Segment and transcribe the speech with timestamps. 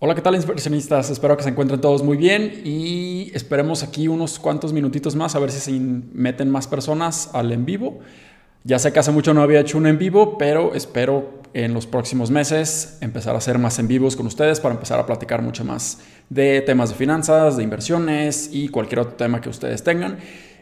[0.00, 1.10] Hola, ¿qué tal inversionistas?
[1.10, 5.40] Espero que se encuentren todos muy bien y esperemos aquí unos cuantos minutitos más a
[5.40, 7.98] ver si se meten más personas al en vivo.
[8.62, 11.88] Ya sé que hace mucho no había hecho un en vivo, pero espero en los
[11.88, 15.64] próximos meses empezar a hacer más en vivos con ustedes para empezar a platicar mucho
[15.64, 15.98] más
[16.28, 20.18] de temas de finanzas, de inversiones y cualquier otro tema que ustedes tengan.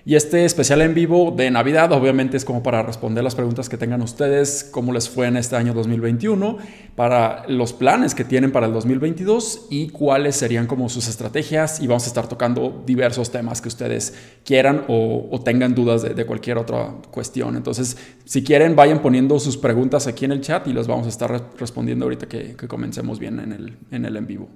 [0.09, 3.77] Y este especial en vivo de Navidad obviamente es como para responder las preguntas que
[3.77, 6.59] tengan ustedes, cómo les fue en este año 2021,
[6.95, 11.80] para los planes que tienen para el 2022 y cuáles serían como sus estrategias.
[11.80, 14.15] Y vamos a estar tocando diversos temas que ustedes
[14.45, 17.57] quieran o, tengan dudas de, cualquier otra cuestión.
[17.57, 21.09] Entonces, si quieren, vayan poniendo sus preguntas aquí en el chat y las vamos a
[21.09, 24.48] estar respondiendo ahorita que, comencemos bien en el en, el en vivo.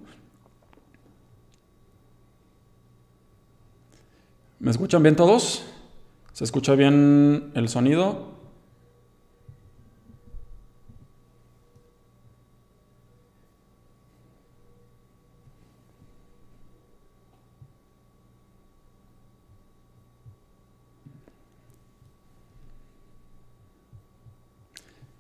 [4.60, 5.64] ¿Me escuchan bien todos?
[6.34, 8.28] ¿Se escucha bien el sonido?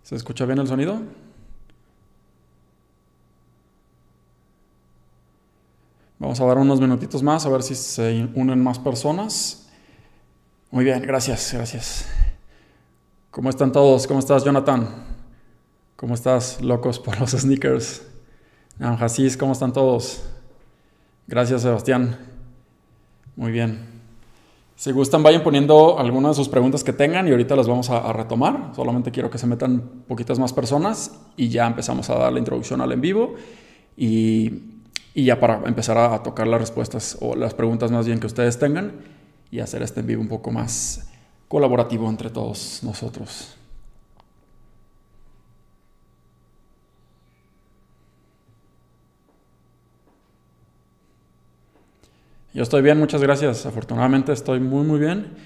[0.02, 1.00] ¿Se escucha bien el sonido?
[6.20, 9.66] Vamos a dar unos minutitos más a ver si se unen más personas.
[10.70, 12.06] Muy bien, gracias, gracias.
[13.30, 14.06] ¿Cómo están todos?
[14.06, 14.86] ¿Cómo estás, Jonathan?
[15.96, 18.02] ¿Cómo estás, locos por los sneakers?
[18.78, 20.22] Jacis, ¿cómo están todos?
[21.26, 22.18] Gracias, Sebastián.
[23.34, 23.78] Muy bien.
[24.76, 27.96] Si gustan, vayan poniendo algunas de sus preguntas que tengan y ahorita las vamos a,
[27.96, 28.72] a, retomar.
[28.76, 32.82] Solamente quiero que se metan poquitas más personas y ya empezamos a dar la introducción
[32.82, 33.36] al en vivo.
[33.96, 34.79] Y
[35.14, 38.58] y ya para empezar a, tocar las respuestas o las preguntas más bien que ustedes
[38.58, 38.92] tengan
[39.50, 41.10] y hacer este en vivo un poco más
[41.48, 43.56] colaborativo entre todos nosotros.
[52.52, 53.64] Yo estoy bien, muchas gracias.
[53.64, 55.36] Afortunadamente estoy muy, muy bien,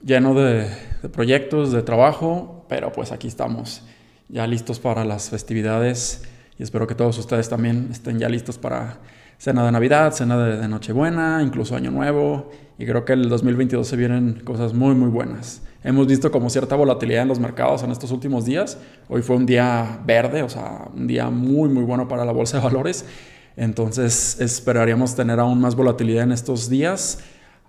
[0.00, 0.68] lleno de,
[1.12, 3.82] proyectos, de trabajo, pero pues aquí estamos,
[4.28, 6.22] ya listos para las festividades
[6.58, 8.98] y espero que todos ustedes también estén ya listos para
[9.38, 12.50] cena de Navidad, cena de, Nochebuena, incluso Año Nuevo.
[12.78, 15.62] Y creo que el 2022 se vienen cosas muy, muy buenas.
[15.84, 18.78] Hemos visto como cierta volatilidad en los mercados en estos últimos días.
[19.08, 22.58] Hoy fue un día verde, o sea, un día muy, muy bueno para la bolsa
[22.58, 23.04] de valores.
[23.56, 27.20] Entonces esperaríamos tener aún más volatilidad en estos días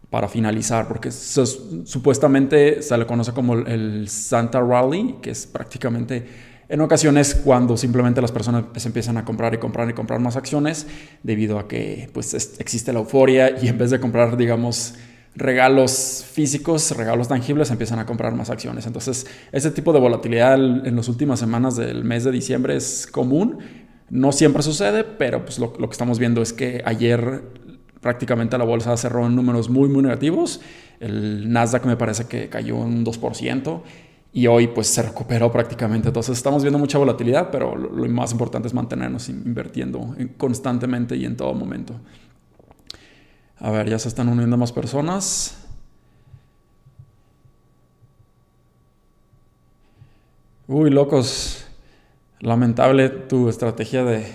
[0.09, 6.25] para finalizar, porque supuestamente se le conoce como el Santa Rally, que es prácticamente
[6.69, 10.35] en ocasiones cuando simplemente las personas se empiezan a comprar y comprar y comprar más
[10.35, 10.87] acciones
[11.23, 14.95] debido a que pues existe la euforia y en vez de comprar digamos
[15.37, 18.87] regalos físicos, regalos tangibles, empiezan a comprar más acciones.
[18.87, 23.59] Entonces, ese tipo de volatilidad en las últimas semanas del mes de diciembre es común.
[24.09, 27.43] No siempre sucede, pero pues lo, lo que estamos viendo es que ayer
[28.01, 30.59] prácticamente la bolsa cerró en números muy, muy negativos.
[30.99, 33.81] El Nasdaq me parece que cayó un 2%
[34.37, 36.09] y hoy pues se recuperó prácticamente.
[36.09, 41.35] Entonces estamos viendo mucha volatilidad, pero lo, más importante es mantenernos invirtiendo constantemente y en
[41.35, 41.95] todo momento.
[43.57, 45.57] A ver, ya se están uniendo más personas.
[50.67, 51.65] Uy, locos.
[52.39, 54.31] Lamentable tu estrategia de,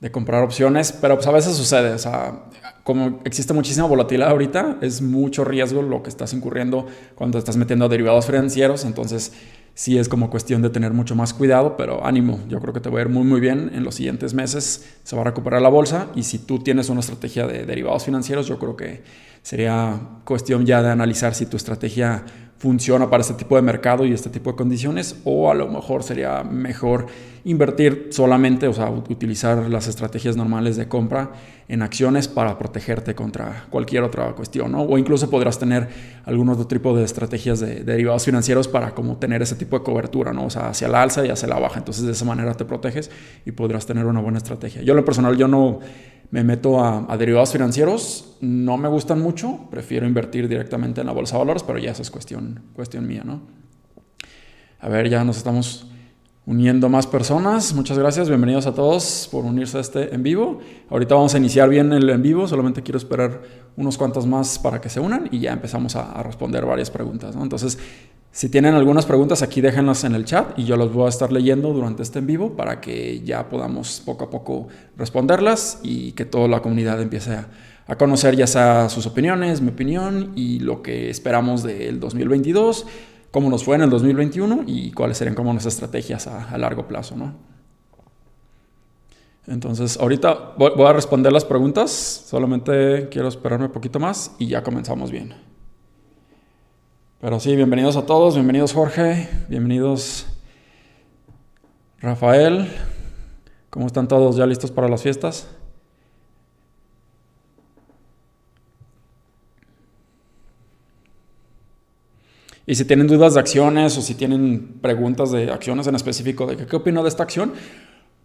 [0.00, 1.92] de comprar opciones, pero pues a veces sucede.
[1.92, 2.46] O sea,
[2.84, 7.88] como existe muchísima volatilidad ahorita, es mucho riesgo lo que estás incurriendo cuando estás metiendo
[7.88, 9.32] derivados financieros, entonces
[9.74, 12.90] sí es como cuestión de tener mucho más cuidado, pero ánimo, yo creo que te
[12.90, 15.68] va a ir muy muy bien en los siguientes meses, se va a recuperar la
[15.68, 19.02] bolsa y si tú tienes una estrategia de derivados financieros, yo creo que
[19.42, 22.24] sería cuestión ya de analizar si tu estrategia
[22.60, 26.02] funciona para este tipo de mercado y este tipo de condiciones, o a lo mejor
[26.02, 27.06] sería mejor
[27.44, 31.30] invertir solamente, o sea, utilizar las estrategias normales de compra
[31.68, 34.82] en acciones para protegerte contra cualquier otra cuestión, ¿no?
[34.82, 35.88] O incluso podrás tener
[36.26, 40.34] algún otro tipo de estrategias de, derivados financieros para como tener ese tipo de cobertura,
[40.34, 40.44] ¿no?
[40.44, 41.78] O sea, hacia la alza y hacia la baja.
[41.78, 43.10] Entonces, de esa manera te proteges
[43.46, 44.82] y podrás tener una buena estrategia.
[44.82, 45.78] Yo, lo personal, yo no
[46.30, 51.34] me meto a, derivados financieros, no me gustan mucho, prefiero invertir directamente en la bolsa
[51.34, 53.40] de valores, pero ya eso es cuestión, cuestión mía, ¿no?
[54.80, 55.86] A ver, ya nos estamos
[56.46, 57.74] uniendo más personas.
[57.74, 60.60] Muchas gracias, bienvenidos a todos por unirse a este en vivo.
[60.88, 63.42] Ahorita vamos a iniciar bien el en vivo, solamente quiero esperar
[63.76, 67.36] unos cuantos más para que se unan y ya empezamos a, responder varias preguntas.
[67.36, 67.42] ¿no?
[67.42, 67.78] Entonces,
[68.32, 71.32] si tienen algunas preguntas aquí déjenlas en el chat y yo las voy a estar
[71.32, 76.24] leyendo durante este en vivo para que ya podamos poco a poco responderlas y que
[76.24, 81.10] toda la comunidad empiece a, conocer ya sea sus opiniones, mi opinión y lo que
[81.10, 82.86] esperamos del 2022,
[83.32, 87.16] cómo nos fue en el 2021 y cuáles serían como nuestras estrategias a, largo plazo.
[87.16, 87.34] ¿no?
[89.48, 91.90] Entonces, ahorita voy a responder las preguntas.
[91.90, 95.49] Solamente quiero esperarme un poquito más y ya comenzamos bien.
[97.20, 98.34] Pero sí, bienvenidos a todos.
[98.34, 99.28] Bienvenidos Jorge.
[99.46, 100.24] Bienvenidos
[102.00, 102.66] Rafael.
[103.68, 104.36] ¿Cómo están todos?
[104.36, 105.46] ¿Ya listos para las fiestas?
[112.64, 116.66] Y si tienen dudas de acciones o si tienen preguntas de acciones en específico de
[116.66, 117.52] qué opino de esta acción,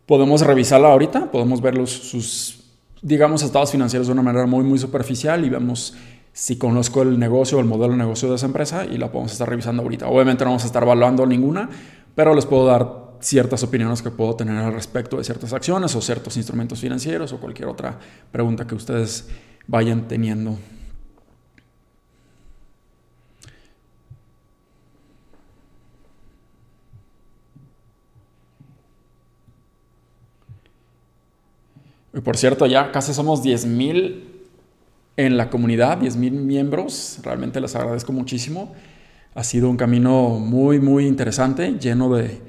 [0.05, 2.63] podemos revisarla ahorita, podemos ver sus,
[3.01, 5.95] digamos, estados financieros de una manera muy, muy superficial y vemos
[6.35, 9.31] si conozco el negocio o el modelo de negocio de esa empresa y la podemos
[9.31, 10.09] estar revisando ahorita.
[10.09, 11.69] Obviamente no vamos a estar evaluando ninguna,
[12.13, 16.01] pero les puedo dar ciertas opiniones que puedo tener al respecto de ciertas acciones o
[16.01, 17.97] ciertos instrumentos financieros o cualquier otra
[18.33, 19.29] pregunta que ustedes
[19.65, 20.57] vayan teniendo.
[32.13, 34.34] Y por cierto, ya casi somos 10.000
[35.17, 37.19] en la comunidad, 10.000 miembros.
[37.23, 38.73] Realmente les agradezco muchísimo.
[39.33, 42.39] Ha sido un camino muy, muy interesante, lleno de,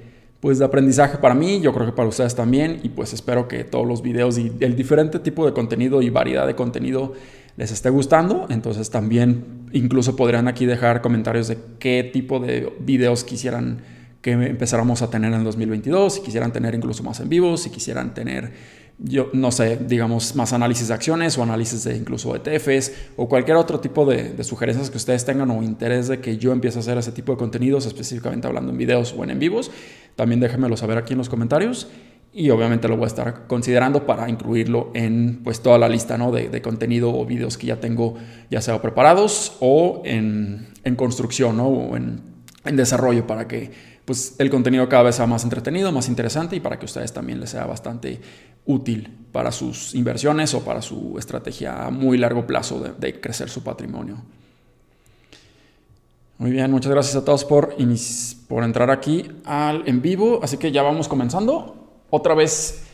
[0.40, 2.80] pues, de aprendizaje para mí, yo creo que para ustedes también.
[2.82, 6.46] Y pues espero que todos los videos y el diferente tipo de contenido y variedad
[6.46, 7.14] de contenido
[7.56, 8.46] les esté gustando.
[8.50, 13.82] Entonces también incluso podrían aquí dejar comentarios de qué tipo de videos quisieran
[14.22, 18.12] que empezáramos a tener en 2022, si quisieran tener incluso más en vivo, si quisieran
[18.12, 18.50] tener
[18.98, 23.58] yo no sé, digamos, más análisis de acciones o análisis de incluso ETFs o cualquier
[23.58, 26.96] otro tipo de, sugerencias que ustedes tengan o interés de que yo empiece a hacer
[26.96, 29.70] ese tipo de contenidos, específicamente hablando en videos o en en vivos,
[30.14, 31.88] también déjenmelo saber aquí en los comentarios
[32.32, 36.32] y obviamente lo voy a estar considerando para incluirlo en pues toda la lista ¿no?
[36.32, 38.14] de, contenido o videos que ya tengo
[38.50, 42.20] ya sea preparados o en, construcción o en,
[42.64, 43.70] en desarrollo para que
[44.04, 47.40] pues el contenido cada vez sea más entretenido, más interesante y para que ustedes también
[47.40, 48.20] les sea bastante
[48.66, 53.62] útil para sus inversiones o para su estrategia a muy largo plazo de, crecer su
[53.62, 54.16] patrimonio.
[56.38, 57.76] Muy bien, muchas gracias a todos por,
[58.48, 60.40] por entrar aquí al en vivo.
[60.42, 61.76] Así que ya vamos comenzando.
[62.10, 62.84] Otra vez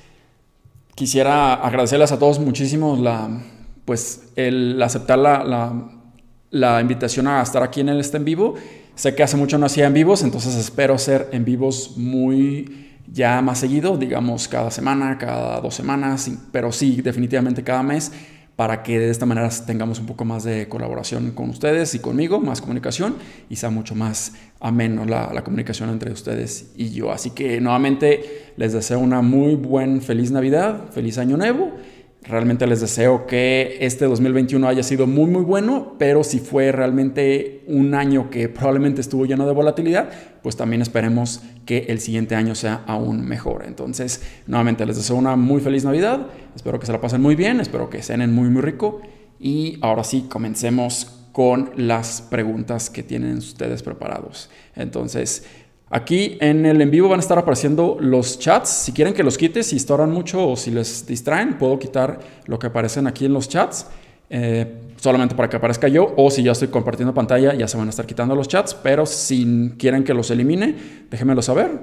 [0.95, 3.41] quisiera agradecerles a todos muchísimo la,
[3.85, 5.89] pues, el aceptar la,
[6.51, 8.55] la, invitación a estar aquí en el este en vivo.
[8.95, 13.41] Sé que hace mucho no hacía en vivos, entonces espero ser en vivos muy ya
[13.43, 18.13] más seguido, digamos cada semana, cada dos semanas, pero sí definitivamente cada mes,
[18.57, 22.39] para que de esta manera tengamos un poco más de colaboración con ustedes y conmigo,
[22.39, 23.17] más comunicación
[23.49, 27.11] y sea mucho más ameno la, la comunicación entre ustedes y yo.
[27.11, 31.73] Así que nuevamente les deseo una muy buen feliz Navidad, feliz Año Nuevo
[32.25, 37.65] Realmente les deseo que este 2021 haya sido muy muy bueno, pero si fue realmente
[37.67, 40.09] un año que probablemente estuvo lleno de volatilidad,
[40.41, 43.65] pues también esperemos que el siguiente año sea aún mejor.
[43.67, 47.59] Entonces, nuevamente les deseo una muy feliz Navidad, espero que se la pasen muy bien,
[47.59, 49.01] espero que cenen muy muy rico
[49.41, 54.49] y ahora sí, comencemos con las preguntas que tienen ustedes preparados.
[54.77, 55.45] Entonces,
[55.95, 58.71] Aquí en el en vivo van a estar apareciendo los chats.
[58.71, 62.59] Si quieren que los quite, si estorban mucho o si les distraen, puedo quitar lo
[62.59, 63.87] que aparecen aquí en los chats.
[64.31, 67.89] Eh, solamente para que aparezca yo o si ya estoy compartiendo pantalla ya se van
[67.89, 70.75] a estar quitando los chats, pero si quieren que los elimine,
[71.11, 71.83] déjenmelo saber.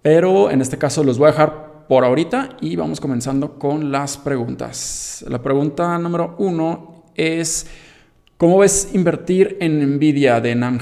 [0.00, 4.16] Pero en este caso los voy a dejar por ahorita y vamos comenzando con las
[4.16, 5.22] preguntas.
[5.28, 7.66] La pregunta número uno es,
[8.38, 10.80] ¿cómo ves invertir en Nvidia de Nan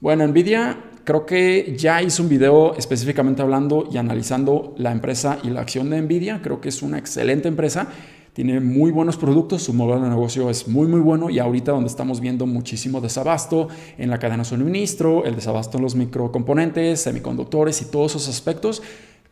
[0.00, 5.50] Bueno, Nvidia Creo que ya hice un video específicamente hablando y analizando la empresa y
[5.50, 6.40] la acción de Nvidia.
[6.42, 7.88] Creo que es una excelente empresa.
[8.34, 11.88] Tiene muy buenos productos, su modelo de negocio es muy muy bueno y ahorita donde
[11.88, 13.68] estamos viendo muchísimo desabasto
[13.98, 18.82] en la cadena de suministro, el desabasto en los microcomponentes, semiconductores y todos esos aspectos,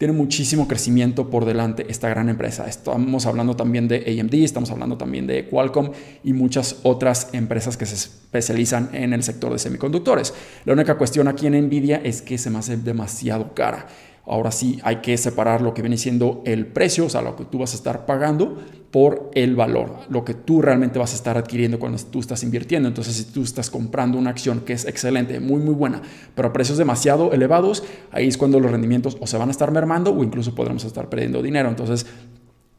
[0.01, 2.67] tiene muchísimo crecimiento por delante esta gran empresa.
[2.67, 5.91] Estamos hablando también de AMD, estamos hablando también de Qualcomm
[6.25, 10.33] y muchas otras empresas que se especializan en el sector de semiconductores.
[10.65, 13.89] La única cuestión aquí en Nvidia es que se me hace demasiado cara.
[14.27, 17.45] Ahora sí hay que separar lo que viene siendo el precio, o sea, lo que
[17.45, 18.59] tú vas a estar pagando
[18.91, 22.89] por el valor, lo que tú realmente vas a estar adquiriendo cuando tú estás invirtiendo.
[22.89, 26.03] Entonces, si tú estás comprando una acción que es excelente, muy, muy buena,
[26.35, 29.71] pero a precios demasiado elevados, ahí es cuando los rendimientos o se van a estar
[29.71, 31.69] mermando o incluso podremos estar perdiendo dinero.
[31.69, 32.07] Entonces,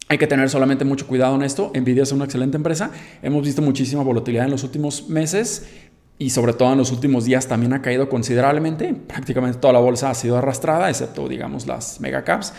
[0.10, 1.72] hay que tener solamente mucho cuidado en esto.
[1.74, 2.92] Nvidia es una excelente empresa.
[3.24, 5.66] Hemos visto muchísima volatilidad en los últimos meses
[6.22, 8.94] y sobre todo en los últimos días también ha caído considerablemente.
[8.94, 12.54] Prácticamente toda la bolsa ha sido arrastrada, excepto, digamos, las megacaps.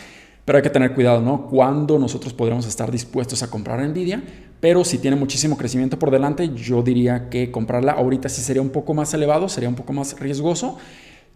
[0.44, 1.46] Pero hay que tener cuidado, ¿no?
[1.46, 4.20] Cuando nosotros podremos estar dispuestos a comprar Nvidia,
[4.58, 8.70] pero si tiene muchísimo crecimiento por delante, yo diría que comprarla ahorita sí sería un
[8.70, 10.78] poco más elevado, sería un poco más riesgoso.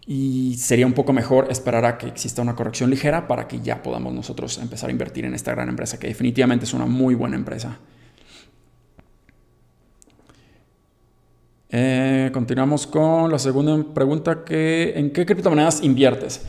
[0.08, 3.82] y sería un poco mejor esperar a que exista una corrección ligera para que ya
[3.82, 7.36] podamos nosotros empezar a invertir en esta gran empresa, que definitivamente es una muy buena
[7.36, 7.78] empresa.
[11.70, 16.46] Eh, continuamos con la segunda pregunta, que, ¿en qué criptomonedas inviertes?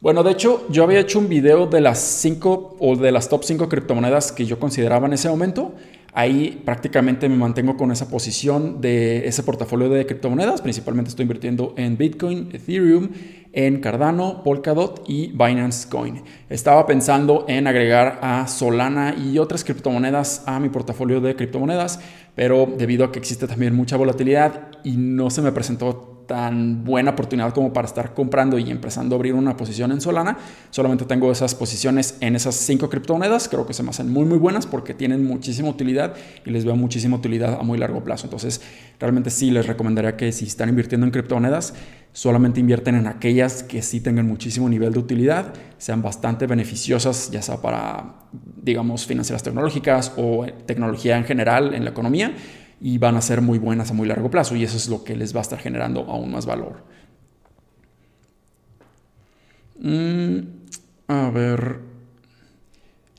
[0.00, 3.44] Bueno, de hecho, yo había hecho un video de las 5 o de las top
[3.44, 5.74] 5 criptomonedas que yo consideraba en ese momento
[6.18, 10.62] Ahí prácticamente me mantengo con esa posición de ese portafolio de criptomonedas.
[10.62, 13.10] Principalmente estoy invirtiendo en Bitcoin, Ethereum,
[13.52, 16.22] en Cardano, Polkadot y Binance Coin.
[16.48, 22.00] Estaba pensando en agregar a Solana y otras criptomonedas a mi portafolio de criptomonedas,
[22.34, 27.12] pero debido a que existe también mucha volatilidad y no se me presentó tan buena
[27.12, 30.36] oportunidad como para estar comprando y empezando a abrir una posición en Solana.
[30.70, 33.48] Solamente tengo esas posiciones en esas cinco criptomonedas.
[33.48, 36.14] Creo que se me hacen muy, muy buenas porque tienen muchísima utilidad
[36.44, 38.26] y les veo muchísima utilidad a muy largo plazo.
[38.26, 38.60] Entonces,
[38.98, 41.74] realmente sí les recomendaría que si están invirtiendo en criptomonedas,
[42.12, 47.42] solamente invierten en aquellas que sí tengan muchísimo nivel de utilidad, sean bastante beneficiosas, ya
[47.42, 48.14] sea para,
[48.62, 52.32] digamos, financieras tecnológicas o tecnología en general en la economía
[52.80, 55.16] y van a ser muy buenas a muy largo plazo y eso es lo que
[55.16, 56.84] les va a estar generando aún más valor.
[59.78, 60.38] Mm,
[61.08, 61.80] a ver.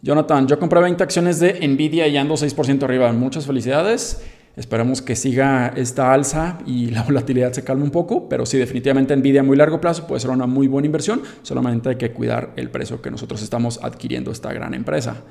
[0.01, 3.11] Jonathan, yo compré 20 acciones de Nvidia y ando 6% arriba.
[3.13, 4.21] Muchas felicidades.
[4.55, 9.15] Esperamos que siga esta alza y la volatilidad se calme un poco, pero sí, definitivamente
[9.15, 11.21] Nvidia a muy largo plazo puede ser una muy buena inversión.
[11.43, 15.23] Solamente hay que cuidar el precio que nosotros estamos adquiriendo esta gran empresa.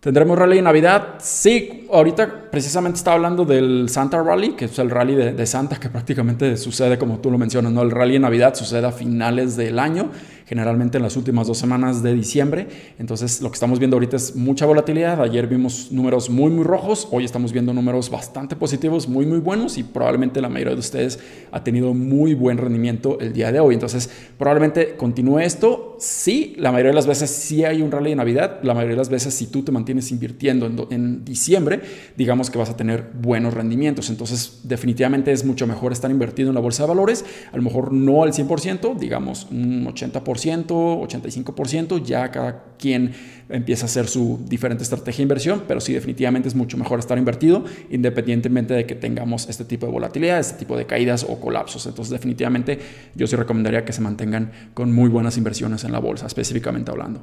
[0.00, 1.14] ¿Tendremos rally de Navidad?
[1.18, 5.90] Sí, ahorita precisamente estaba hablando del Santa Rally, que es el rally de, Santa que
[5.90, 7.82] prácticamente sucede como tú lo mencionas, ¿no?
[7.82, 10.12] El rally de Navidad sucede a finales del año
[10.48, 12.68] generalmente en las últimas dos semanas de diciembre.
[12.98, 15.20] Entonces lo que estamos viendo ahorita es mucha volatilidad.
[15.20, 17.06] Ayer vimos números muy, muy rojos.
[17.10, 21.18] Hoy estamos viendo números bastante positivos, muy, muy buenos y probablemente la mayoría de ustedes
[21.52, 23.74] ha tenido muy buen rendimiento el día de hoy.
[23.74, 25.96] Entonces probablemente continúe esto.
[25.98, 28.60] Sí, la mayoría de las veces sí hay un rally de Navidad.
[28.62, 31.82] La mayoría de las veces si tú te mantienes invirtiendo en, en diciembre,
[32.16, 34.08] digamos que vas a tener buenos rendimientos.
[34.08, 37.26] Entonces definitivamente es mucho mejor estar invertido en la bolsa de valores.
[37.52, 40.37] A lo mejor no al 100%, digamos un 80%.
[40.46, 43.12] 85%, ya cada quien
[43.48, 47.18] empieza a hacer su diferente estrategia de inversión, pero sí definitivamente es mucho mejor estar
[47.18, 51.86] invertido independientemente de que tengamos este tipo de volatilidad, este tipo de caídas o colapsos.
[51.86, 52.78] Entonces definitivamente
[53.14, 57.22] yo sí recomendaría que se mantengan con muy buenas inversiones en la bolsa, específicamente hablando.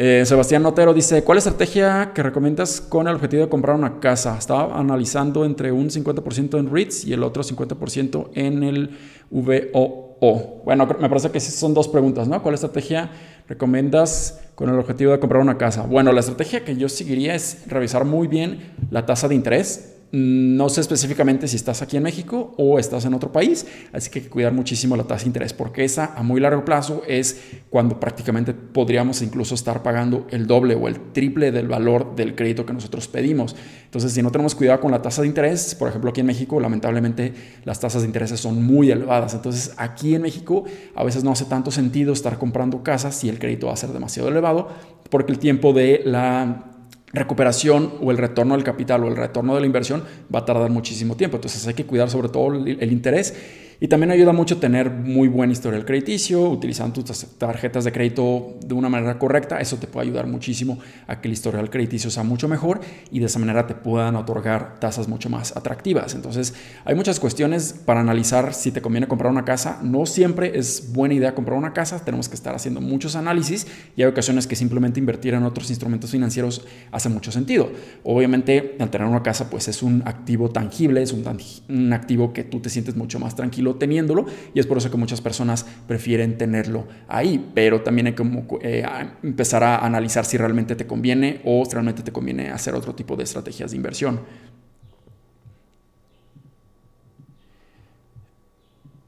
[0.00, 4.38] Eh, Sebastián Notero dice, ¿cuál estrategia que recomiendas con el objetivo de comprar una casa?
[4.38, 8.96] Estaba analizando entre un 50% en REITs y el otro 50% en el
[9.30, 10.62] VOO.
[10.64, 12.40] Bueno, me parece que son dos preguntas, ¿no?
[12.44, 13.10] ¿Cuál estrategia
[13.48, 15.82] recomiendas con el objetivo de comprar una casa?
[15.82, 20.68] Bueno, la estrategia que yo seguiría es revisar muy bien la tasa de interés no
[20.70, 24.24] sé específicamente si estás aquí en México o estás en otro país, así que hay
[24.24, 28.00] que cuidar muchísimo la tasa de interés, porque esa a muy largo plazo es cuando
[28.00, 32.72] prácticamente podríamos incluso estar pagando el doble o el triple del valor del crédito que
[32.72, 33.54] nosotros pedimos.
[33.84, 36.58] Entonces, si no tenemos cuidado con la tasa de interés, por ejemplo, aquí en México,
[36.58, 37.34] lamentablemente
[37.64, 39.34] las tasas de interés son muy elevadas.
[39.34, 43.38] Entonces, aquí en México a veces no hace tanto sentido estar comprando casas si el
[43.38, 44.68] crédito va a ser demasiado elevado,
[45.10, 46.77] porque el tiempo de la
[47.12, 50.70] recuperación o el retorno del capital o el retorno de la inversión va a tardar
[50.70, 51.36] muchísimo tiempo.
[51.36, 53.34] Entonces hay que cuidar sobre todo el, interés
[53.80, 58.74] y también ayuda mucho tener muy buen historial crediticio, utilizando tus tarjetas de crédito de
[58.74, 59.60] una manera correcta.
[59.60, 63.26] Eso te puede ayudar muchísimo a que el historial crediticio sea mucho mejor y de
[63.26, 66.14] esa manera te puedan otorgar tasas mucho más atractivas.
[66.14, 69.78] Entonces, hay muchas cuestiones para analizar si te conviene comprar una casa.
[69.82, 72.04] No siempre es buena idea comprar una casa.
[72.04, 76.10] Tenemos que estar haciendo muchos análisis y hay ocasiones que simplemente invertir en otros instrumentos
[76.10, 77.70] financieros hace mucho sentido.
[78.02, 82.60] Obviamente, al tener una casa, pues es un activo tangible, es un, activo que tú
[82.60, 83.36] te sientes mucho más
[83.76, 88.24] teniéndolo y es por eso que muchas personas prefieren tenerlo ahí, pero también hay que
[88.62, 88.84] eh,
[89.22, 93.16] empezar a analizar si realmente te conviene o si realmente te conviene hacer otro tipo
[93.16, 94.20] de estrategias de inversión.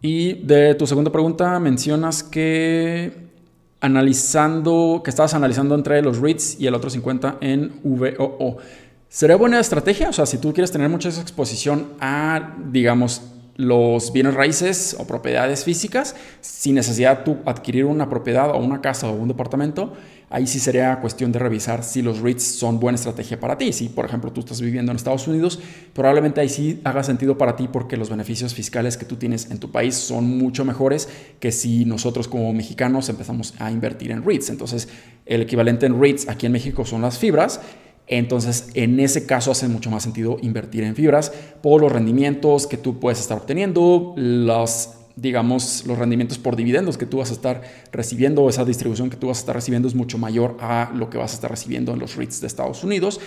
[0.02, 3.30] Y de tu segunda pregunta mencionas que
[3.80, 8.58] analizando, que estabas analizando entre los REITs y el otro 50 en VOO.
[9.08, 10.10] ¿Sería buena estrategia?
[10.10, 13.22] O sea, si tú quieres tener mucha exposición a, digamos,
[13.60, 19.08] los bienes raíces o propiedades físicas sin necesidad de adquirir una propiedad o una casa
[19.08, 19.92] o un departamento.
[20.30, 23.72] Ahí sí sería cuestión de revisar si los REITs son buena estrategia para ti.
[23.72, 25.58] Si, por ejemplo, tú estás viviendo en Estados Unidos,
[25.92, 29.58] probablemente ahí sí haga sentido para ti porque los beneficios fiscales que tú tienes en
[29.58, 31.08] tu país son mucho mejores
[31.40, 34.50] que si nosotros como mexicanos empezamos a invertir en REITs.
[34.50, 34.88] Entonces,
[35.26, 37.60] el equivalente en REITs aquí en México son las fibras
[38.10, 42.76] entonces, en ese caso hace mucho más sentido invertir en fibras por los rendimientos que
[42.76, 47.62] tú puedes estar obteniendo, los digamos, los rendimientos por dividendos que tú vas a estar
[47.92, 51.18] recibiendo, esa distribución que tú vas a estar recibiendo es mucho mayor a lo que
[51.18, 53.20] vas a estar recibiendo en los REITs de Estados Unidos.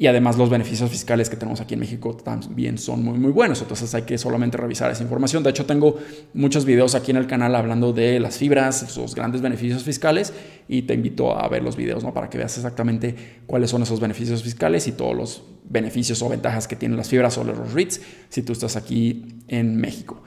[0.00, 3.60] Y además los beneficios fiscales que tenemos aquí en México también son muy muy buenos.
[3.60, 5.42] Entonces hay que solamente revisar esa información.
[5.42, 5.96] De hecho tengo
[6.34, 10.32] muchos videos aquí en el canal hablando de las fibras, sus grandes beneficios fiscales
[10.68, 12.14] y te invito a ver los videos ¿no?
[12.14, 16.68] para que veas exactamente cuáles son esos beneficios fiscales y todos los beneficios o ventajas
[16.68, 20.22] que tienen las fibras o los REITs si tú estás aquí en México.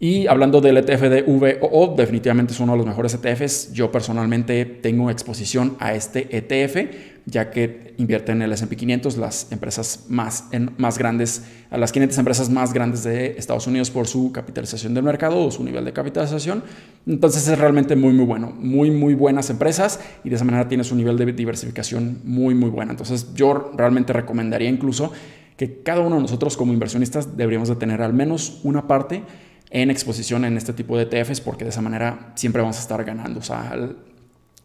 [0.00, 3.72] Y hablando del ETF de VOO, definitivamente es uno de los mejores ETFs.
[3.72, 6.88] Yo personalmente tengo exposición a este ETF,
[7.26, 11.90] ya que invierte en el S&P 500, las empresas más, en, más grandes, a las
[11.90, 15.84] 500 empresas más grandes de Estados Unidos por su capitalización del mercado o su nivel
[15.84, 16.62] de capitalización.
[17.04, 18.52] Entonces es realmente muy, muy bueno.
[18.56, 22.70] Muy, muy buenas empresas y de esa manera tienes un nivel de diversificación muy, muy
[22.70, 22.92] buena.
[22.92, 25.10] Entonces yo realmente recomendaría incluso
[25.56, 29.24] que cada uno de nosotros como inversionistas deberíamos de tener al menos una parte
[29.70, 33.04] en exposición en este tipo de ETFs porque de esa manera siempre vamos a estar
[33.04, 33.40] ganando.
[33.40, 33.74] O sea,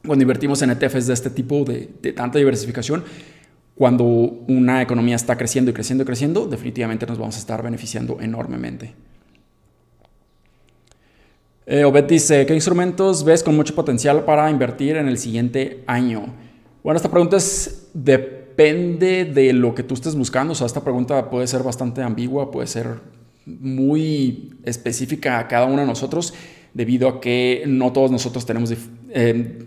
[0.06, 3.04] cuando invertimos en ETFs de este tipo de, tanta diversificación,
[3.76, 8.20] cuando una economía está creciendo y creciendo y creciendo, definitivamente nos vamos a estar beneficiando
[8.22, 8.94] enormemente.
[11.66, 16.26] Eh, Obed dice, ¿qué instrumentos ves con mucho potencial para invertir en el siguiente año?
[16.84, 20.52] Bueno, esta pregunta es depende de lo que tú estés buscando.
[20.52, 23.00] O sea, esta pregunta puede ser bastante ambigua, puede ser
[23.46, 26.34] muy específica a cada uno de nosotros
[26.74, 28.74] debido a que no todos nosotros tenemos
[29.10, 29.60] eh,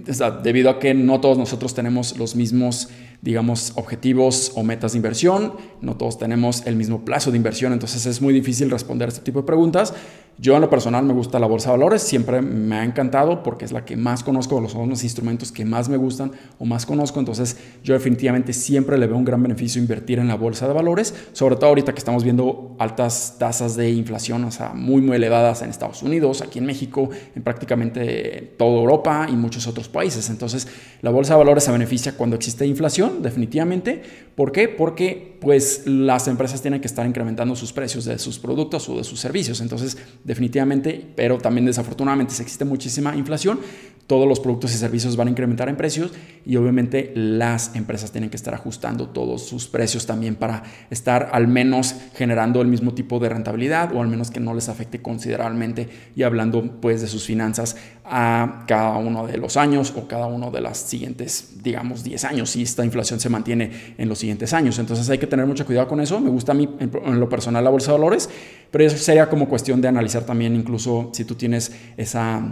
[0.43, 2.89] debido a que no todos nosotros tenemos los mismos
[3.23, 8.07] digamos, objetivos o metas de inversión, no todos tenemos el mismo plazo de inversión, entonces
[8.07, 9.95] es muy difícil responder este tipo de preguntas.
[10.39, 13.65] Yo en lo personal me gusta la bolsa de valores, siempre me ha encantado porque
[13.65, 17.21] es la que más conozco, son los instrumentos que más me gustan o más conozco,
[17.21, 21.15] entonces yo definitivamente siempre le veo un gran beneficio invertir en la bolsa de valores,
[21.33, 25.63] sobre todo ahorita que estamos viendo altas tasas de inflación, o sea, muy muy elevadas
[25.63, 30.29] en Estados Unidos, aquí en México, en prácticamente toda Europa y muchos otros países.
[30.29, 30.69] Entonces,
[31.03, 34.03] la bolsa de valores se beneficia cuando existe inflación definitivamente.
[34.35, 34.69] ¿Por qué?
[34.69, 39.05] Porque pues las empresas tienen que estar incrementando sus precios de sus productos o de
[39.05, 39.61] sus servicios.
[39.61, 39.97] Entonces,
[40.27, 43.61] definitivamente, pero también desafortunadamente existe muchísima inflación,
[44.07, 46.13] todos los productos y servicios van a incrementar en precios
[46.45, 51.49] y obviamente las empresas tienen que estar ajustando todos sus precios también para estar al
[51.49, 55.89] menos generando el mismo tipo de rentabilidad o al menos que no les afecte considerablemente
[56.15, 60.53] y hablando pues de sus finanzas a cada uno de los años o cada uno
[60.53, 64.79] de las siguientes digamos 10 años si esta inflación se mantiene en los siguientes años.
[64.79, 66.21] Entonces hay que tener mucho cuidado con eso.
[66.21, 68.29] Me gusta a mí en lo personal la bolsa de valores
[68.71, 72.43] pero eso sería como cuestión de analizar también incluso si tú tienes esa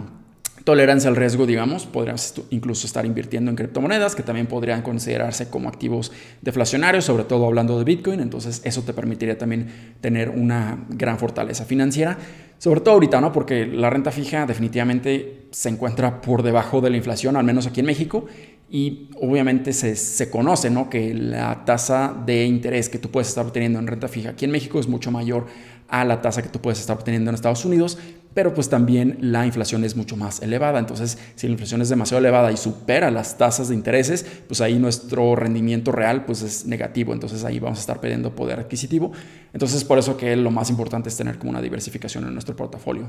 [0.65, 5.69] tolerancia al riesgo, digamos, podrías incluso estar invirtiendo en criptomonedas que también podrían considerarse como
[5.69, 9.67] activos deflacionarios, sobre todo hablando de Bitcoin, entonces eso te permitiría también
[10.01, 12.17] tener una gran fortaleza financiera,
[12.57, 13.31] sobre todo ahorita, ¿no?
[13.31, 17.81] Porque la renta fija definitivamente se encuentra por debajo de la inflación, al menos aquí
[17.81, 18.25] en México,
[18.67, 20.89] y obviamente se, se, conoce ¿no?
[20.89, 24.51] que la tasa de interés que tú puedes estar obteniendo en renta fija aquí en
[24.51, 25.45] México es mucho mayor
[25.87, 27.99] a la tasa que tú puedes estar obteniendo en Estados Unidos,
[28.35, 30.77] pero pues también la inflación es mucho más elevada.
[30.77, 34.77] Entonces, si la inflación es demasiado elevada y supera las tasas de intereses, pues ahí
[34.77, 37.13] nuestro rendimiento real pues es negativo.
[37.13, 39.13] Entonces ahí vamos a estar perdiendo poder adquisitivo.
[39.53, 43.07] Entonces, por eso que lo más importante es tener como una diversificación en nuestro portafolio.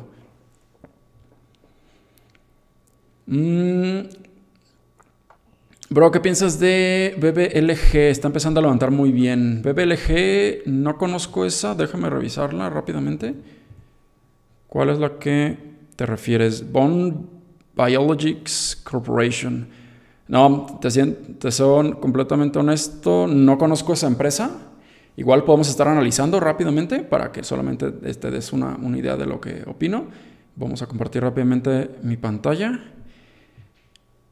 [3.26, 4.02] Mm.
[5.90, 7.96] Bro, ¿qué piensas de BBLG?
[7.96, 9.60] Está empezando a levantar muy bien.
[9.62, 13.55] BBLG, no conozco esa, déjame revisarla rápidamente.
[14.68, 15.58] ¿Cuál es la que
[15.96, 16.70] te refieres?
[16.70, 17.14] Bone
[17.74, 19.68] Biologics Corporation.
[20.28, 24.50] No, te, te son completamente honesto, no conozco esa empresa.
[25.16, 29.40] Igual podemos estar analizando rápidamente para que solamente te des una, una idea de lo
[29.40, 30.06] que opino.
[30.56, 32.78] Vamos a compartir rápidamente mi pantalla.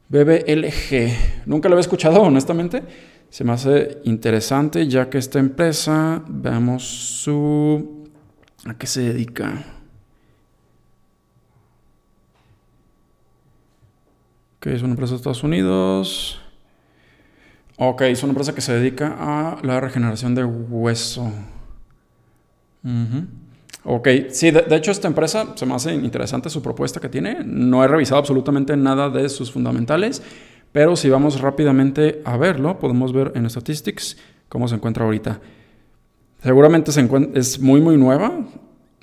[0.09, 1.45] BBLG.
[1.45, 2.83] Nunca lo había escuchado, honestamente.
[3.29, 8.05] Se me hace interesante ya que esta empresa, veamos su...
[8.65, 9.74] ¿A qué se dedica?
[14.65, 16.41] Ok, es una empresa de Estados Unidos.
[17.77, 21.31] Ok, es una empresa que se dedica a la regeneración de hueso.
[23.83, 27.43] Ok, sí, de, hecho esta empresa se me hace interesante su propuesta que tiene.
[27.45, 30.23] No he revisado absolutamente nada de sus fundamentales,
[30.71, 34.17] pero si vamos rápidamente a verlo, podemos ver en Statistics
[34.49, 35.41] cómo se encuentra ahorita.
[36.41, 38.31] Seguramente se es muy, muy nueva.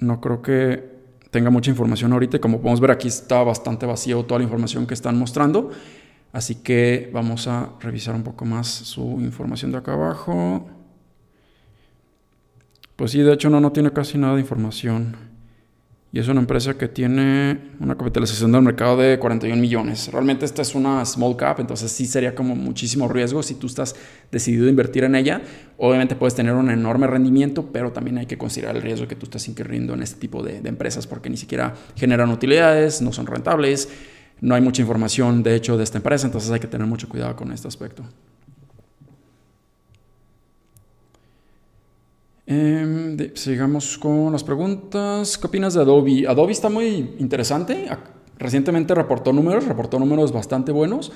[0.00, 0.91] No creo que
[1.32, 2.38] tenga mucha información ahorita.
[2.38, 5.70] Como podemos ver aquí está bastante vacío toda la información que están mostrando.
[6.30, 10.68] Así que vamos a revisar un poco más su información de acá abajo.
[12.96, 15.31] Pues sí, de hecho no, no tiene casi nada de información.
[16.14, 20.12] Y es una empresa que tiene una capitalización del mercado de 41 millones.
[20.12, 23.96] Realmente esta es una small cap, entonces sí sería como muchísimo riesgo si tú estás
[24.30, 25.40] decidido a invertir en ella.
[25.78, 29.24] Obviamente puedes tener un enorme rendimiento, pero también hay que considerar el riesgo que tú
[29.24, 33.26] estás incurriendo en este tipo de, de empresas porque ni siquiera generan utilidades, no son
[33.26, 33.88] rentables,
[34.42, 37.34] no hay mucha información de hecho de esta empresa, entonces hay que tener mucho cuidado
[37.36, 38.04] con este aspecto.
[42.52, 45.38] Em, sigamos con las preguntas.
[45.38, 46.26] ¿Qué opinas de Adobe?
[46.28, 47.88] Adobe está muy interesante.
[48.38, 51.12] Recientemente reportó números, reportó números bastante buenos,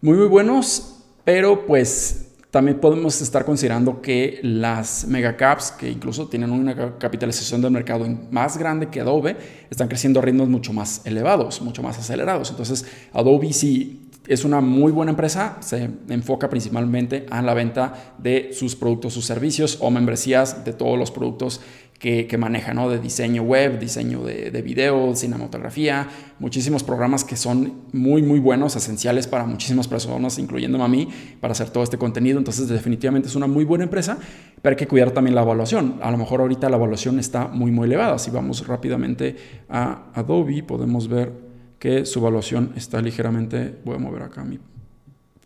[0.00, 6.52] muy muy buenos, pero pues también podemos estar considerando que las megacaps, que incluso tienen
[6.52, 9.36] una capitalización del mercado más grande que Adobe,
[9.68, 12.50] están creciendo a ritmos mucho más elevados, mucho más acelerados.
[12.50, 18.50] Entonces, Adobe sí es una muy buena empresa, se enfoca principalmente a la venta de
[18.52, 21.60] sus productos, sus servicios o membresías de todos los productos
[21.98, 26.08] que, que maneja, de diseño web, diseño de, de, video, cinematografía,
[26.38, 31.08] muchísimos programas que son muy, muy buenos, esenciales para muchísimas personas, incluyéndome a mí,
[31.40, 32.38] para hacer todo este contenido.
[32.38, 34.18] Entonces, definitivamente es una muy buena empresa,
[34.60, 35.98] pero hay que cuidar también la evaluación.
[36.02, 38.18] A lo mejor ahorita la evaluación está muy, muy elevada.
[38.18, 39.36] Si vamos rápidamente
[39.68, 41.45] a Adobe, podemos ver
[41.78, 44.58] que su evaluación está ligeramente, voy a mover acá mi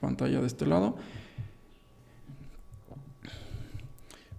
[0.01, 0.97] pantalla de este lado.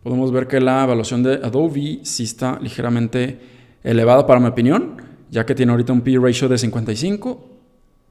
[0.03, 3.39] Podemos ver que la evaluación de Adobe sí está ligeramente
[3.83, 4.97] elevada para mi opinión,
[5.29, 7.47] ya que tiene ahorita un P ratio de 55.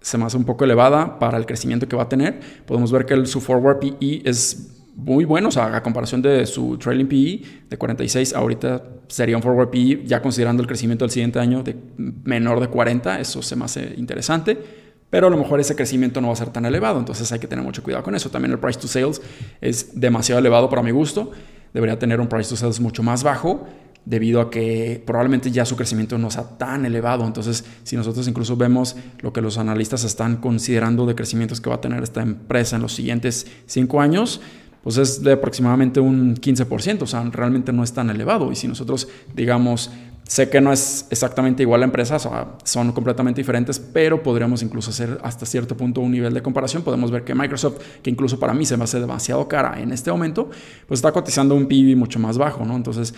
[0.01, 2.41] Se me hace un poco elevada para el crecimiento que va a tener.
[2.65, 6.47] Podemos ver que el, su forward PE es muy bueno, o sea, a comparación de
[6.47, 11.11] su trailing PE de 46, ahorita sería un forward PE ya considerando el crecimiento del
[11.11, 14.59] siguiente año de menor de 40, eso se me hace interesante,
[15.09, 17.49] pero a lo mejor ese crecimiento no va a ser tan elevado, entonces hay que
[17.49, 18.31] tener mucho cuidado con eso.
[18.31, 19.21] También el price to sales
[19.61, 21.33] es demasiado elevado para mi gusto,
[21.73, 23.67] debería tener un price to sales mucho más bajo
[24.05, 27.27] debido a que probablemente ya su crecimiento no sea tan elevado.
[27.27, 31.77] Entonces, si nosotros incluso vemos lo que los analistas están considerando de crecimientos que va
[31.77, 34.41] a tener esta empresa en los siguientes cinco años,
[34.83, 38.51] pues es de aproximadamente un 15%, o sea, realmente no es tan elevado.
[38.51, 39.91] Y si nosotros, digamos,
[40.25, 42.19] sé que no es exactamente igual la empresa,
[42.63, 46.83] son completamente diferentes, pero podríamos incluso hacer hasta cierto punto un nivel de comparación.
[46.83, 50.11] Podemos ver que Microsoft, que incluso para mí se me hace demasiado cara en este
[50.11, 50.49] momento,
[50.87, 52.77] pues está cotizando un PIB mucho más bajo, ¿no?
[52.77, 53.13] Entonces,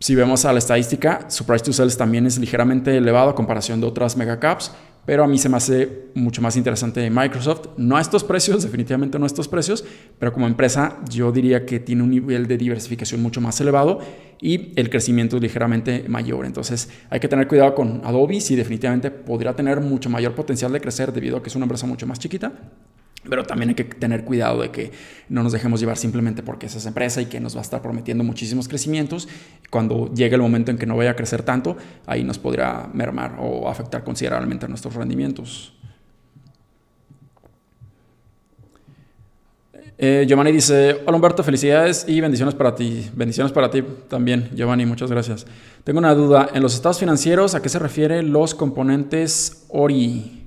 [0.00, 3.80] si vemos a la estadística, su price to sales también es ligeramente elevado a comparación
[3.80, 4.72] de otras megacaps,
[5.08, 7.68] pero a mí se me hace mucho más interesante Microsoft.
[7.78, 9.82] No a estos precios, definitivamente no a estos precios,
[10.18, 14.00] pero como empresa yo diría que tiene un nivel de diversificación mucho más elevado
[14.38, 16.44] y el crecimiento es ligeramente mayor.
[16.44, 20.80] Entonces hay que tener cuidado con Adobe, si definitivamente podría tener mucho mayor potencial de
[20.82, 22.52] crecer debido a que es una empresa mucho más chiquita
[23.28, 24.92] pero también hay que tener cuidado de que
[25.28, 27.82] no nos dejemos llevar simplemente porque es esa empresa y que nos va a estar
[27.82, 29.28] prometiendo muchísimos crecimientos.
[29.70, 31.76] Cuando llegue el momento en que no vaya a crecer tanto,
[32.06, 35.74] ahí nos podría mermar o afectar considerablemente a nuestros rendimientos.
[40.00, 43.10] Eh, Giovanni dice, hola Humberto, felicidades y bendiciones para ti.
[43.14, 45.44] Bendiciones para ti también, Giovanni, muchas gracias.
[45.82, 50.46] Tengo una duda, en los estados financieros, ¿a qué se refiere los componentes ORI?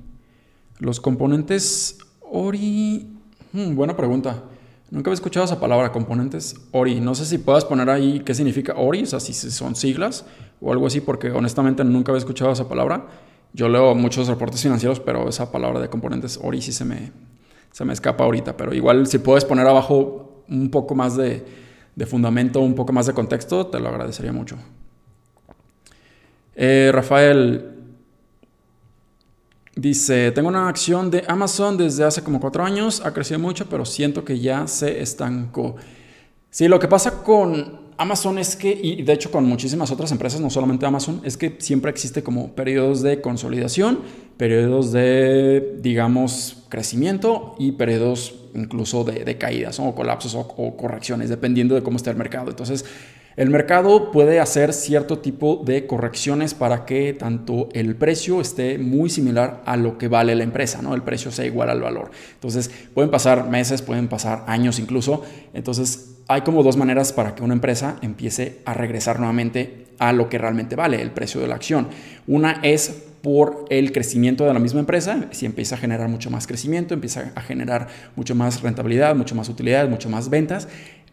[0.80, 1.98] Los componentes
[2.32, 3.08] Ori.
[3.52, 4.41] Hmm, buena pregunta.
[4.89, 7.02] Nunca había escuchado esa palabra, componentes Ori.
[7.02, 10.26] No sé si puedas poner ahí qué significa Ori, o sea, si son siglas
[10.62, 13.08] o algo así, porque honestamente nunca había escuchado esa palabra.
[13.54, 17.12] Yo leo muchos reportes financieros, pero esa palabra de componentes Ori sí se me,
[17.72, 18.56] se me escapa ahorita.
[18.56, 21.46] Pero igual, si puedes poner abajo un poco más de,
[21.96, 24.58] de fundamento, un poco más de contexto, te lo agradecería mucho.
[26.56, 27.81] Eh, Rafael,
[29.76, 33.86] Dice, tengo una acción de Amazon desde hace como cuatro años, ha crecido mucho, pero
[33.86, 35.78] siento que ya se estancó.
[36.50, 40.42] Sí, lo que pasa con Amazon es que, y de hecho con muchísimas otras empresas,
[40.42, 44.00] no solamente Amazon, es que siempre existe como periodos de consolidación,
[44.36, 51.76] periodos de, digamos, crecimiento y periodos incluso de, caídas o colapsos o, o correcciones, dependiendo
[51.76, 52.50] de cómo esté el mercado.
[52.50, 52.84] Entonces,
[53.41, 59.10] el mercado puede hacer cierto tipo de correcciones para que tanto el precio esté muy
[59.10, 60.93] similar a lo que vale la empresa, ¿no?
[60.93, 62.12] El precio sea igual al valor.
[62.36, 65.23] Entonces, pueden pasar meses, pueden pasar años incluso.
[65.56, 70.30] Entonces, hay como dos maneras para que una empresa empiece a regresar nuevamente a lo
[70.30, 71.88] que realmente vale, el precio de la acción.
[72.27, 76.47] Una es por el crecimiento de la misma empresa, si empieza a generar mucho más
[76.47, 80.67] crecimiento, empieza a generar mucho más rentabilidad, mucho más utilidad, mucho más ventas,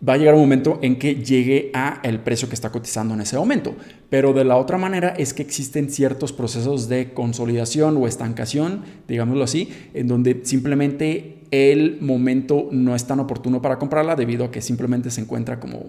[0.07, 3.21] va a llegar un momento en que llegue a el precio que está cotizando en
[3.21, 3.75] ese momento.
[4.11, 9.45] Pero de la otra manera es que existen ciertos procesos de consolidación o estancación, digámoslo
[9.45, 14.61] así, en donde simplemente el momento no es tan oportuno para comprarla debido a que
[14.61, 15.87] simplemente se encuentra como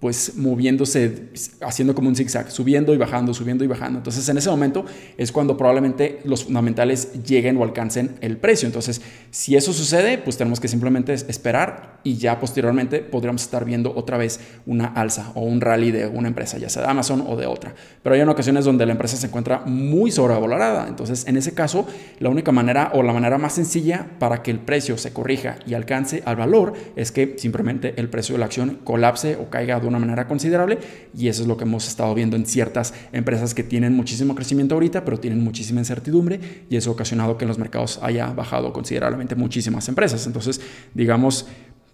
[0.00, 1.28] pues moviéndose,
[1.60, 3.98] haciendo como un zigzag, subiendo y bajando, subiendo y bajando.
[3.98, 4.86] Entonces en ese momento
[5.18, 8.66] es cuando probablemente los fundamentales lleguen o alcancen el precio.
[8.66, 13.94] Entonces si eso sucede, pues tenemos que simplemente esperar y ya posteriormente podríamos estar viendo
[13.94, 17.36] otra vez una alza o un rally de una empresa, ya sea de Amazon o
[17.36, 17.74] de otra.
[18.02, 20.88] Pero hay ocasiones donde la empresa se encuentra muy sobrevalorada.
[20.88, 21.86] Entonces en ese caso,
[22.20, 25.74] la única manera o la manera más sencilla para que el precio se corrija y
[25.74, 29.89] alcance al valor es que simplemente el precio de la acción colapse o caiga de
[29.90, 30.78] una manera considerable
[31.16, 34.74] y eso es lo que hemos estado viendo en ciertas empresas que tienen muchísimo crecimiento
[34.74, 38.72] ahorita, pero tienen muchísima incertidumbre y eso ha ocasionado que en los mercados haya bajado
[38.72, 40.26] considerablemente muchísimas empresas.
[40.26, 40.60] Entonces,
[40.94, 41.46] digamos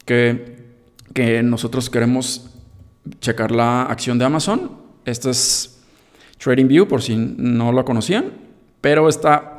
[0.04, 0.56] que,
[1.12, 2.50] que nosotros queremos
[3.20, 4.72] checar la acción de Amazon.
[5.04, 5.78] Esto es
[6.38, 8.32] TradingView, por si no lo conocían,
[8.80, 9.52] pero esta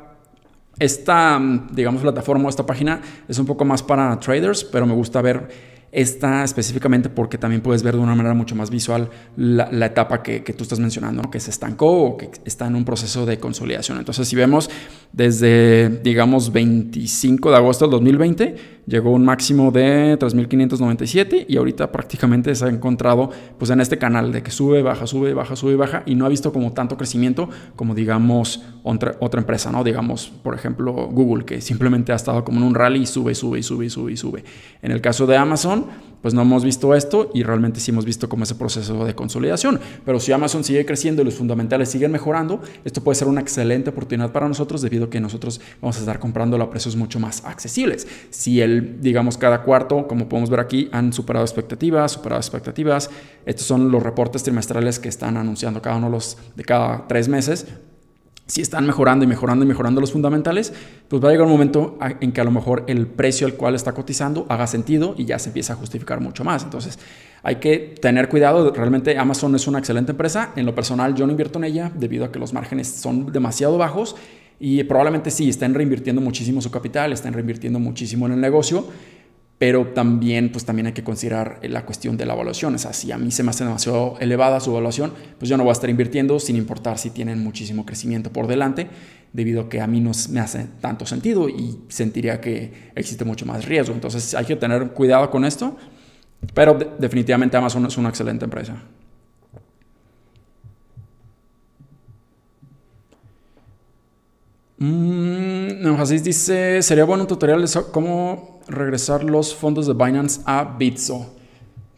[0.80, 5.77] esta, digamos, plataforma, esta página es un poco más para traders, pero me gusta ver
[5.98, 10.42] esta específicamente porque también puedes ver de una manera mucho más visual la, etapa que,
[10.42, 13.98] tú estás mencionando, que se estancó o que está en un proceso de consolidación.
[13.98, 14.70] Entonces, si vemos
[15.12, 22.56] desde, digamos, 25 de agosto del 2020, llegó un máximo de 3.597 y ahorita prácticamente
[22.56, 26.04] se ha encontrado pues en este canal de que sube, baja, sube, baja, sube, baja
[26.06, 29.84] y no ha visto como tanto crecimiento como digamos otra, otra empresa, ¿no?
[29.84, 33.62] Digamos, por ejemplo, Google, que simplemente ha estado como en un rally y sube, sube,
[33.62, 34.43] sube, sube, sube.
[34.82, 35.88] En el caso de Amazon,
[36.22, 39.80] pues no hemos visto esto y realmente sí hemos visto como ese proceso de consolidación.
[40.06, 43.90] Pero si Amazon sigue creciendo y los fundamentales siguen mejorando, esto puede ser una excelente
[43.90, 47.44] oportunidad para nosotros debido a que nosotros vamos a estar comprando a precios mucho más
[47.46, 48.08] accesibles.
[48.30, 53.10] Si el, digamos, cada cuarto, como podemos ver aquí, han superado expectativas, superado expectativas,
[53.46, 57.68] estos son los reportes trimestrales que están anunciando cada uno los, de cada tres meses
[58.48, 60.74] si están mejorando y mejorando y mejorando los fundamentales,
[61.08, 63.76] pues va a llegar un momento en que a lo mejor el precio al cual
[63.76, 66.64] está cotizando haga sentido y ya se empieza a justificar mucho más.
[66.64, 66.98] Entonces,
[67.44, 68.72] hay que tener cuidado.
[68.72, 70.54] Realmente Amazon es una excelente empresa.
[70.56, 73.78] En lo personal, yo no invierto en ella debido a que los márgenes son demasiado
[73.78, 74.16] bajos
[74.60, 78.88] y probablemente sí, estén reinvirtiendo muchísimo su capital, estén reinvirtiendo muchísimo en el negocio,
[79.58, 82.76] pero también, pues también hay que considerar la cuestión de la evaluación.
[82.76, 85.63] O sea, si a mí se me hace demasiado elevada su evaluación, pues yo no
[85.63, 88.88] voy a estar invirtiendo sin importar si tienen muchísimo crecimiento por delante,
[89.34, 93.48] debido a que a mí no me hace tanto sentido y sentiría que existe mucho
[93.48, 93.96] más riesgo.
[93.96, 95.76] Entonces hay que tener cuidado con esto,
[96.54, 98.76] pero definitivamente Amazon es una excelente empresa.
[104.80, 111.38] Mm, dice, sería bueno un tutorial de cómo regresar los fondos de Binance a Bitso.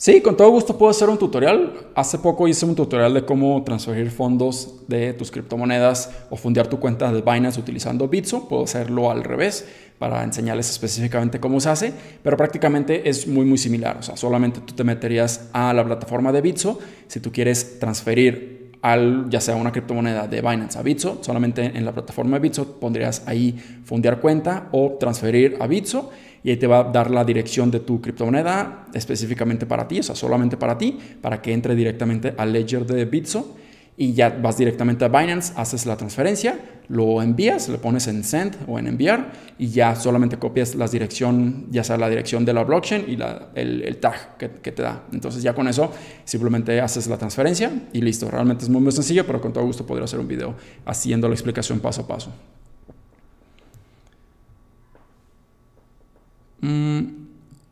[0.01, 1.73] Sí, con todo gusto puedo hacer un tutorial.
[1.93, 6.79] Hace poco hice un tutorial de cómo transferir fondos de tus criptomonedas o fundear tu
[6.79, 8.47] cuenta de Binance utilizando Bitso.
[8.47, 13.57] Puedo hacerlo al revés para enseñarles específicamente cómo se hace, pero prácticamente es muy muy
[13.57, 13.97] similar.
[13.99, 18.71] O sea, solamente tú te meterías a la plataforma de Bitso si tú quieres transferir
[18.81, 22.79] al, ya sea una criptomoneda de Binance a Bitso, solamente en la plataforma de Bitso
[22.79, 26.09] pondrías ahí fundear cuenta o transferir a Bitso
[26.43, 30.03] y ahí te va a dar la dirección de tu criptomoneda específicamente para ti, o
[30.03, 33.55] sea, solamente para ti, para que entre directamente al ledger de Bitso
[33.97, 38.55] y ya vas directamente a Binance, haces la transferencia, lo envías, le pones en send
[38.65, 42.63] o en enviar y ya solamente copias la dirección, ya sea la dirección de la
[42.63, 43.17] blockchain y
[43.55, 45.03] el, tag que, te da.
[45.11, 45.91] Entonces ya con eso
[46.23, 48.31] simplemente haces la transferencia y listo.
[48.31, 51.33] Realmente es muy, muy sencillo, pero con todo gusto podría hacer un video haciendo la
[51.33, 52.31] explicación paso a paso.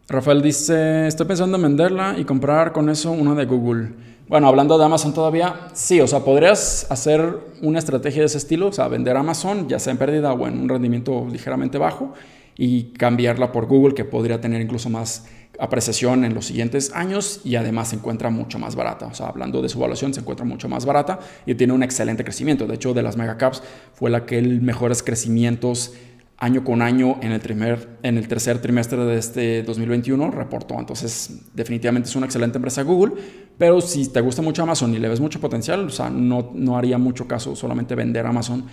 [0.09, 3.89] Rafael dice, estoy pensando en venderla y comprar con eso una de Google.
[4.29, 8.67] Bueno, hablando de Amazon todavía, sí, o sea, podrías hacer una estrategia de ese estilo,
[8.67, 12.13] o sea, vender Amazon, ya sea en pérdida o en un rendimiento ligeramente bajo,
[12.57, 15.27] y cambiarla por Google, que podría tener incluso más
[15.59, 19.07] apreciación en los siguientes años y además se encuentra mucho más barata.
[19.07, 22.23] O sea, hablando de su evaluación, se encuentra mucho más barata y tiene un excelente
[22.23, 22.65] crecimiento.
[22.65, 23.61] De hecho, de las megacaps
[23.93, 25.93] fue la que el mejores crecimientos
[26.39, 30.79] año con año en el, tercer trimestre de este 2021 reportó.
[30.79, 33.15] Entonces, definitivamente es una excelente empresa Google,
[33.57, 36.77] pero si te gusta mucho Amazon y le ves mucho potencial, o sea, no, no
[36.77, 38.65] haría mucho caso solamente vender Amazon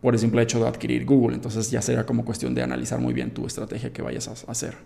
[0.00, 1.34] por el simple hecho de adquirir Google.
[1.34, 4.76] Entonces ya sería como cuestión de analizar muy bien tu estrategia que vayas a hacer.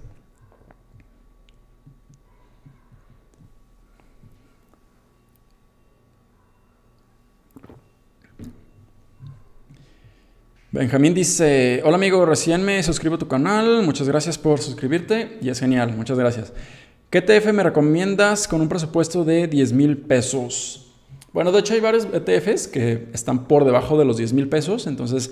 [10.74, 15.48] Benjamín dice, hola amigo, recién me suscribo a tu canal, muchas gracias por suscribirte y
[15.48, 16.52] es genial, muchas gracias.
[17.10, 20.92] ¿Qué ETF me recomiendas con un presupuesto de 10 mil pesos?
[21.32, 24.88] Bueno, de hecho hay varios ETFs que están por debajo de los 10 mil pesos,
[24.88, 25.30] entonces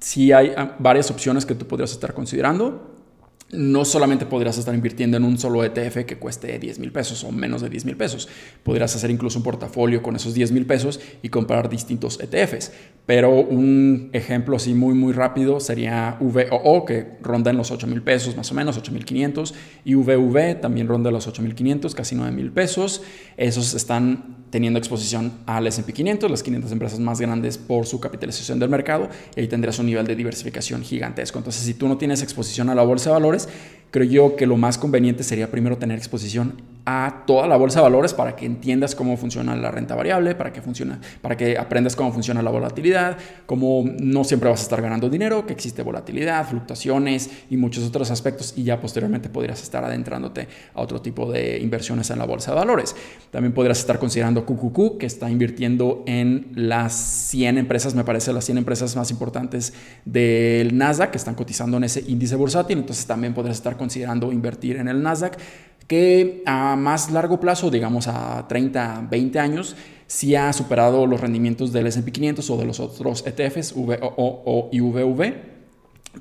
[0.00, 3.03] sí hay ah, varias opciones que tú podrías estar considerando.
[3.52, 7.30] No solamente podrías estar invirtiendo en un solo ETF que cueste 10 mil pesos o
[7.30, 8.28] menos de 10 mil pesos.
[8.62, 12.72] Podrías hacer incluso un portafolio con esos 10 mil pesos y comprar distintos ETFs.
[13.06, 18.02] Pero un ejemplo así muy, muy rápido sería VOO, que ronda en los 8 mil
[18.02, 19.54] pesos más o menos, 8 mil 500.
[19.84, 23.02] Y VV también ronda los 8 mil 500, casi 9 mil pesos.
[23.36, 28.60] Esos están teniendo exposición al S&P 500, las 500 empresas más grandes por su capitalización
[28.60, 31.38] del mercado, y ahí tendrás un nivel de diversificación gigantesco.
[31.38, 33.48] Entonces, si tú no tienes exposición a la bolsa de valores,
[33.90, 36.52] creo yo que lo más conveniente sería primero tener exposición
[36.86, 40.52] a toda la bolsa de valores para que entiendas cómo funciona la renta variable, para
[40.52, 44.82] que, funciona, para que aprendas cómo funciona la volatilidad, cómo no siempre vas a estar
[44.82, 49.82] ganando dinero, que existe volatilidad, fluctuaciones y muchos otros aspectos y ya posteriormente podrías estar
[49.84, 52.94] adentrándote a otro tipo de inversiones en la bolsa de valores.
[53.30, 58.44] También podrías estar considerando QQQ, que está invirtiendo en las 100 empresas, me parece las
[58.44, 59.72] 100 empresas más importantes
[60.04, 64.76] del Nasdaq, que están cotizando en ese índice bursátil, entonces también podrías estar considerando invertir
[64.76, 65.38] en el Nasdaq,
[65.86, 69.76] que a más largo plazo, digamos a 30, 20 años,
[70.06, 74.80] sí ha superado los rendimientos del S&P 500 o de los otros ETFs, VOO y
[74.80, 75.53] VV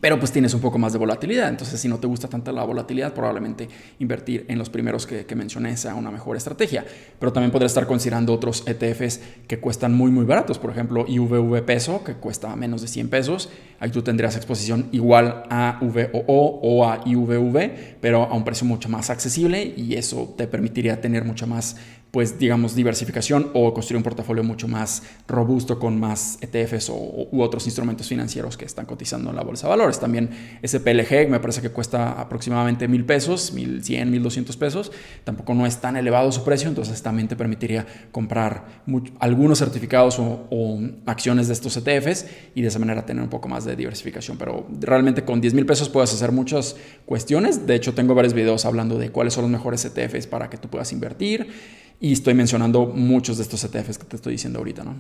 [0.02, 1.50] pero pues tienes un poco más de volatilidad.
[1.50, 3.68] Entonces, si no te gusta tanta la volatilidad, probablemente
[4.00, 6.86] invertir en los primeros que, mencioné sea una mejor estrategia.
[7.20, 10.60] Pero también podrías estar considerando otros ETFs que cuestan muy, muy baratos.
[10.60, 13.50] Por ejemplo, IVV peso, que cuesta menos de 100 pesos.
[13.80, 18.90] Ahí tú tendrías exposición igual a VOO o a IVV, pero a un precio mucho
[18.90, 21.78] más accesible y eso te permitiría tener mucho más
[22.14, 26.96] pues digamos, diversificación o construir un portafolio mucho más robusto con más ETFs o,
[27.32, 30.00] u otros instrumentos financieros que están cotizando en la bolsa de valores.
[30.00, 30.30] También
[30.62, 34.92] ese PLG me parece que cuesta aproximadamente mil pesos, mil cien, mil doscientos pesos.
[35.24, 38.84] Tampoco no es tan elevado su precio, entonces también te permitiría comprar
[39.18, 43.48] algunos certificados o, o, acciones de estos ETFs y de esa manera tener un poco
[43.48, 44.38] más de diversificación.
[44.38, 46.76] Pero realmente con 10 mil pesos puedes hacer muchas
[47.08, 47.66] cuestiones.
[47.66, 50.68] De hecho, tengo varios videos hablando de cuáles son los mejores ETFs para que tú
[50.68, 54.96] puedas invertir y estoy mencionando muchos de estos ETFs que te estoy diciendo ahorita, ¿no?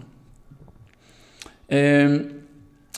[1.67, 2.43] Eh,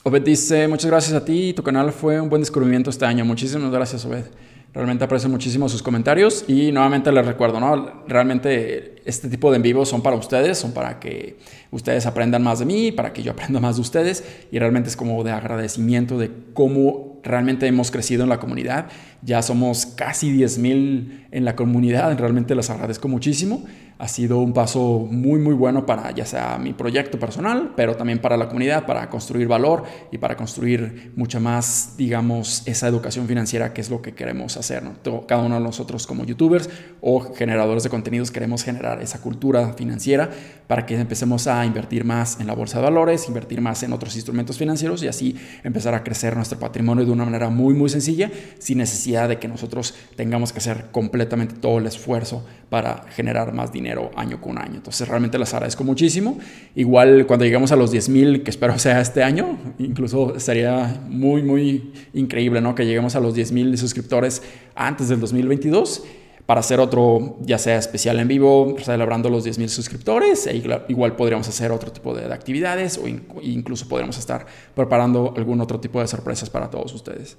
[0.02, 3.24] Obed dice, muchas gracias a ti, tu canal fue un buen descubrimiento este año.
[3.24, 4.26] Muchísimas gracias, Obed.
[4.72, 8.04] Realmente aprecio muchísimo sus comentarios y nuevamente les recuerdo, ¿no?
[8.06, 11.38] Realmente este tipo de en vivo son para ustedes, son para que
[11.70, 14.22] ustedes aprendan más de mí, para que yo aprenda más de ustedes
[14.52, 18.88] y realmente es como de agradecimiento de cómo realmente hemos crecido en la comunidad.
[19.26, 23.64] Ya somos casi 10.000 en la comunidad, realmente les agradezco muchísimo
[23.98, 28.18] ha sido un paso muy muy bueno para ya sea mi proyecto personal, pero también
[28.18, 33.72] para la comunidad, para construir valor y para construir mucha más, digamos, esa educación financiera
[33.72, 34.82] que es lo que queremos hacer.
[35.26, 36.68] Cada uno de nosotros como youtubers
[37.00, 40.30] o generadores de contenidos queremos generar esa cultura financiera
[40.66, 44.14] para que empecemos a invertir más en la bolsa de valores, invertir más en otros
[44.14, 48.30] instrumentos financieros y así empezar a crecer nuestro patrimonio de una manera muy muy sencilla,
[48.58, 53.72] sin necesidad de que nosotros tengamos que hacer completamente todo el esfuerzo para generar más
[53.72, 54.74] dinero año con año.
[54.74, 56.38] Entonces realmente les agradezco muchísimo.
[56.74, 61.92] Igual cuando lleguemos a los 10.000, que espero sea este año, incluso sería muy, muy
[62.12, 62.74] increíble ¿no?
[62.74, 64.42] que lleguemos a los 10.000 suscriptores
[64.74, 66.02] antes del 2022
[66.46, 70.46] para hacer otro, ya sea especial en vivo, celebrando los 10.000 suscriptores.
[70.46, 75.80] E igual podríamos hacer otro tipo de, actividades o incluso podríamos estar preparando algún otro
[75.80, 77.36] tipo de sorpresas para todos ustedes.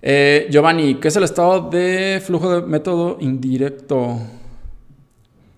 [0.00, 4.18] Eh, Giovanni, ¿qué es el estado de flujo de método indirecto?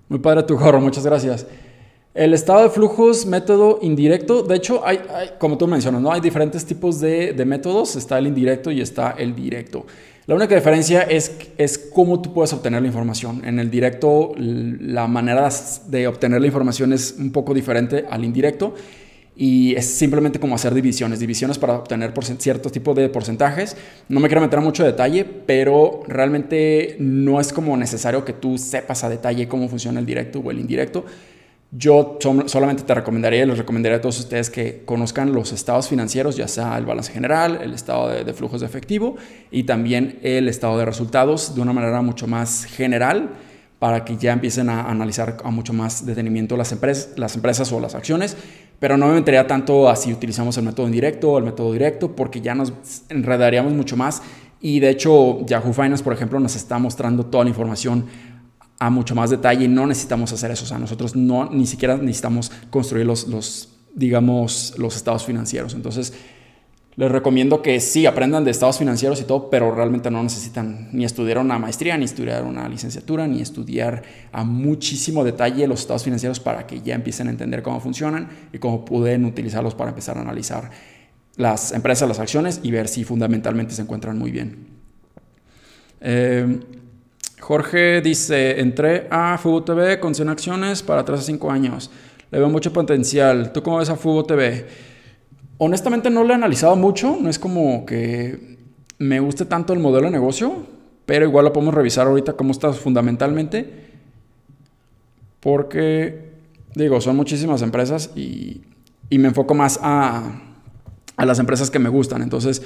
[0.09, 1.47] Muy padre tu gorro, muchas gracias.
[2.15, 4.43] El estado de flujos, método indirecto.
[4.43, 4.99] De hecho, hay,
[5.39, 6.11] como tú mencionas, ¿no?
[6.11, 7.95] hay diferentes tipos de, métodos.
[7.95, 9.87] Está el indirecto y está el directo.
[10.27, 13.43] La única diferencia es, es cómo tú puedes obtener la información.
[13.45, 15.49] En el directo, la manera
[15.87, 18.75] de obtener la información es un poco diferente al indirecto
[19.41, 23.75] y es simplemente como hacer divisiones, divisiones para obtener cierto tipo de porcentajes.
[24.11, 28.59] No me quiero meter a mucho detalle, pero realmente no es como necesario que tú
[28.59, 31.07] sepas a detalle cómo funciona el directo o el indirecto.
[31.73, 36.47] Yo solamente te recomendaría, les recomendaría a todos ustedes que conozcan los estados financieros, ya
[36.47, 39.17] sea el balance general, el estado de, flujos de efectivo
[39.51, 43.31] y también el estado de resultados de una manera mucho más general
[43.79, 47.81] para que ya empiecen a analizar a mucho más detenimiento las, empresas, las empresas o
[47.81, 48.37] las acciones
[48.81, 52.17] pero no me metería tanto a si utilizamos el método indirecto o el método directo,
[52.17, 52.73] porque ya nos
[53.11, 54.23] enredaríamos mucho más.
[54.61, 58.07] Y de hecho, Yahoo Finance, por ejemplo, nos está mostrando toda la información
[58.79, 60.65] a mucho más detalle y no necesitamos hacer eso.
[60.65, 65.75] O sea, nosotros no, ni siquiera necesitamos construir los, los digamos, los estados financieros.
[65.75, 66.15] Entonces,
[66.97, 71.05] les recomiendo que sí aprendan de estados financieros y todo, pero realmente no necesitan ni
[71.05, 76.41] estudiar una maestría, ni estudiar una licenciatura, ni estudiar a muchísimo detalle los estados financieros
[76.41, 80.23] para que ya empiecen a entender cómo funcionan y cómo pueden utilizarlos para empezar a
[80.23, 80.71] analizar
[81.37, 84.67] las empresas, las acciones y ver si fundamentalmente se encuentran muy bien.
[86.01, 86.61] Eh,
[87.41, 91.91] Jorge dice, entré a Fubo TV con 100 acciones para 3 a 5 años.
[92.31, 93.53] Le veo mucho potencial.
[93.53, 94.90] ¿Tú cómo ves a Fubo TV?
[95.63, 97.19] Honestamente no lo he analizado mucho.
[97.21, 98.57] No es como que
[98.97, 100.65] me guste tanto el modelo de negocio,
[101.05, 103.91] pero igual lo podemos revisar ahorita cómo está fundamentalmente.
[105.39, 106.31] Porque,
[106.75, 108.63] digo, son muchísimas empresas y,
[109.11, 110.33] me enfoco más a
[111.19, 112.23] las empresas que me gustan.
[112.23, 112.63] Entonces,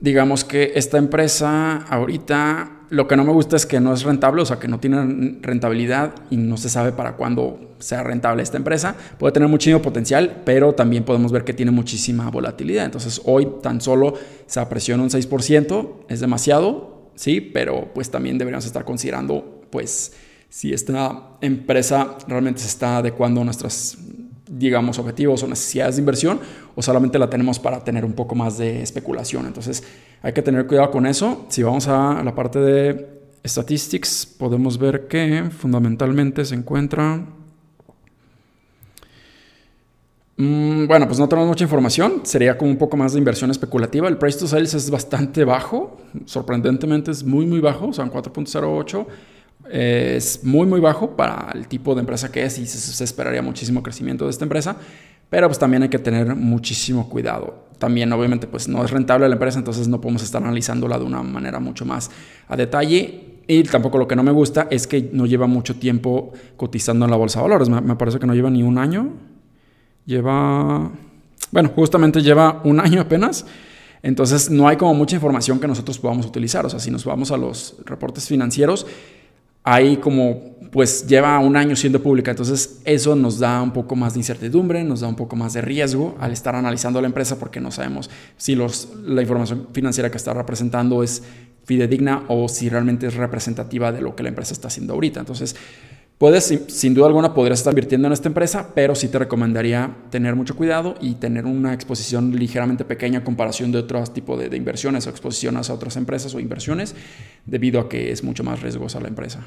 [0.00, 4.42] digamos que esta empresa ahorita lo que no me gusta es que no es rentable,
[4.42, 8.56] o sea, que no tiene rentabilidad y no se sabe para cuándo sea rentable esta
[8.56, 8.96] empresa.
[9.18, 12.86] Puede tener muchísimo potencial, pero también podemos ver que tiene muchísima volatilidad.
[12.86, 14.14] Entonces, hoy tan solo
[14.46, 20.14] se apreció en un 6%, es demasiado, sí, pero pues también deberíamos estar considerando, pues,
[20.48, 23.98] si esta empresa realmente se está adecuando a nuestras
[24.48, 26.40] digamos, objetivos o necesidades de inversión
[26.74, 29.46] o solamente la tenemos para tener un poco más de especulación.
[29.46, 29.82] Entonces
[30.22, 31.46] hay que tener cuidado con eso.
[31.48, 37.24] Si vamos a la parte de statistics, podemos ver que fundamentalmente se encuentra...
[40.36, 42.20] Mm, bueno, pues no tenemos mucha información.
[42.22, 44.06] Sería como un poco más de inversión especulativa.
[44.08, 46.00] El price to sales es bastante bajo.
[46.26, 47.88] Sorprendentemente es muy, muy bajo.
[47.88, 49.06] O sea, 4.08
[49.70, 53.82] es muy muy bajo para el tipo de empresa que es y se, esperaría muchísimo
[53.82, 54.76] crecimiento de esta empresa,
[55.28, 57.68] pero pues también hay que tener muchísimo cuidado.
[57.78, 61.22] También obviamente pues no es rentable la empresa, entonces no podemos estar analizándola de una
[61.22, 62.10] manera mucho más
[62.48, 63.24] a detalle.
[63.50, 67.10] Y tampoco lo que no me gusta es que no lleva mucho tiempo cotizando en
[67.10, 67.70] la bolsa de valores.
[67.70, 69.14] Me, me parece que no lleva ni un año.
[70.04, 70.90] Lleva,
[71.50, 73.46] bueno, justamente lleva un año apenas.
[74.02, 76.66] Entonces no hay como mucha información que nosotros podamos utilizar.
[76.66, 78.86] O sea, si nos vamos a los reportes financieros,
[79.72, 84.14] ahí como pues lleva un año siendo pública, entonces eso nos da un poco más
[84.14, 87.60] de incertidumbre, nos da un poco más de riesgo al estar analizando la empresa porque
[87.60, 91.22] no sabemos si los, la información financiera que está representando es
[91.64, 95.20] fidedigna o si realmente es representativa de lo que la empresa está haciendo ahorita.
[95.20, 95.54] Entonces,
[96.18, 100.34] Puedes, sin duda alguna, podrías estar invirtiendo en esta empresa, pero sí te recomendaría tener
[100.34, 105.06] mucho cuidado y tener una exposición ligeramente pequeña en comparación de otros tipos de, inversiones
[105.06, 106.96] o exposiciones a otras empresas o inversiones,
[107.46, 109.46] debido a que es mucho más riesgosa la empresa.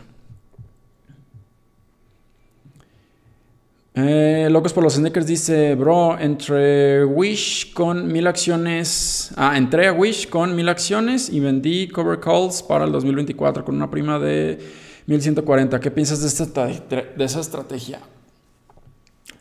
[3.94, 9.92] Eh, Locos por los Sneakers dice, bro, entre Wish con mil acciones, ah, entré a
[9.92, 14.58] Wish con mil acciones y vendí cover calls para el 2024 con una prima de
[15.12, 15.80] 1140.
[15.80, 18.00] ¿Qué piensas de, esta, de esa estrategia?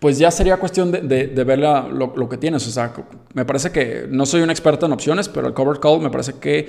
[0.00, 2.66] Pues ya sería cuestión de, de, ver lo, que tienes.
[2.66, 2.92] O sea,
[3.34, 6.34] me parece que no soy un experto en opciones, pero el cover call me parece
[6.34, 6.68] que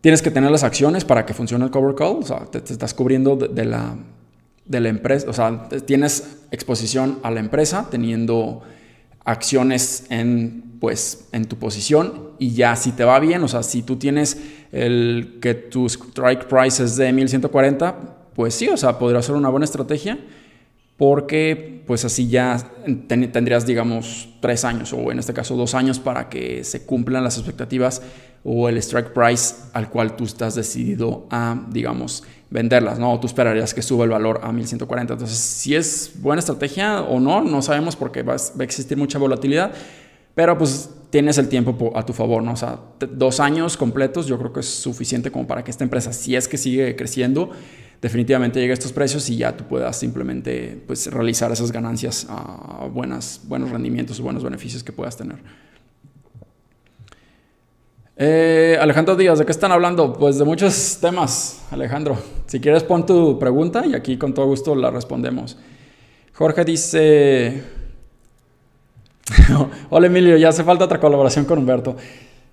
[0.00, 2.18] tienes que tener las acciones para que funcione el cover call.
[2.20, 3.96] O sea, te, estás cubriendo de, la,
[4.66, 5.28] de la empresa.
[5.30, 8.62] O sea, tienes exposición a la empresa teniendo
[9.24, 13.82] acciones en, pues, en tu posición y ya si te va bien, o sea, si
[13.82, 14.38] tú tienes
[14.72, 17.96] el que tu strike price es de 1140,
[18.34, 20.18] pues sí, o sea, podría ser una buena estrategia
[20.96, 22.56] porque pues así ya
[23.08, 27.36] tendrías, digamos, tres años o en este caso dos años para que se cumplan las
[27.36, 28.00] expectativas
[28.44, 33.12] o el strike price al cual tú estás decidido a, digamos, venderlas, ¿no?
[33.12, 35.14] O tú esperarías que suba el valor a 1140.
[35.14, 39.72] Entonces, si es buena estrategia o no, no sabemos porque va a existir mucha volatilidad,
[40.34, 42.52] pero pues tienes el tiempo a tu favor, ¿no?
[42.52, 42.78] O sea,
[43.10, 46.46] dos años completos yo creo que es suficiente como para que esta empresa, si es
[46.46, 47.50] que sigue creciendo,
[48.04, 52.86] definitivamente llegue a estos precios y ya tú puedas simplemente pues, realizar esas ganancias a
[52.92, 55.38] buenas, buenos rendimientos, buenos beneficios que puedas tener.
[58.18, 60.12] Eh, Alejandro Díaz, ¿de qué están hablando?
[60.12, 62.18] Pues de muchos temas, Alejandro.
[62.44, 65.56] Si quieres pon tu pregunta y aquí con todo gusto la respondemos.
[66.34, 67.64] Jorge dice...
[69.88, 71.96] Hola Emilio, ya hace falta otra colaboración con Humberto.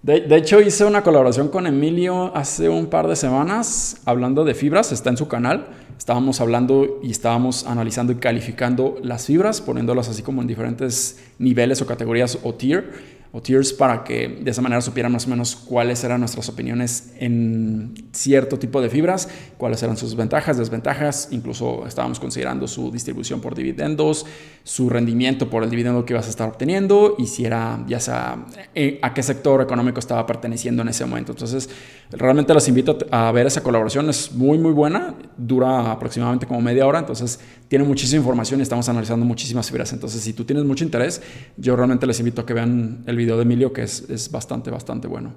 [0.03, 4.91] De, hecho, hice una colaboración con Emilio hace un par de semanas hablando de fibras,
[4.91, 5.67] está en su canal.
[5.95, 11.83] Estábamos hablando y estábamos analizando y calificando las fibras, poniéndolas así como en diferentes niveles
[11.83, 15.55] o categorías o tier o tiers para que de esa manera supieran más o menos
[15.55, 21.85] cuáles eran nuestras opiniones en cierto tipo de fibras, cuáles eran sus ventajas, desventajas, incluso
[21.87, 24.25] estábamos considerando su distribución por dividendos,
[24.63, 28.45] su rendimiento por el dividendo que ibas a estar obteniendo y si era ya sea
[28.75, 31.31] eh, a qué sector económico estaba perteneciendo en ese momento.
[31.31, 31.69] Entonces,
[32.11, 36.85] realmente los invito a ver esa colaboración, es muy muy buena, dura aproximadamente como media
[36.85, 39.93] hora, entonces tiene muchísima información y estamos analizando muchísimas fibras.
[39.93, 41.21] Entonces, si tú tienes mucho interés,
[41.57, 44.69] yo realmente les invito a que vean el video de Emilio, que es, es bastante,
[44.69, 45.33] bastante bueno.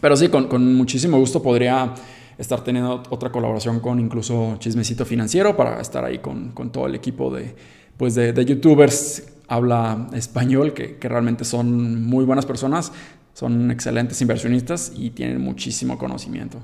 [0.00, 1.94] Pero sí, con, con, muchísimo gusto podría
[2.36, 6.94] estar teniendo otra colaboración con incluso Chismecito Financiero para estar ahí con, con todo el
[6.94, 7.54] equipo de
[7.96, 12.92] pues de, youtubers habla español, que, que, realmente son muy buenas personas,
[13.34, 16.58] son excelentes inversionistas y tienen muchísimo conocimiento.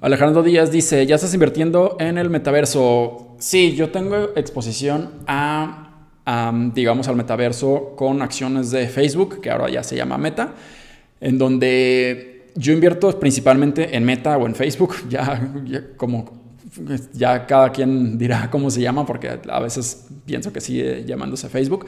[0.00, 3.36] Alejandro Díaz dice, ¿ya estás invirtiendo en el metaverso?
[3.38, 6.06] Sí, yo tengo exposición a,
[6.74, 10.54] digamos, al metaverso con acciones de Facebook, que ahora ya se llama Meta,
[11.20, 15.52] en donde yo invierto principalmente en Meta o en Facebook, ya,
[15.96, 16.40] como
[17.12, 21.84] ya cada quien dirá cómo se llama, porque a veces pienso que sigue llamándose Facebook.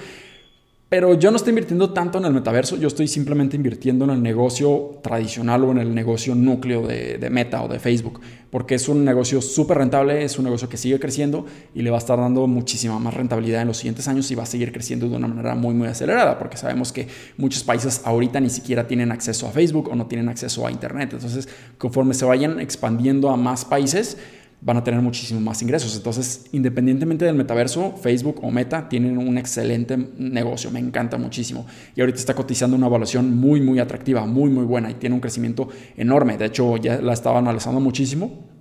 [0.92, 4.22] Pero yo no estoy invirtiendo tanto en el metaverso, yo estoy simplemente invirtiendo en el
[4.22, 8.20] negocio tradicional o en el negocio núcleo de, Meta o de Facebook,
[8.50, 11.96] porque es un negocio súper rentable, es un negocio que sigue creciendo y le va
[11.96, 15.08] a estar dando muchísima más rentabilidad en los siguientes años y va a seguir creciendo
[15.08, 19.12] de una manera muy, muy acelerada, porque sabemos que muchos países ahorita ni siquiera tienen
[19.12, 21.14] acceso a Facebook o no tienen acceso a Internet.
[21.14, 24.18] Entonces, conforme se vayan expandiendo a más países,
[24.64, 25.96] van a tener muchísimo más ingresos.
[25.96, 31.66] Entonces, independientemente del metaverso, Facebook o Meta tienen un excelente negocio, me encanta muchísimo.
[31.96, 35.20] Y ahorita está cotizando una evaluación muy, muy atractiva, muy, muy buena y tiene un
[35.20, 36.38] crecimiento enorme.
[36.38, 38.51] De hecho, ya la estaba analizando muchísimo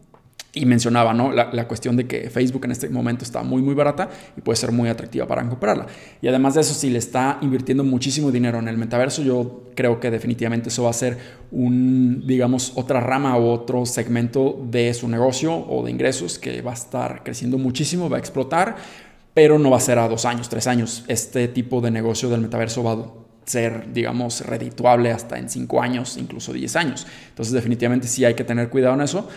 [0.53, 1.31] y mencionaba ¿no?
[1.31, 4.71] La, cuestión de que Facebook en este momento está muy muy barata y puede ser
[4.71, 5.87] muy atractiva para comprarla.
[6.21, 9.99] Y además de eso, si le está invirtiendo muchísimo dinero en el metaverso, yo creo
[9.99, 11.17] que definitivamente eso va a ser
[11.51, 16.71] un, digamos, otra rama o otro segmento de su negocio o de ingresos que va
[16.71, 18.75] a estar creciendo muchísimo, va a explotar,
[19.33, 21.05] pero no va a ser a dos años, tres años.
[21.07, 23.05] Este tipo de negocio del metaverso va a
[23.45, 27.07] ser, digamos, redituable hasta en cinco años, incluso diez años.
[27.29, 29.29] Entonces definitivamente sí hay que tener cuidado en eso.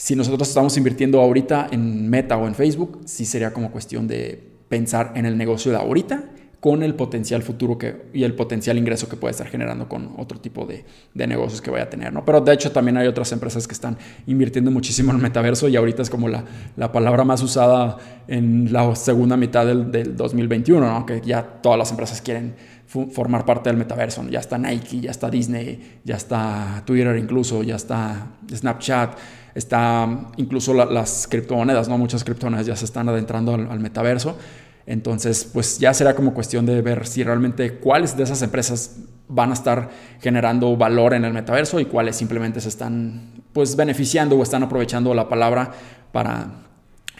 [0.00, 4.42] Si nosotros estamos invirtiendo ahorita en Meta o en Facebook, sí sería como cuestión de
[4.70, 6.24] pensar en el negocio de ahorita
[6.58, 10.40] con el potencial futuro que, y el potencial ingreso que puede estar generando con otro
[10.40, 12.14] tipo de, de, negocios que vaya a tener.
[12.14, 12.24] ¿no?
[12.24, 15.76] Pero de hecho también hay otras empresas que están invirtiendo muchísimo en el metaverso y
[15.76, 16.44] ahorita es como la,
[16.78, 21.04] la palabra más usada en la segunda mitad del, del 2021, ¿no?
[21.04, 22.54] que ya todas las empresas quieren
[22.86, 24.26] formar parte del metaverso.
[24.30, 29.18] Ya está Nike, ya está Disney, ya está Twitter incluso, ya está Snapchat
[29.60, 31.96] está incluso las criptomonedas, ¿no?
[31.98, 34.36] Muchas criptomonedas ya se están adentrando al, metaverso.
[34.86, 38.96] Entonces, pues ya será como cuestión de ver si realmente cuáles de esas empresas
[39.28, 39.90] van a estar
[40.20, 45.14] generando valor en el metaverso y cuáles simplemente se están pues beneficiando o están aprovechando
[45.14, 45.70] la palabra
[46.10, 46.69] para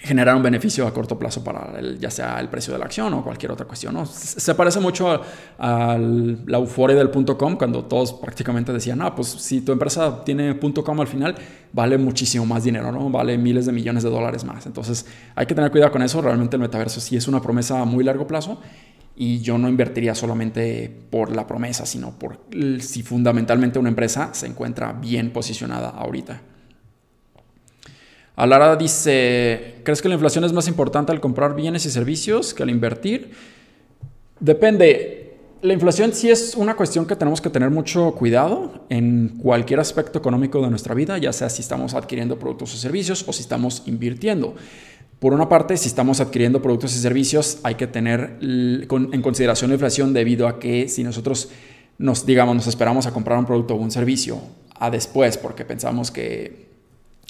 [0.03, 3.13] generar un beneficio a corto plazo para el, ya sea el precio de la acción
[3.13, 3.95] o cualquier otra cuestión.
[3.95, 4.07] ¿no?
[4.07, 5.23] Se parece mucho
[5.59, 10.59] a, la euforia del .com cuando todos prácticamente decían, no, pues si tu empresa tiene
[10.59, 11.35] .com al final,
[11.73, 13.11] vale muchísimo más dinero, ¿no?
[13.11, 14.65] Vale miles de millones de dólares más.
[14.67, 16.23] Entonces hay que tener cuidado con eso.
[16.23, 18.59] Realmente el metaverso sí es una promesa a muy largo plazo
[19.17, 22.41] y yo no invertiría solamente por la promesa, sino por
[22.81, 26.41] si fundamentalmente una empresa se encuentra bien posicionada ahorita.
[28.41, 32.63] Alara dice, ¿crees que la inflación es más importante al comprar bienes y servicios que
[32.63, 33.33] al invertir?
[34.41, 35.35] Depende.
[35.61, 40.19] La inflación sí es una cuestión que tenemos que tener mucho cuidado en cualquier aspecto
[40.19, 43.83] económico de nuestra vida, ya sea si estamos adquiriendo productos o servicios o si estamos
[43.85, 44.55] invirtiendo.
[45.19, 49.75] Por una parte, si estamos adquiriendo productos y servicios, hay que tener en consideración la
[49.75, 51.51] inflación debido a que si nosotros
[51.99, 54.41] nos, digamos, nos esperamos a comprar un producto o un servicio
[54.77, 56.70] a después porque pensamos que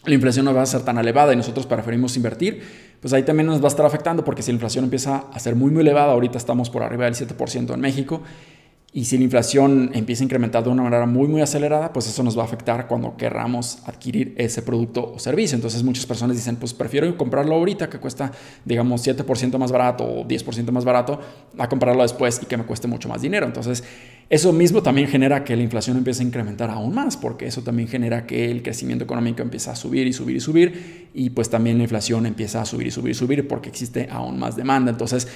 [0.05, 2.63] la inflación no va a ser tan elevada y nosotros preferimos invertir,
[3.01, 5.57] pues ahí también nos va a estar afectando porque si la inflación empieza a ser
[5.57, 8.23] muy, muy elevada, ahorita estamos por arriba del 7% en México,
[8.93, 12.25] y si la inflación empieza a incrementar de una manera muy, muy acelerada, pues eso
[12.25, 15.55] nos va a afectar cuando querramos adquirir ese producto o servicio.
[15.55, 18.33] Entonces muchas personas dicen, pues prefiero comprarlo ahorita que cuesta,
[18.65, 21.21] digamos, 7% más barato o 10% más barato,
[21.57, 23.47] a comprarlo después y que me cueste mucho más dinero.
[23.47, 23.85] Entonces
[24.29, 27.89] eso mismo también genera que la inflación empiece a incrementar aún más, porque eso también
[27.89, 31.79] genera que el crecimiento económico empieza a subir y subir y subir, y pues también
[31.79, 34.91] la inflación empieza a subir y subir y subir porque existe aún más demanda.
[34.93, 35.29] Entonces,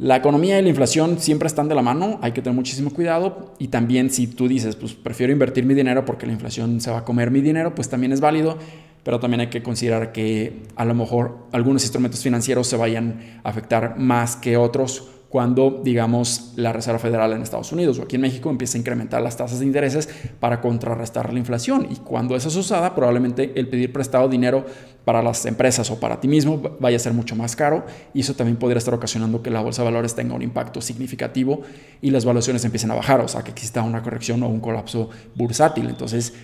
[0.00, 3.54] la economía y la inflación siempre están de la mano, hay que tener muchísimo cuidado.
[3.58, 7.00] Y también si tú dices, pues prefiero invertir mi dinero porque la inflación se va
[7.00, 8.56] a comer mi dinero, pues también es válido,
[9.04, 13.50] pero también hay que considerar que a lo mejor algunos instrumentos financieros se vayan a
[13.50, 18.22] afectar más que otros cuando, digamos, la Reserva Federal en Estados Unidos o aquí en
[18.22, 20.08] México empieza a incrementar las tasas de intereses
[20.40, 21.86] para contrarrestar la inflación.
[21.88, 24.66] Y cuando eso es usada, probablemente el pedir prestado dinero
[25.04, 28.34] para las empresas o para ti mismo vaya a ser mucho más caro y eso
[28.34, 31.62] también podría estar ocasionando que la bolsa de valores tenga un impacto significativo
[32.02, 35.10] y las valuaciones empiecen a bajar, o sea, que exista una corrección o un colapso
[35.36, 35.88] bursátil.
[35.88, 36.34] Entonces,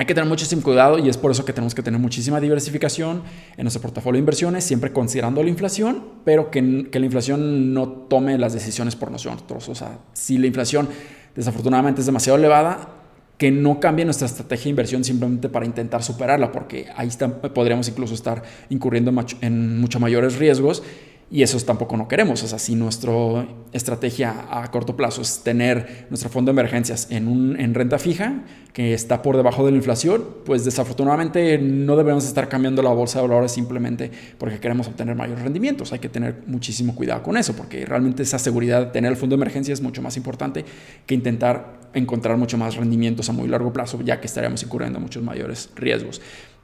[0.00, 3.22] hay que tener muchísimo cuidado y es por eso que tenemos que tener muchísima diversificación
[3.58, 7.86] en nuestro portafolio de inversiones, siempre considerando la inflación, pero que, que, la inflación no
[7.86, 9.68] tome las decisiones por nosotros.
[9.68, 10.88] O sea, si la inflación
[11.36, 12.94] desafortunadamente es demasiado elevada,
[13.36, 17.10] que no cambie nuestra estrategia de inversión simplemente para intentar superarla, porque ahí
[17.54, 20.82] podríamos incluso estar incurriendo en mucho mayores riesgos
[21.30, 22.42] y eso tampoco no queremos.
[22.42, 27.28] O sea, si nuestra estrategia a corto plazo es tener nuestro fondo de emergencias en,
[27.28, 32.26] un, en renta fija, que está por debajo de la inflación, pues desafortunadamente no debemos
[32.26, 35.92] estar cambiando la bolsa de valores simplemente porque queremos obtener mayores rendimientos.
[35.92, 39.36] Hay que tener muchísimo cuidado con eso, porque realmente esa seguridad de tener el fondo
[39.36, 40.64] de emergencia es mucho más importante
[41.06, 45.22] que intentar encontrar mucho más rendimientos a muy largo plazo, ya que estaríamos incurriendo muchos
[45.22, 46.20] mayores riesgos.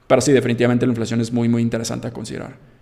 [0.07, 2.76] Pero sí, definitivamente la inflación es muy, muy interesante a considerar.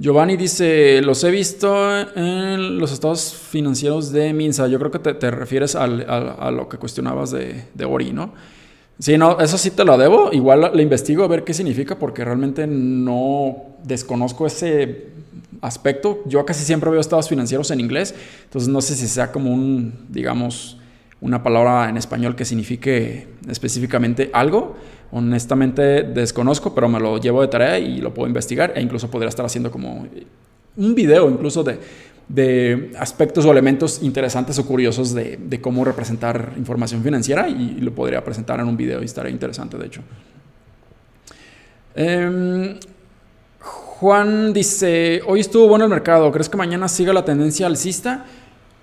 [0.00, 4.68] Giovanni dice, los he visto en los estados financieros de Minsa.
[4.68, 8.32] Yo creo que te, refieres a lo que cuestionabas de, Ori, ¿no?
[9.00, 10.32] Sí, no, eso sí te lo debo.
[10.32, 15.08] Igual le investigo a ver qué significa porque realmente no desconozco ese
[15.62, 16.22] aspecto.
[16.26, 20.06] Yo casi siempre veo estados financieros en inglés, entonces no sé si sea como un,
[20.08, 20.78] digamos,
[21.20, 24.76] una palabra en español que signifique específicamente algo.
[25.10, 29.28] Honestamente desconozco, pero me lo llevo de tarea y lo puedo investigar e incluso podría
[29.28, 30.06] estar haciendo como
[30.76, 31.78] un video incluso de,
[32.28, 37.94] de aspectos o elementos interesantes o curiosos de, de, cómo representar información financiera y lo
[37.94, 40.02] podría presentar en un video y estaría interesante de hecho.
[41.94, 42.78] Em,
[43.60, 48.26] Juan dice, hoy estuvo bueno el mercado, ¿crees que mañana siga la tendencia alcista?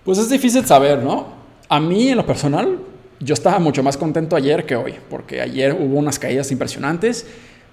[0.03, 1.28] Pues es difícil saber, ¿no?
[1.69, 2.80] A mí en lo personal
[3.20, 7.26] yo estaba mucho más contento ayer que hoy, porque ayer hubo unas caídas impresionantes,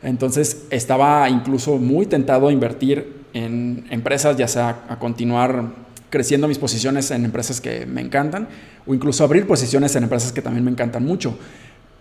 [0.02, 5.66] entonces estaba incluso muy tentado a invertir en empresas, ya sea a continuar
[6.10, 8.48] creciendo mis posiciones en empresas que me encantan,
[8.86, 11.38] o incluso abrir posiciones en empresas que también me encantan mucho.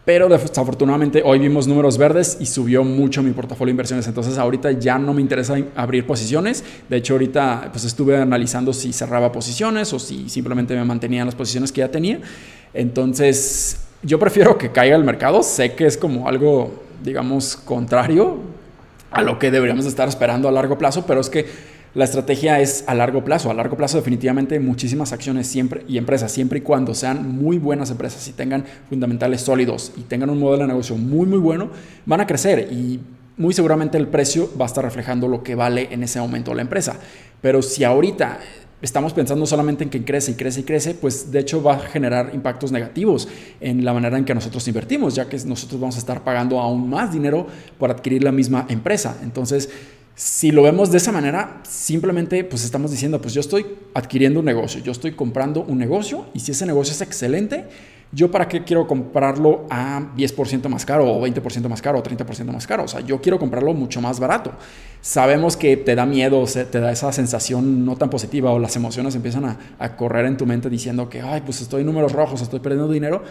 [0.04, 4.08] Pero desafortunadamente hoy vimos números verdes y subió mucho mi portafolio de inversiones.
[4.08, 6.64] Entonces ahorita ya no me interesa abrir posiciones.
[6.90, 11.28] De hecho ahorita pues estuve analizando si cerraba posiciones o si simplemente me mantenía en
[11.28, 12.20] las posiciones que ya tenía.
[12.74, 15.44] Entonces, yo prefiero que caiga el mercado.
[15.44, 18.38] Sé que es como algo, digamos, contrario
[19.12, 21.46] a lo que deberíamos estar esperando a largo plazo, pero es que
[21.94, 23.52] la estrategia es a largo plazo.
[23.52, 27.92] A largo plazo definitivamente muchísimas acciones siempre y empresas, siempre y cuando sean muy buenas
[27.92, 31.70] empresas y tengan fundamentales sólidos y tengan un modelo de negocio muy, muy bueno,
[32.06, 33.02] van a crecer y
[33.36, 36.62] muy seguramente el precio va a estar reflejando lo que vale en ese momento la
[36.62, 36.98] empresa.
[37.42, 38.40] Pero si ahorita
[38.82, 41.80] estamos pensando solamente en que crece y crece y crece, pues de hecho va a
[41.80, 43.28] generar impactos negativos
[43.60, 46.90] en la manera en que nosotros invertimos, ya que nosotros vamos a estar pagando aún
[46.90, 49.18] más dinero por adquirir la misma empresa.
[49.24, 49.70] Entonces,
[50.16, 54.46] si lo vemos de esa manera, simplemente pues estamos diciendo, pues yo estoy adquiriendo un
[54.46, 57.66] negocio, yo estoy comprando un negocio y si ese negocio es excelente,
[58.14, 62.52] ¿Yo para qué quiero comprarlo a 10% más caro o 20% más caro o 30%
[62.52, 62.84] más caro?
[62.84, 64.52] O sea, yo quiero comprarlo mucho más barato.
[65.00, 69.16] Sabemos que te da miedo, te da esa sensación no tan positiva o las emociones
[69.16, 72.60] empiezan a, correr en tu mente diciendo que, ay, pues estoy en números rojos, estoy
[72.60, 73.24] perdiendo dinero,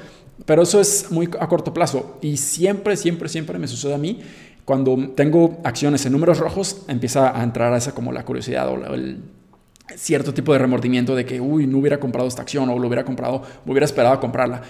[0.47, 4.21] pero eso es muy a corto plazo y siempre, siempre, siempre me sucede a mí.
[4.65, 8.95] Cuando tengo acciones en números rojos, empieza a entrar a esa como la curiosidad o
[8.95, 9.21] el
[9.97, 13.05] cierto tipo de remordimiento de que, uy, no hubiera comprado esta acción o lo hubiera
[13.05, 14.63] comprado, me hubiera esperado a comprarla.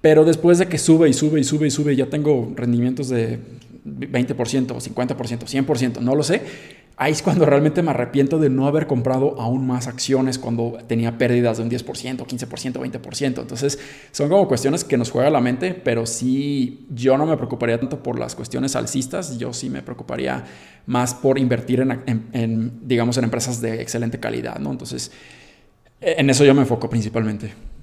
[0.00, 3.38] Pero después de que sube y sube y sube y sube, ya tengo rendimientos de
[3.84, 6.42] 20%, 50%, 100%, no lo sé.
[6.96, 11.18] Ahí es cuando realmente me arrepiento de no haber comprado aún más acciones cuando tenía
[11.18, 13.40] pérdidas de un 10%, 15%, 20%.
[13.40, 13.80] Entonces,
[14.12, 18.00] son como cuestiones que nos juega la mente, pero sí, yo no me preocuparía tanto
[18.00, 20.44] por las cuestiones alcistas, yo sí me preocuparía
[20.86, 24.70] más por invertir en, digamos, en empresas de excelente calidad, ¿no?
[24.70, 25.10] Entonces,
[26.00, 27.73] en eso yo me enfoco principalmente.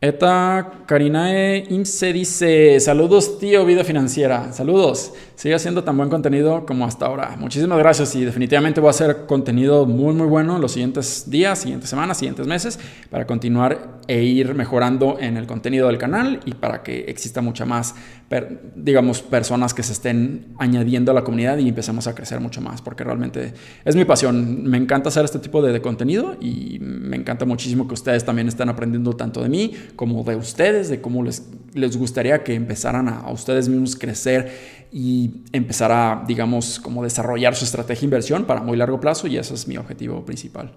[0.00, 6.84] Eta Karinae Imse dice, saludos tío Vida Financiera, saludos, sigue haciendo tan buen contenido como
[6.84, 7.34] hasta ahora.
[7.36, 11.58] Muchísimas gracias y definitivamente voy a hacer contenido muy muy bueno en los siguientes días,
[11.58, 12.78] siguientes semanas, siguientes meses
[13.10, 17.64] para continuar e ir mejorando en el contenido del canal y para que exista mucha
[17.64, 17.96] más,
[18.74, 22.82] digamos, personas que se estén añadiendo a la comunidad y empecemos a crecer mucho más
[22.82, 23.54] porque realmente
[23.84, 24.64] es mi pasión.
[24.64, 28.68] Me encanta hacer este tipo de, contenido y me encanta muchísimo que ustedes también estén
[28.68, 33.30] aprendiendo tanto de mí como de ustedes, de cómo les, les gustaría que empezaran a,
[33.30, 34.52] ustedes mismos crecer
[34.92, 39.38] y empezar a, digamos, como desarrollar su estrategia de inversión para muy largo plazo y
[39.38, 40.72] ese es mi objetivo principal.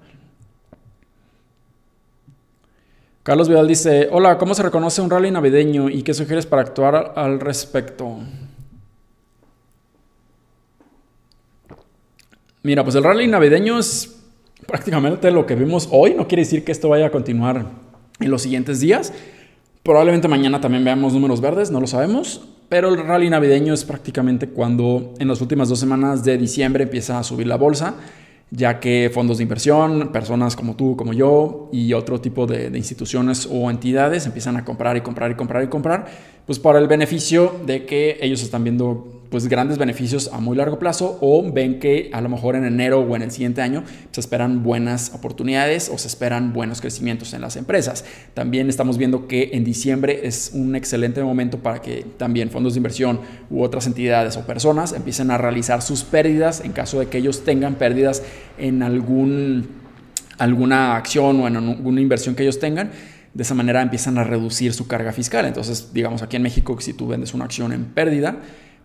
[3.23, 7.13] Carlos Vidal dice, hola, ¿cómo se reconoce un rally navideño y qué sugieres para actuar
[7.15, 8.17] al respecto?
[12.63, 14.23] Mira, pues el rally navideño es
[14.65, 17.65] prácticamente lo que vimos hoy, no quiere decir que esto vaya a continuar
[18.19, 19.13] en los siguientes días.
[19.83, 24.49] Probablemente mañana también veamos números verdes, no lo sabemos, pero el rally navideño es prácticamente
[24.49, 27.95] cuando en las últimas dos semanas de diciembre empieza a subir la bolsa.
[28.51, 33.47] Ya que fondos de inversión, personas como tú, como yo y otro tipo de, instituciones
[33.49, 36.05] o entidades empiezan a comprar y comprar y comprar y comprar,
[36.45, 40.77] pues para el beneficio de que ellos están viendo pues grandes beneficios a muy largo
[40.77, 44.19] plazo o ven que a lo mejor en enero o en el siguiente año se
[44.19, 48.03] esperan buenas oportunidades o se esperan buenos crecimientos en las empresas.
[48.33, 52.79] También estamos viendo que en diciembre es un excelente momento para que también fondos de
[52.79, 57.17] inversión u otras entidades o personas empiecen a realizar sus pérdidas en caso de que
[57.17, 58.23] ellos tengan pérdidas
[58.57, 59.69] en algún,
[60.39, 62.91] alguna acción o en alguna inversión que ellos tengan.
[63.33, 65.45] De esa manera empiezan a reducir su carga fiscal.
[65.45, 68.39] Entonces, digamos aquí en México, si tú vendes una acción en pérdida,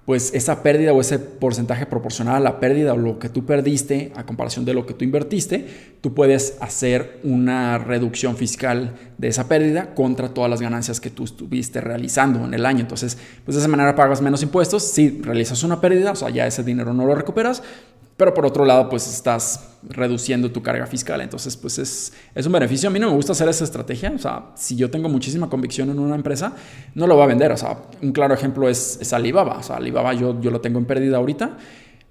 [0.07, 4.13] pues esa pérdida o ese porcentaje proporcional a la pérdida o lo que tú perdiste
[4.15, 5.67] a comparación de lo que tú invertiste,
[6.01, 11.25] tú puedes hacer una reducción fiscal de esa pérdida contra todas las ganancias que tú
[11.25, 12.81] estuviste realizando en el año.
[12.83, 14.85] Entonces, pues de esa manera pagas menos impuestos.
[14.85, 17.65] Si realizas una pérdida, o sea, ya ese dinero no lo recuperas,
[18.17, 21.21] pero por otro lado, pues estás reduciendo tu carga fiscal.
[21.21, 22.89] Entonces, pues es, es, un beneficio.
[22.89, 24.13] A mí no me gusta hacer esa estrategia.
[24.15, 26.53] O sea, si yo tengo muchísima convicción en una empresa,
[26.95, 27.53] no lo voy a vender.
[27.53, 29.59] O sea, un claro ejemplo es, Alibaba.
[29.59, 31.59] O sea, Alibaba yo, yo lo tengo en pérdida ahorita,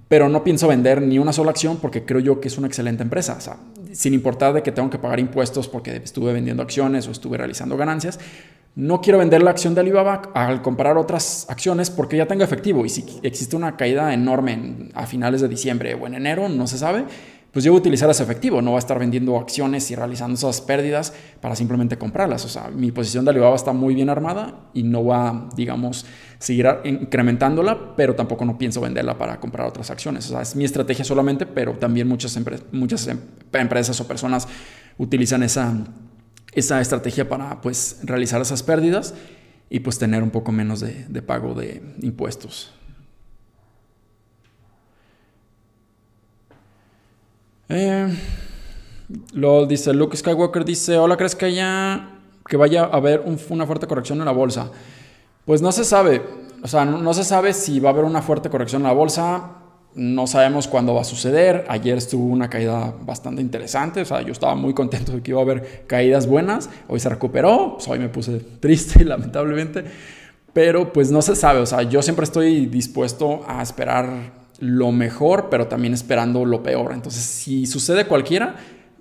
[0.08, 3.02] pero no pienso vender ni una sola acción porque creo yo que es una excelente
[3.02, 3.36] empresa.
[3.38, 3.58] O sea,
[3.96, 7.78] sin importar de que tengo que pagar impuestos porque estuve vendiendo acciones o estuve realizando
[7.78, 8.20] ganancias,
[8.76, 12.86] no quiero vender la acción de Alibaba al comprar otras acciones porque ya tengo efectivo.
[12.86, 16.78] Y si existe una caída enorme a finales de diciembre o en enero, no se
[16.78, 17.06] sabe,
[17.56, 20.36] pues yo voy a utilizar ese efectivo, no voy a estar vendiendo acciones y realizando
[20.36, 22.44] esas pérdidas para simplemente comprarlas.
[22.44, 26.06] O sea, mi posición de Alibaba está muy bien armada y no va, digamos,
[26.38, 30.26] seguir incrementándola, pero tampoco no pienso venderla para comprar otras acciones.
[30.28, 32.38] O sea, es mi estrategia solamente, pero también muchas,
[32.74, 33.22] muchas em-,
[33.54, 34.50] empresas o personas
[34.98, 35.74] utilizan esa
[36.56, 39.14] esa estrategia para pues realizar esas pérdidas
[39.70, 42.74] y pues tener un poco menos de, pago de impuestos.
[47.70, 48.16] Eh,
[49.34, 52.10] lo dice Luke Skywalker dice, hola, ¿crees que haya
[52.48, 54.72] que vaya a haber una fuerte corrección en la bolsa?
[55.46, 56.22] Pues no se sabe,
[56.66, 59.52] o sea, no, se sabe si va a haber una fuerte corrección en la bolsa.
[59.94, 61.64] No sabemos cuándo va a suceder.
[61.68, 64.02] Ayer estuvo una caída bastante interesante.
[64.02, 66.72] O sea, yo estaba muy contento de que iba a haber caídas buenas.
[66.88, 67.74] Hoy se recuperó.
[67.76, 69.86] Pues hoy me puse triste, lamentablemente.
[70.54, 71.60] Pero pues no se sabe.
[71.60, 76.94] O sea, yo siempre estoy dispuesto a esperar lo mejor, pero también esperando lo peor.
[76.94, 78.56] Entonces, si sucede cualquiera,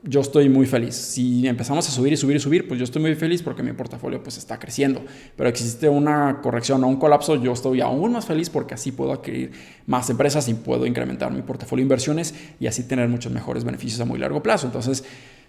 [0.07, 0.95] yo estoy muy feliz.
[0.95, 3.73] Si empezamos a subir y subir y subir, pues yo estoy muy feliz porque mi
[3.73, 5.03] portafolio pues está creciendo.
[5.37, 9.13] Pero existe una corrección o un colapso, yo estoy aún más feliz porque así puedo
[9.13, 9.53] adquirir
[9.87, 14.01] más empresas y puedo incrementar mi portafolio de inversiones y así tener muchos mejores beneficios
[14.01, 14.67] a muy largo plazo.
[14.67, 15.05] Entonces,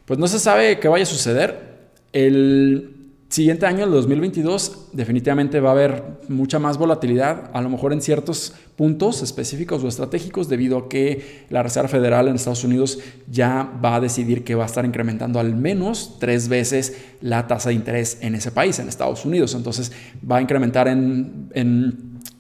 [0.06, 1.76] pues no se sabe qué vaya a suceder.
[2.14, 2.95] El
[3.36, 8.02] siguiente año, el 2022, definitivamente va a haber mucha más volatilidad, a lo mejor en
[8.02, 12.98] ciertos puntos específicos o estratégicos, debido a que la Reserva Federal en Estados Unidos
[13.30, 17.70] ya va a decidir que va a estar incrementando al menos tres veces la tasa
[17.70, 19.54] de interés en ese país, en Estados Unidos.
[19.54, 19.92] Entonces
[20.30, 21.50] va a incrementar en,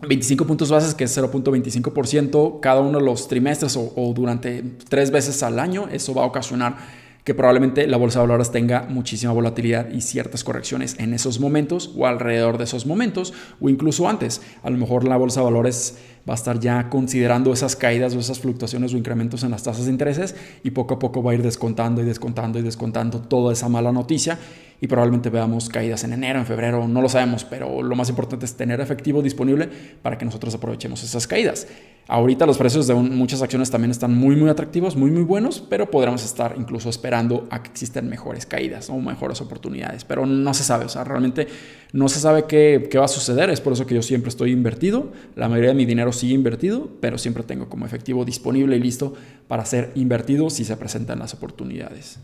[0.07, 5.09] 25 puntos bases, que es 0.25% cada uno de los trimestres o, o durante tres
[5.11, 5.89] veces al año.
[5.91, 6.77] Eso va a ocasionar
[7.25, 11.91] que probablemente la bolsa de valores tenga muchísima volatilidad y ciertas correcciones en esos momentos
[11.97, 14.41] o alrededor de esos momentos o incluso antes.
[14.61, 15.97] A lo mejor la bolsa de valores
[16.27, 19.85] va a estar ya considerando esas caídas o esas fluctuaciones o incrementos en las tasas
[19.85, 23.53] de intereses y poco a poco va a ir descontando y descontando y descontando toda
[23.53, 24.39] esa mala noticia
[24.81, 28.45] y probablemente veamos caídas en enero, en febrero, no lo sabemos, pero lo más importante
[28.45, 29.69] es tener efectivo disponible
[30.01, 31.67] para que nosotros aprovechemos esas caídas.
[32.07, 35.89] Ahorita los precios de muchas acciones también están muy, muy atractivos, muy, muy buenos, pero
[35.89, 40.05] podremos estar incluso esperando a que existen mejores caídas o mejores oportunidades.
[40.05, 41.47] Pero no se sabe, o sea, realmente
[41.93, 43.49] no se sabe qué, qué va a suceder.
[43.49, 45.13] Es por eso que yo siempre estoy invertido.
[45.35, 49.13] La mayoría de mi dinero sigue invertido, pero siempre tengo como efectivo disponible y listo
[49.47, 52.17] para ser invertido si se presentan las oportunidades.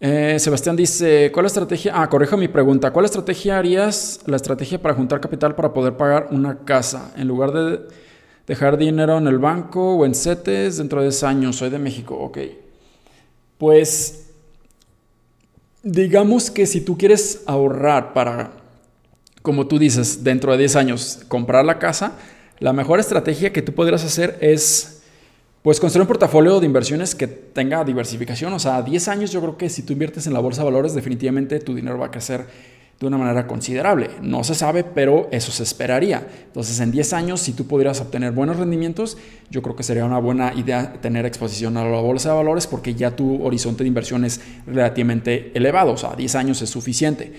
[0.00, 1.92] Eh, Sebastián dice, ¿cuál estrategia?
[1.94, 2.92] Ah, corrijo mi pregunta.
[2.92, 7.12] ¿Cuál estrategia harías la estrategia para juntar capital para poder pagar una casa?
[7.16, 7.80] En lugar de
[8.46, 11.56] dejar dinero en el banco o en CETES dentro de 10 años.
[11.56, 12.38] Soy de México, ok.
[13.58, 14.28] Pues
[15.82, 18.52] digamos que si tú quieres ahorrar para,
[19.42, 22.12] como tú dices, dentro de 10 años comprar la casa,
[22.58, 25.02] la mejor estrategia que tú podrías hacer es
[25.62, 28.52] pues construir un portafolio de inversiones que tenga diversificación.
[28.52, 30.66] O sea, a 10 años yo creo que si tú inviertes en la bolsa de
[30.66, 32.46] valores, definitivamente tu dinero va a crecer
[32.98, 34.10] de una manera considerable.
[34.22, 36.26] No se sabe, pero eso se esperaría.
[36.46, 39.16] Entonces, en 10 años, si tú pudieras obtener buenos rendimientos,
[39.50, 42.94] yo creo que sería una buena idea tener exposición a la bolsa de valores porque
[42.94, 45.92] ya tu horizonte de inversión es relativamente elevado.
[45.92, 47.32] O sea, 10 años es suficiente.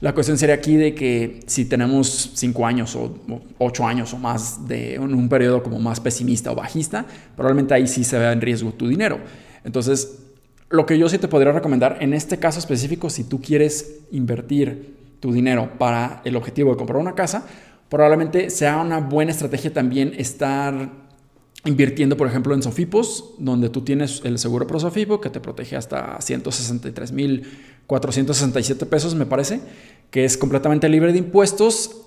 [0.00, 3.14] La cuestión sería aquí de que si tenemos 5 años o
[3.58, 8.04] 8 años o más de un periodo como más pesimista o bajista, probablemente ahí sí
[8.04, 9.18] se vea en riesgo tu dinero.
[9.64, 10.18] Entonces,
[10.68, 14.96] lo que yo sí te podría recomendar en este caso específico, si tú quieres invertir
[15.20, 17.46] tu dinero para el objetivo de comprar una casa,
[17.88, 21.05] probablemente sea una buena estrategia también estar
[21.64, 25.76] invirtiendo, por ejemplo, en Sofipos, donde tú tienes el seguro pro Sofipo que te protege
[25.76, 29.60] hasta 163.467 pesos, me parece,
[30.10, 32.02] que es completamente libre de impuestos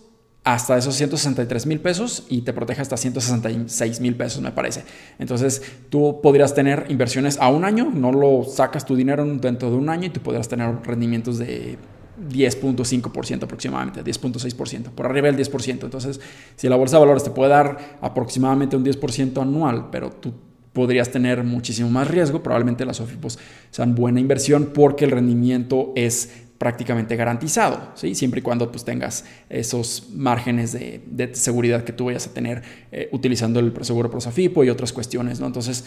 [0.45, 4.83] hasta esos 163 mil pesos y te protege hasta 166 mil pesos, me parece.
[5.19, 9.75] Entonces, tú podrías tener inversiones a un año, no lo sacas tu dinero dentro de
[9.75, 11.77] un año y tú podrías tener rendimientos de
[12.19, 15.83] 10.5% aproximadamente, 10.6%, por arriba del 10%.
[15.83, 16.19] Entonces,
[16.55, 20.33] si la bolsa de valores te puede dar aproximadamente un 10% anual, pero tú
[20.73, 23.39] podrías tener muchísimo más riesgo, probablemente las OFIPOS
[23.71, 28.13] sean buena inversión porque el rendimiento es prácticamente garantizado, ¿sí?
[28.13, 32.61] siempre y cuando pues, tengas esos márgenes de, seguridad que tú vayas a tener
[32.91, 35.39] eh, utilizando el seguro ProSafipo y otras cuestiones.
[35.39, 35.47] ¿no?
[35.47, 35.85] Entonces,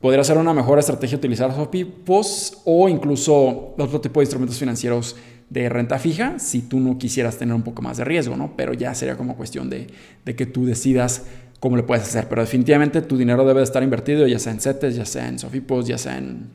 [0.00, 5.16] podría ser una mejor estrategia utilizar SOFIPOS o incluso otro tipo de instrumentos financieros
[5.50, 8.54] de renta fija si tú no quisieras tener un poco más de riesgo, ¿no?
[8.56, 9.86] Pero ya sería como cuestión de,
[10.24, 11.24] que tú decidas
[11.60, 12.28] cómo le puedes hacer.
[12.28, 15.86] Pero definitivamente tu dinero debe estar invertido ya sea en CETES, ya sea en SOFIPOS,
[15.86, 16.50] ya sea en,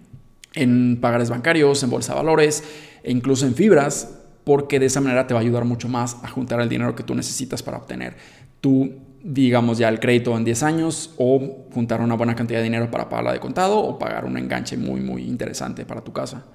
[0.54, 2.64] en pagares bancarios, en bolsa de valores
[3.04, 6.28] e incluso en fibras, porque de esa manera te va a ayudar mucho más a
[6.28, 8.16] juntar el dinero que tú necesitas para obtener
[8.62, 8.92] tu,
[9.24, 13.10] digamos ya, el crédito en 10 años o juntar una buena cantidad de dinero para
[13.10, 16.46] pagarla de contado o pagar un enganche muy, muy interesante para tu casa.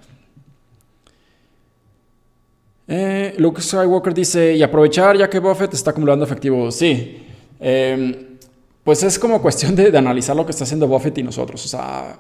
[2.87, 6.70] Eh, Luke Skywalker dice, y aprovechar ya que Buffett está acumulando efectivo.
[6.70, 7.22] Sí,
[7.61, 8.14] em,
[8.82, 11.64] pues es como cuestión de, analizar lo que está haciendo Buffett y nosotros.
[11.64, 12.18] O sea,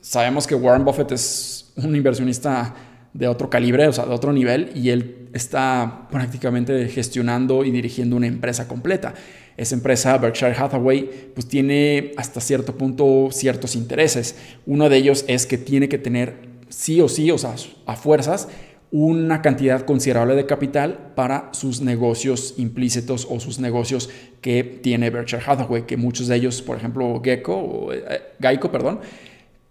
[0.00, 2.74] sabemos que Warren Buffett es un inversionista
[3.12, 8.16] de otro calibre, o sea, de otro nivel, y él está prácticamente gestionando y dirigiendo
[8.16, 9.14] una empresa completa.
[9.56, 14.36] Esa empresa, Berkshire Hathaway, pues tiene hasta cierto punto ciertos intereses.
[14.66, 16.34] Uno de ellos es que tiene que tener
[16.68, 17.54] sí o sí, o sea,
[17.86, 18.48] a fuerzas,
[18.96, 24.08] una cantidad considerable de capital para sus negocios implícitos o sus negocios
[24.40, 28.04] que tiene Berkshire Hathaway, que muchos de ellos, por ejemplo, Gecko, o, eh,
[28.40, 29.00] Geico, perdón,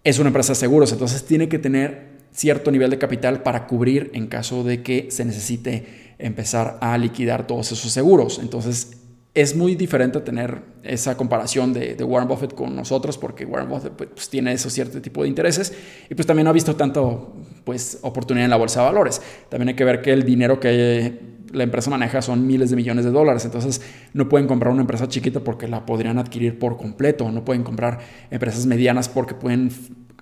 [0.04, 4.10] es una empresa de seguros, entonces tiene que tener cierto nivel de capital para cubrir
[4.12, 5.86] en caso de que se necesite
[6.18, 8.38] empezar a liquidar todos esos seguros.
[8.38, 8.98] Entonces,
[9.32, 14.28] es muy diferente tener esa comparación de, Warren Buffett con nosotros, porque Warren Buffett pues,
[14.28, 15.72] tiene ese cierto tipo de intereses
[16.10, 17.34] y pues también no ha visto tanto
[17.64, 19.20] pues, oportunidad en la bolsa de valores.
[19.48, 23.04] También hay que ver que el dinero que la empresa maneja son miles de millones
[23.04, 23.80] de dólares, entonces
[24.12, 28.00] no pueden comprar una empresa chiquita porque la podrían adquirir por completo, no pueden comprar
[28.30, 29.70] empresas medianas porque pueden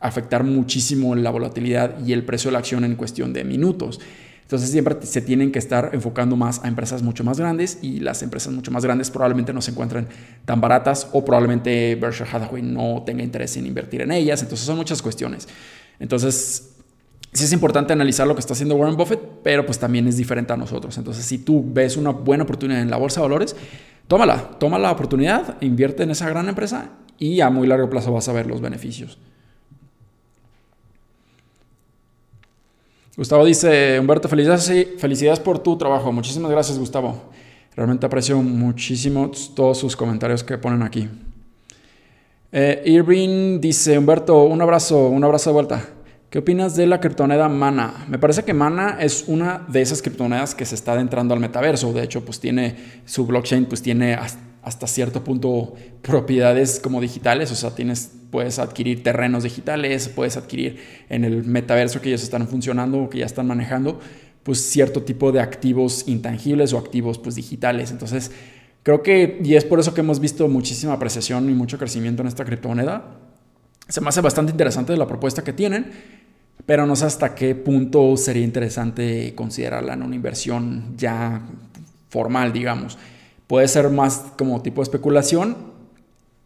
[0.00, 4.00] afectar muchísimo la volatilidad y el precio de la acción en cuestión de minutos.
[4.42, 8.22] Entonces siempre se tienen que estar enfocando más a empresas mucho más grandes y las
[8.22, 10.08] empresas mucho más grandes probablemente no se encuentren
[10.44, 14.42] tan baratas o probablemente Berkshire Hathaway no tenga interés en invertir en ellas.
[14.42, 15.48] Entonces son muchas cuestiones.
[15.98, 16.61] Entonces
[17.44, 20.56] es importante analizar lo que está haciendo Warren Buffett, pero pues también es diferente a
[20.56, 20.96] nosotros.
[20.98, 23.56] Entonces si tú ves una buena oportunidad en la bolsa de valores,
[24.08, 28.28] tómala, toma la oportunidad, invierte en esa gran empresa y a muy largo plazo vas
[28.28, 29.18] a ver los beneficios.
[33.16, 36.10] Gustavo dice, Humberto, felicidades, felicidades por tu trabajo.
[36.12, 37.22] Muchísimas gracias, Gustavo.
[37.76, 41.08] Realmente aprecio muchísimo todos sus comentarios que ponen aquí.
[42.50, 45.88] Eh, Irving dice, Humberto, un abrazo, un abrazo de vuelta.
[46.32, 48.06] ¿Qué opinas de la criptomoneda Mana?
[48.08, 51.92] Me parece que Mana es una de esas criptomonedas que se está adentrando al metaverso.
[51.92, 52.74] De hecho, pues tiene
[53.04, 54.16] su blockchain, pues tiene
[54.62, 60.78] hasta cierto punto propiedades como digitales, o sea, tienes, puedes adquirir terrenos digitales, puedes adquirir
[61.10, 64.00] en el metaverso que ellos están funcionando o que ya están manejando,
[64.42, 67.90] pues cierto tipo de activos intangibles o activos pues digitales.
[67.90, 68.30] Entonces,
[68.82, 72.28] creo que, y es por eso que hemos visto muchísima apreciación y mucho crecimiento en
[72.28, 73.18] esta criptomoneda,
[73.86, 76.21] se me hace bastante interesante la propuesta que tienen,
[76.66, 81.42] pero no sé hasta qué punto sería interesante considerarla en una inversión ya
[82.08, 82.98] formal, digamos
[83.52, 85.54] puede ser más como tipo de especulación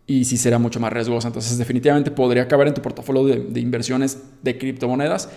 [0.09, 1.29] y sí será mucho más riesgosa.
[1.29, 5.29] Entonces definitivamente podría caber en tu portafolio de, inversiones de criptomonedas,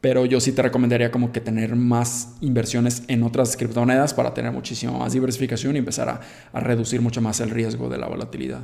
[0.00, 4.50] pero yo sí te recomendaría como que tener más inversiones en otras criptomonedas para tener
[4.50, 6.20] muchísima más diversificación y empezar
[6.52, 8.62] a reducir mucho más el riesgo de la volatilidad.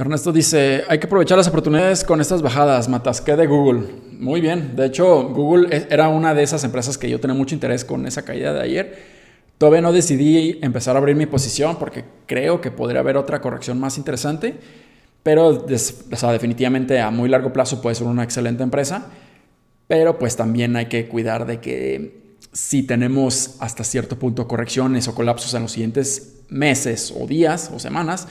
[0.00, 3.82] Ernesto dice, hay que aprovechar las oportunidades con estas bajadas, matasqué de Google.
[4.18, 7.54] Muy bien, de hecho Google e, era una de esas empresas que yo tenía mucho
[7.54, 8.98] interés con esa caída de ayer.
[9.58, 13.78] Todavía no decidí empezar a abrir mi posición porque creo que podría haber otra corrección
[13.78, 14.54] más interesante,
[15.22, 19.08] pero definitivamente a muy largo plazo puede ser una excelente empresa,
[19.86, 25.14] pero pues también hay que cuidar de que si tenemos hasta cierto punto correcciones o
[25.14, 28.28] colapsos en los siguientes meses o días o semanas,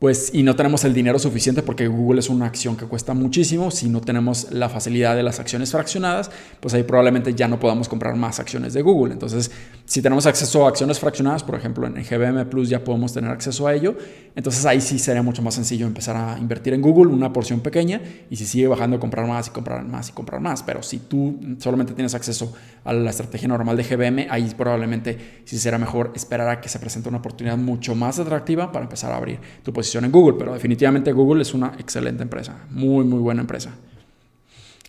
[0.00, 3.70] pues y no tenemos el dinero suficiente porque Google es una acción que cuesta muchísimo,
[3.70, 7.86] si no tenemos la facilidad de las acciones fraccionadas, pues ahí probablemente ya no podamos
[7.86, 9.12] comprar más acciones de Google.
[9.12, 9.50] Entonces,
[9.84, 13.66] si tenemos acceso a acciones fraccionadas, por ejemplo, en GBM Plus ya podemos tener acceso
[13.66, 13.94] a ello,
[14.34, 18.00] entonces ahí sí sería mucho más sencillo empezar a invertir en Google una porción pequeña
[18.30, 21.38] y si sigue bajando comprar más y comprar más y comprar más, pero si tú
[21.58, 26.48] solamente tienes acceso a la estrategia normal de GBM, ahí probablemente sí será mejor esperar
[26.48, 29.89] a que se presente una oportunidad mucho más atractiva para empezar a abrir tu posición
[29.98, 33.74] en Google, pero definitivamente Google es una excelente empresa, muy, muy buena empresa.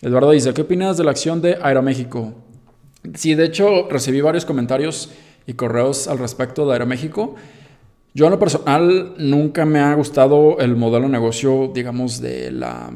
[0.01, 2.33] Eduardo dice, ¿qué opinas de la acción de Aeroméxico?
[3.15, 5.11] Sí, de hecho, recibí varios comentarios
[5.45, 7.35] y correos al respecto de Aeroméxico.
[8.13, 12.91] Yo en lo personal nunca me ha gustado el modelo de negocio, digamos, de la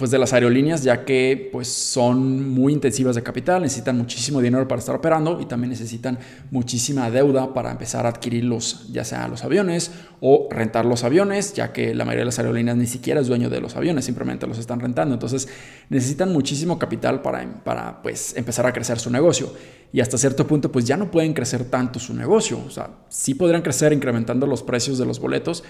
[0.00, 4.66] pues de las aerolíneas, ya que pues son muy intensivas de capital, necesitan muchísimo dinero
[4.66, 6.18] para estar operando y también necesitan
[6.50, 9.90] muchísima deuda para empezar a adquirir los, ya sea los aviones
[10.20, 13.50] o rentar los aviones, ya que la mayoría de las aerolíneas ni siquiera es dueño
[13.50, 15.14] de los aviones, simplemente los están rentando.
[15.14, 15.48] Entonces
[15.90, 19.52] necesitan muchísimo capital para, para pues empezar a crecer su negocio
[19.92, 22.58] y hasta cierto punto pues ya no pueden crecer tanto su negocio.
[22.66, 25.62] O sea, sí podrían crecer incrementando los precios de los boletos,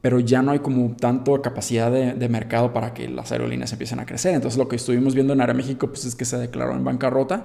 [0.00, 4.06] pero ya no hay como tanto capacidad de, mercado para que las aerolíneas empiecen a
[4.06, 4.34] crecer.
[4.34, 7.44] Entonces lo que estuvimos viendo en Aeroméxico pues es que se declaró en bancarrota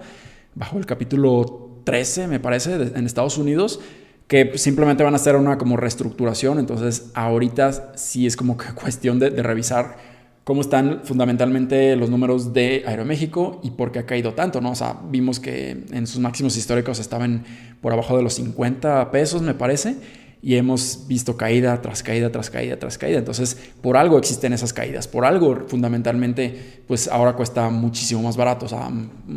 [0.53, 3.81] bajo el capítulo 13, me parece, en Estados Unidos,
[4.27, 6.59] que simplemente van a hacer una como reestructuración.
[6.59, 9.97] Entonces ahorita sí es como que cuestión de, de revisar
[10.45, 14.71] cómo están fundamentalmente los números de Aeroméxico y por qué ha caído tanto, ¿no?
[14.71, 17.43] O sea, vimos que en sus máximos históricos estaban
[17.81, 19.97] por abajo de los 50 pesos, me parece
[20.45, 23.17] y hemos visto caída tras caída, tras caída, tras caída.
[23.17, 28.67] Entonces, por algo existen esas caídas, por algo fundamentalmente, pues ahora cuesta muchísimo más barato,
[28.67, 28.91] o sea,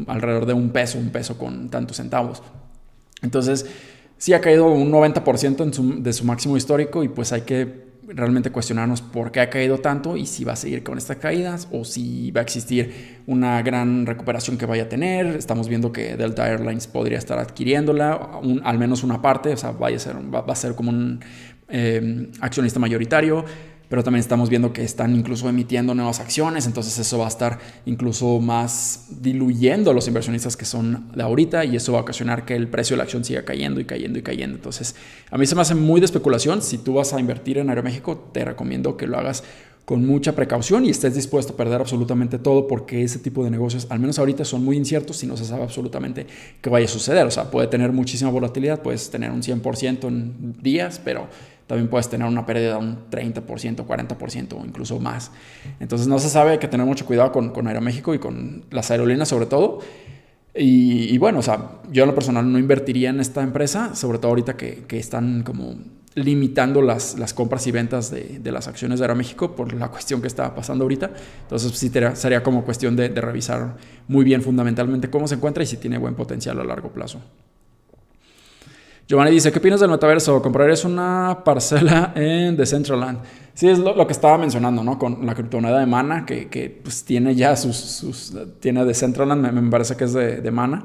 [0.06, 2.42] alrededor de un peso, un peso con tantos centavos.
[3.22, 3.64] Entonces,
[4.18, 9.02] sí ha caído un 90% de su máximo histórico y pues hay que realmente cuestionarnos
[9.02, 12.30] por qué ha caído tanto y si va a seguir con estas caídas o si
[12.30, 15.26] va a existir una gran recuperación que vaya a tener.
[15.26, 19.96] Estamos viendo que Delta Airlines podría estar adquiriéndola, al menos una parte, o sea, vaya
[19.96, 21.20] a ser, va, a ser como un
[21.68, 23.44] eh, accionista mayoritario
[23.88, 27.58] pero también estamos viendo que están incluso emitiendo nuevas acciones, entonces eso va a estar
[27.86, 32.44] incluso más diluyendo a los inversionistas que son de ahorita y eso va a ocasionar
[32.44, 34.56] que el precio de la acción siga cayendo y cayendo y cayendo.
[34.56, 34.94] Entonces,
[35.30, 36.62] a mí se me hace muy de especulación.
[36.62, 39.42] Si tú vas a invertir en Aeroméxico, te recomiendo que lo hagas
[39.88, 43.86] con mucha precaución y estés dispuesto a perder absolutamente todo porque ese tipo de negocios,
[43.88, 46.26] al menos ahorita, son muy inciertos y no se sabe absolutamente
[46.60, 47.26] qué vaya a suceder.
[47.26, 51.28] O sea, puede tener muchísima volatilidad, puedes tener un 100% en días, pero
[51.68, 55.30] también puedes tener una pérdida de un 30%, 40% o incluso más.
[55.78, 58.90] Entonces no se sabe, hay que tener mucho cuidado con, con Aeroméxico y con las
[58.90, 59.80] aerolíneas sobre todo.
[60.60, 64.30] Y, bueno, o sea, yo en lo personal no invertiría en esta empresa, sobre todo
[64.30, 65.76] ahorita que, que están como
[66.14, 70.20] limitando las, las compras y ventas de, de, las acciones de Aeroméxico por la cuestión
[70.20, 71.10] que está pasando ahorita.
[71.42, 73.76] Entonces sí sería como cuestión de, de revisar
[74.08, 77.20] muy bien fundamentalmente cómo se encuentra y si tiene buen potencial a largo plazo.
[79.08, 80.42] Giovanni dice, ¿qué opinas del metaverso?
[80.42, 83.20] ¿Comprarías una parcela en Decentraland?
[83.54, 84.98] Sí, es lo, que estaba mencionando, ¿no?
[84.98, 89.62] Con la criptomoneda de Mana, que, que pues tiene ya sus, sus tiene Decentraland, me,
[89.62, 90.84] me, parece que es de, de, Mana.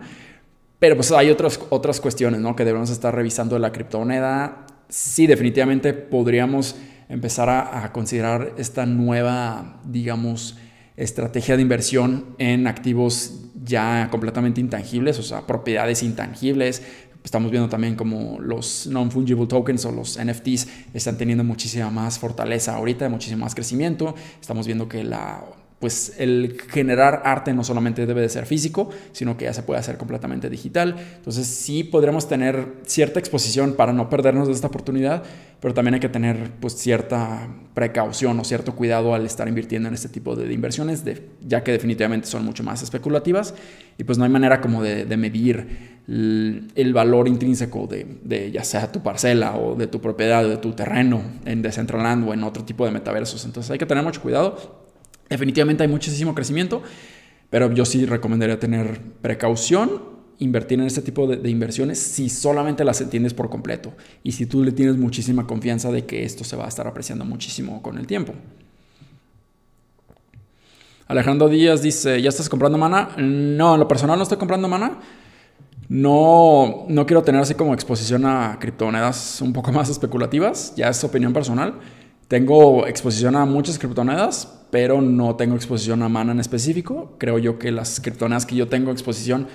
[0.80, 2.56] Pero pues hay otras, otras cuestiones, ¿no?
[2.56, 4.68] Que debemos estar revisando de la criptomoneda.
[4.88, 6.78] Sí, definitivamente podríamos
[7.10, 10.58] empezar a, a considerar esta nueva, digamos,
[10.96, 16.84] estrategia de inversión en activos ya completamente intangibles, o sea, propiedades intangibles,
[17.24, 22.76] Estamos viendo también como los non-fungible tokens o los NFTs están teniendo muchísima más fortaleza
[22.76, 24.14] ahorita, muchísimo más crecimiento.
[24.42, 25.44] Estamos viendo que la
[25.84, 29.82] pues el generar arte no solamente debe de ser físico, sino que ya se puede
[29.82, 30.96] hacer completamente digital.
[31.18, 35.24] Entonces sí podremos tener cierta exposición para no perdernos de esta oportunidad,
[35.60, 39.94] pero también hay que tener pues cierta precaución o cierto cuidado al estar invirtiendo en
[39.94, 43.54] este tipo de, inversiones, de, ya que definitivamente son mucho más especulativas
[43.98, 49.04] y pues no hay manera como de, medir el, valor intrínseco de, ya sea tu
[49.04, 52.86] parcela o de tu propiedad o de tu terreno en Decentraland o en otro tipo
[52.86, 53.44] de metaversos.
[53.44, 54.82] Entonces hay que tener mucho cuidado
[55.30, 56.84] Definitivamente hay muchísimo crecimiento,
[57.50, 60.02] pero yo sí recomendaría tener precaución,
[60.40, 63.94] invertir en este tipo de, inversiones si solamente las entiendes por completo
[64.24, 67.26] y si tú le tienes muchísima confianza de que esto se va a estar apreciando
[67.26, 68.34] muchísimo con el tiempo.
[71.08, 73.10] Alejandro Díaz dice, ¿ya estás comprando mana?
[73.18, 75.00] No, en lo personal no estoy comprando mana.
[75.90, 81.04] No, no quiero tener así como exposición a criptomonedas un poco más especulativas, ya es
[81.04, 81.76] opinión personal.
[82.34, 87.16] Tengo exposición a muchas criptomonedas, pero no tengo exposición a mana en específico.
[87.20, 89.46] Creo yo que las criptomonedas que yo tengo exposición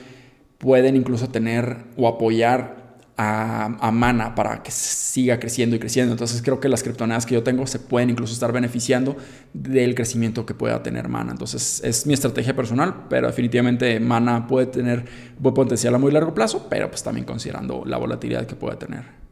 [0.58, 6.12] pueden incluso tener o apoyar a, Mana para que siga creciendo y creciendo.
[6.12, 9.16] Entonces creo que las criptomonedas que yo tengo se pueden incluso estar beneficiando
[9.52, 11.32] del crecimiento que pueda tener Mana.
[11.32, 15.04] Entonces es mi estrategia personal, pero definitivamente Mana puede tener
[15.36, 19.27] buen potencial a muy largo plazo, pero pues también considerando la volatilidad que puede tener.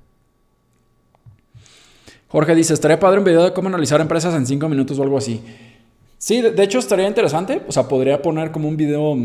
[2.37, 5.17] Jorge dice, estaría padre un video de cómo analizar empresas en 5 minutos o algo
[5.17, 5.41] así.
[6.19, 7.63] Sí, de hecho estaría interesante.
[7.67, 9.17] O sea, podría poner como un video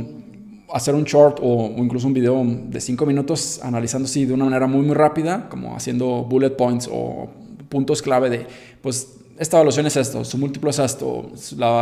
[0.74, 4.66] hacer un short o, incluso un video de 5 minutos analizando si de una manera
[4.66, 7.30] muy muy rápida, como haciendo bullet points o
[7.68, 8.48] puntos clave de,
[8.82, 11.32] pues esta evaluación es esto, su múltiplo es esto,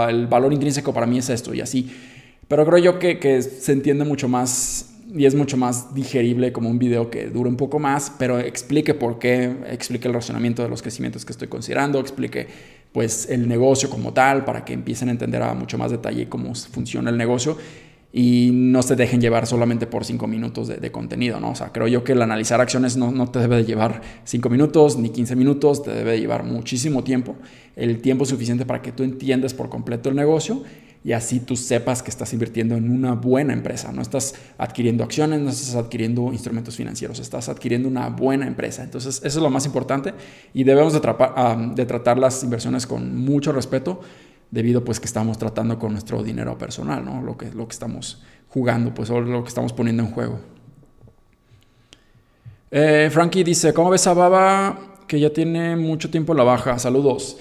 [0.09, 1.91] el valor intrínseco para mí es esto y así.
[2.47, 6.77] Pero creo yo que, se entiende mucho más y es mucho más digerible como un
[6.77, 10.81] video que dure un poco más, pero explique por qué, explique el razonamiento de los
[10.81, 12.47] crecimientos que estoy considerando, explique
[12.91, 16.53] pues el negocio como tal para que empiecen a entender a mucho más detalle cómo
[16.53, 17.57] funciona el negocio
[18.11, 21.51] y no se dejen llevar solamente por cinco minutos de, contenido, ¿no?
[21.51, 24.49] O sea, creo yo que el analizar acciones no, no, te debe de llevar cinco
[24.49, 27.35] minutos ni 15 minutos, te debe de llevar muchísimo tiempo,
[27.75, 30.63] el tiempo suficiente para que tú entiendas por completo el negocio
[31.03, 35.39] y así tú sepas que estás invirtiendo en una buena empresa, no estás adquiriendo acciones,
[35.39, 38.83] no estás adquiriendo instrumentos financieros, estás adquiriendo una buena empresa.
[38.83, 40.13] Entonces, eso es lo más importante
[40.53, 44.01] y debemos de, ah, tratar las inversiones con mucho respeto
[44.51, 47.21] debido pues que estamos tratando con nuestro dinero personal, ¿no?
[47.21, 50.39] Lo que, lo que estamos jugando, pues o lo que estamos poniendo en juego.
[52.71, 56.77] Eh, Frankie dice, ¿cómo ves a Baba que ya tiene mucho tiempo la baja?
[56.77, 57.37] Saludos.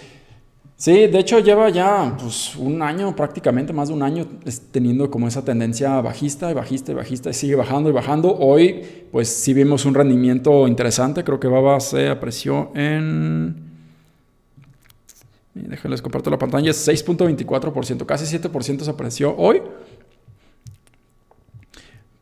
[0.78, 4.28] Sí, de hecho lleva ya pues, un año, prácticamente más de un año,
[4.70, 8.32] teniendo como esa tendencia bajista y bajista y bajista y sigue bajando y bajando.
[8.38, 13.66] Hoy pues sí vimos un rendimiento interesante, creo que Baba se apreció en
[15.52, 16.70] Déjenles comparto la pantalla.
[16.70, 19.60] 6.24%, casi 7% se apreció hoy.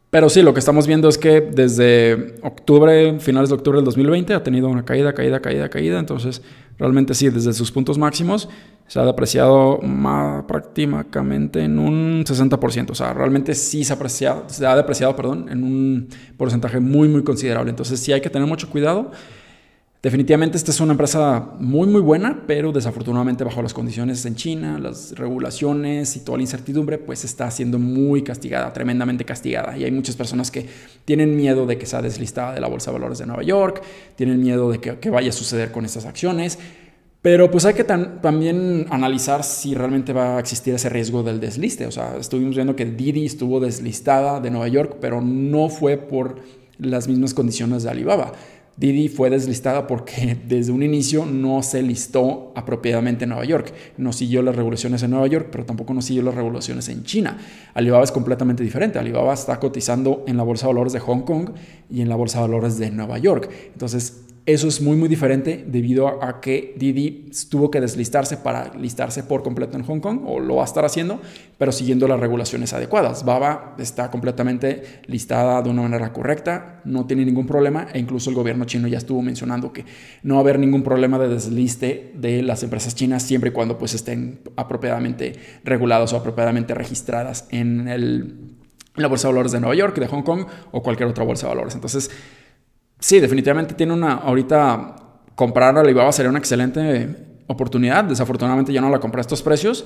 [0.08, 4.32] Pero sí, lo que estamos viendo es que desde octubre, finales de octubre del 2020,
[4.32, 5.98] ha tenido una caída, caída, caída, caída.
[5.98, 6.40] Entonces,
[6.78, 8.48] realmente sí, desde sus puntos máximos
[8.86, 12.90] se ha depreciado más, prácticamente en un 60%.
[12.90, 17.08] O sea, realmente sí se ha, apreciado, se ha depreciado perdón, en un porcentaje muy,
[17.08, 17.70] muy considerable.
[17.70, 19.10] Entonces, sí hay que tener mucho cuidado.
[20.06, 24.78] Definitivamente esta es una empresa muy muy buena, pero desafortunadamente bajo las condiciones en China,
[24.78, 29.76] las regulaciones y toda la incertidumbre, pues está siendo muy castigada, tremendamente castigada.
[29.76, 30.64] Y hay muchas personas que
[31.04, 33.82] tienen miedo de que sea deslistada de la Bolsa de Valores de Nueva York,
[34.14, 36.56] tienen miedo de que, vaya a suceder con estas acciones.
[37.20, 41.84] Pero pues hay que también analizar si realmente va a existir ese riesgo del desliste.
[41.84, 46.36] O sea, estuvimos viendo que Didi estuvo deslistada de Nueva York, pero no fue por
[46.78, 48.34] las mismas condiciones de Alibaba
[48.76, 53.72] Didi fue deslistada porque desde un inicio no se listó apropiadamente en Nueva York.
[53.96, 57.38] No siguió las regulaciones en Nueva York, pero tampoco no siguió las regulaciones en China.
[57.74, 58.98] Alibaba es completamente diferente.
[58.98, 61.50] Alibaba está cotizando en la Bolsa de Valores de Hong Kong
[61.90, 63.50] y en la Bolsa de Valores de Nueva York.
[63.72, 69.24] Entonces, eso es muy muy diferente debido a que Didi tuvo que deslistarse para listarse
[69.24, 71.20] por completo en Hong Kong o lo va a estar haciendo,
[71.58, 73.24] pero siguiendo las regulaciones adecuadas.
[73.24, 78.36] Baba está completamente listada de una manera correcta, no tiene ningún problema e incluso el
[78.36, 79.84] gobierno chino ya estuvo mencionando que
[80.22, 83.76] no va a haber ningún problema de desliste de las empresas chinas siempre y cuando
[83.78, 85.32] pues estén apropiadamente
[85.64, 88.54] reguladas o apropiadamente registradas en, el,
[88.94, 91.54] la bolsa de valores de Nueva York, de Hong Kong o cualquier otra bolsa de
[91.54, 91.74] valores.
[91.74, 92.10] Entonces,
[92.98, 94.96] sí, definitivamente tiene una, ahorita
[95.34, 98.04] comprar Alibaba sería una excelente oportunidad.
[98.04, 99.84] Desafortunadamente ya no la compré a estos precios,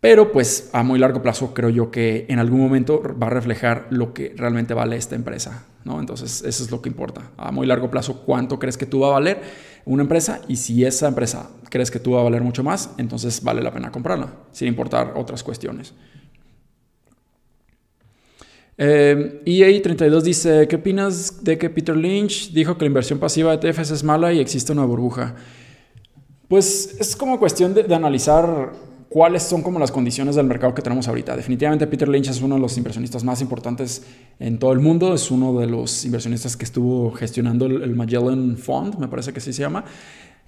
[0.00, 3.88] pero pues a muy largo plazo creo yo que en algún momento va a reflejar
[3.90, 5.98] lo que realmente vale esta empresa, ¿no?
[6.00, 7.32] Entonces eso es lo que importa.
[7.36, 9.42] A muy largo plazo, ¿cuánto crees que tú va a valer
[9.84, 10.40] una empresa?
[10.46, 13.72] Y si esa empresa crees que tú va a valer mucho más, entonces vale la
[13.72, 15.92] pena comprarla, sin importar otras cuestiones.
[18.80, 23.68] Eh, EA32 dice, ¿qué opinas de que Peter Lynch dijo que la inversión pasiva de
[23.68, 25.34] ETFs es mala y existe una burbuja?
[26.46, 28.72] Pues es como cuestión de, analizar
[29.08, 31.36] cuáles son como las condiciones del mercado que tenemos ahorita.
[31.36, 34.04] Definitivamente Peter Lynch es uno de los inversionistas más importantes
[34.38, 38.96] en todo el mundo, es uno de los inversionistas que estuvo gestionando el Magellan Fund,
[38.98, 39.84] me parece que así se llama.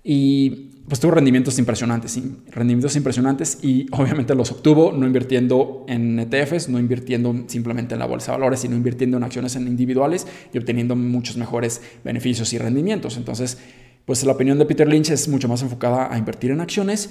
[0.02, 2.18] Y pues tuvo rendimientos impresionantes,
[2.48, 8.06] rendimientos impresionantes y obviamente los obtuvo no invirtiendo en ETFs, no invirtiendo simplemente en la
[8.06, 12.58] bolsa de valores, sino invirtiendo en acciones en individuales y obteniendo muchos mejores beneficios y
[12.58, 13.16] rendimientos.
[13.16, 13.58] Entonces,
[14.04, 17.10] pues la opinión de Peter Lynch es mucho más enfocada a invertir en acciones,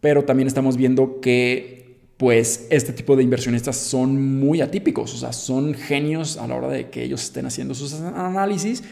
[0.00, 5.32] pero también estamos viendo que pues este tipo de inversionistas son muy atípicos, o sea,
[5.32, 8.84] son genios a la hora de que ellos estén haciendo sus análisis,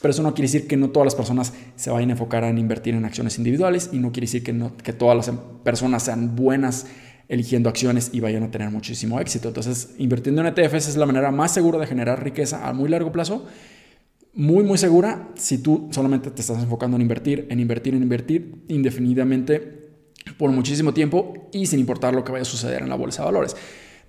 [0.00, 2.58] pero eso no quiere decir que no todas las personas se vayan a enfocar en
[2.58, 6.36] invertir en acciones individuales y no quiere decir que, no, que todas las personas sean
[6.36, 6.86] buenas
[7.28, 9.48] eligiendo acciones y vayan a tener muchísimo éxito.
[9.48, 13.12] Entonces, invirtiendo en ETFs es la manera más segura de generar riqueza a muy largo
[13.12, 13.46] plazo,
[14.32, 18.64] muy, muy segura si tú solamente te estás enfocando en invertir, en invertir, en invertir
[18.68, 19.90] indefinidamente
[20.38, 23.26] por muchísimo tiempo y sin importar lo que vaya a suceder en la bolsa de
[23.26, 23.56] valores.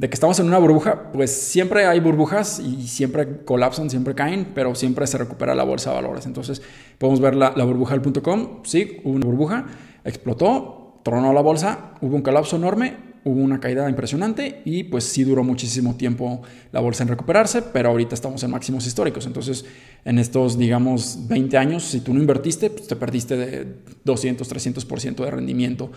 [0.02, 4.48] De que estamos en una burbuja, pues siempre hay burbujas y siempre colapsan, siempre caen,
[4.56, 6.26] pero siempre se recupera la bolsa de valores.
[6.26, 6.64] Entonces
[6.98, 9.68] podemos ver la, la burbuja del punto com, sí, hubo una burbuja,
[10.04, 15.24] explotó, tronó la bolsa, hubo un colapso enorme, hubo una caída impresionante y pues sí
[15.24, 16.42] duró muchísimo tiempo
[16.72, 19.28] la bolsa en recuperarse, pero ahorita estamos en máximos históricos.
[19.28, 19.66] Entonces,
[20.04, 23.68] en estos, digamos, 20 años, si tú no invertiste, pues te perdiste de
[24.04, 25.92] 200, 300% de rendimiento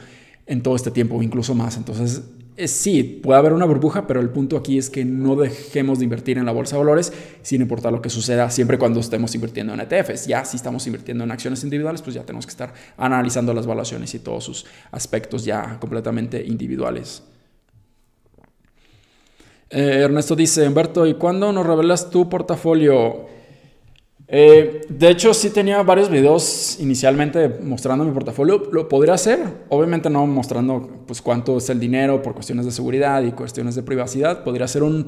[0.47, 1.77] en todo este tiempo, incluso más.
[1.77, 2.23] Entonces,
[2.67, 6.39] sí, puede haber una burbuja, pero el punto aquí es que no dejemos de invertir
[6.39, 7.13] en la bolsa de valores
[7.43, 10.27] sin importar lo que suceda, siempre cuando estemos invirtiendo en ETFs.
[10.27, 14.15] Ya si estamos invirtiendo en acciones individuales, pues ya tenemos que estar analizando las valuaciones
[14.15, 17.23] y todos sus aspectos ya completamente individuales.
[19.71, 23.27] Eh, Ernesto dice, Humberto, ¿y cuándo nos revelas tu portafolio?
[24.27, 28.71] Eh, de hecho, sí tenía varios videos inicialmente mostrando mi portafolio.
[28.73, 29.39] Lo podría hacer,
[29.69, 33.83] obviamente no mostrando pues, cuánto es el dinero por cuestiones de seguridad y cuestiones de
[33.83, 34.43] privacidad.
[34.43, 35.05] Podría hacer un,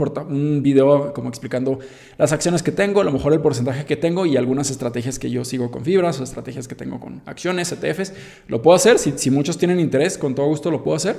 [0.62, 1.78] video como explicando
[2.18, 5.30] las acciones que tengo, a lo mejor el porcentaje que tengo y algunas estrategias que
[5.30, 8.12] yo sigo con fibras o estrategias que tengo con acciones, ETFs.
[8.48, 11.16] Lo puedo hacer, si, muchos tienen interés, con todo gusto lo puedo hacer.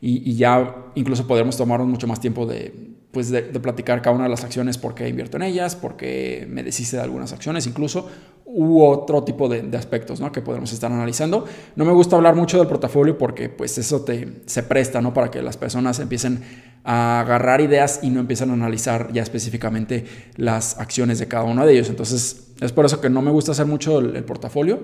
[0.00, 4.24] Y, y ya incluso podremos tomarnos mucho más tiempo de, pues de, platicar cada una
[4.24, 7.66] de las acciones, por qué invierto en ellas, por qué me deshice de algunas acciones,
[7.66, 8.08] incluso
[8.44, 10.30] u otro tipo de, aspectos ¿no?
[10.30, 11.46] que podemos estar analizando.
[11.76, 15.14] No me gusta hablar mucho del portafolio porque pues eso te, se presta ¿no?
[15.14, 16.42] para que las personas empiecen
[16.84, 20.04] a agarrar ideas y no empiezan a analizar ya específicamente
[20.36, 21.88] las acciones de cada uno de ellos.
[21.88, 24.80] Entonces es por eso que no me gusta hacer mucho el portafolio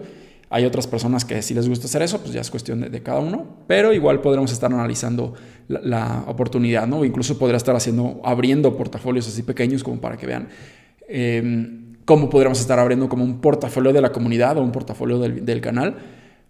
[0.51, 3.21] hay otras personas que si les gusta hacer eso, pues ya es cuestión de, cada
[3.21, 5.35] uno, pero igual podremos estar analizando
[5.69, 7.05] la, oportunidad, ¿no?
[7.05, 10.49] incluso podría estar haciendo, abriendo portafolios así pequeños como para que vean
[11.09, 15.61] em, cómo podríamos estar abriendo como un portafolio de la comunidad o un portafolio del,
[15.61, 15.97] canal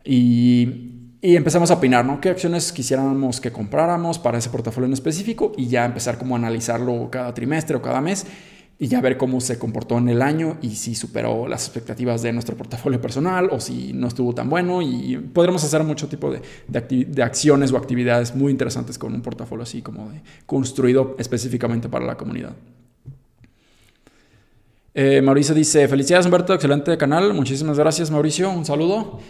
[0.04, 0.90] y,
[1.22, 2.20] y, empezamos a opinar, ¿no?
[2.20, 5.52] ¿Qué acciones quisiéramos que compráramos para ese portafolio en específico?
[5.56, 8.26] Y ya empezar como a analizarlo cada trimestre o cada mes
[8.78, 12.32] y ya ver cómo se comportó en el año y si superó las expectativas de
[12.32, 16.42] nuestro portafolio personal o si no estuvo tan bueno y podremos hacer mucho tipo de,
[16.68, 22.04] de, acciones o actividades muy interesantes con un portafolio así como de construido específicamente para
[22.04, 22.52] la comunidad.
[24.92, 29.20] Eh, Mauricio dice, felicidades Humberto, excelente canal, muchísimas gracias Mauricio, un saludo.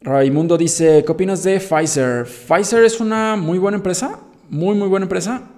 [0.00, 2.24] Raimundo dice, ¿qué opinas de Pfizer?
[2.24, 5.53] Pfizer es una muy buena empresa, muy muy buena empresa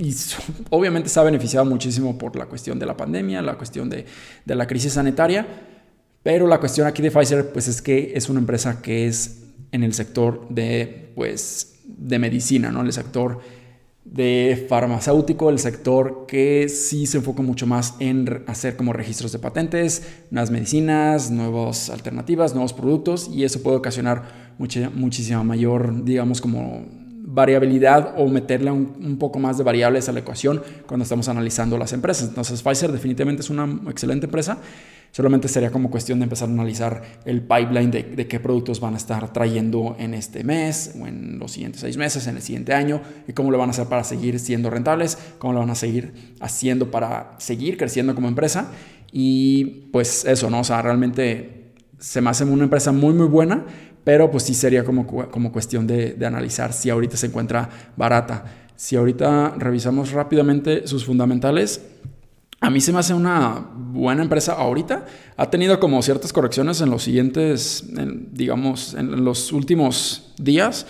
[0.00, 0.16] y
[0.70, 4.06] obviamente se ha beneficiado muchísimo por la cuestión de la pandemia, la cuestión de,
[4.44, 5.46] de, la crisis sanitaria,
[6.22, 9.84] pero la cuestión aquí de Pfizer pues es que es una empresa que es en
[9.84, 12.80] el sector de, pues, de medicina, ¿no?
[12.80, 13.40] el sector
[14.04, 19.38] de farmacéutico, el sector que sí se enfoca mucho más en hacer como registros de
[19.38, 26.40] patentes, nuevas medicinas, nuevas alternativas, nuevos productos y eso puede ocasionar mucha, muchísima mayor, digamos,
[26.40, 26.86] como
[27.32, 31.92] variabilidad o meterle un, poco más de variables a la ecuación cuando estamos analizando las
[31.92, 32.28] empresas.
[32.28, 34.58] Entonces Pfizer definitivamente es una excelente empresa.
[35.12, 38.96] Solamente sería como cuestión de empezar a analizar el pipeline de, qué productos van a
[38.96, 43.00] estar trayendo en este mes o en los siguientes seis meses, en el siguiente año,
[43.26, 46.34] y cómo lo van a hacer para seguir siendo rentables, cómo lo van a seguir
[46.40, 48.70] haciendo para seguir creciendo como empresa.
[49.12, 50.60] Y pues eso, ¿no?
[50.60, 53.66] O sea, realmente se me hace una empresa muy, muy buena
[54.04, 58.44] pero pues sí sería como, como cuestión de, de analizar si ahorita se encuentra barata.
[58.76, 61.82] Si ahorita revisamos rápidamente sus fundamentales,
[62.60, 65.06] a mí se me hace una buena empresa ahorita.
[65.36, 67.84] Ha tenido como ciertas correcciones en los siguientes,
[68.32, 70.86] digamos, en los últimos días.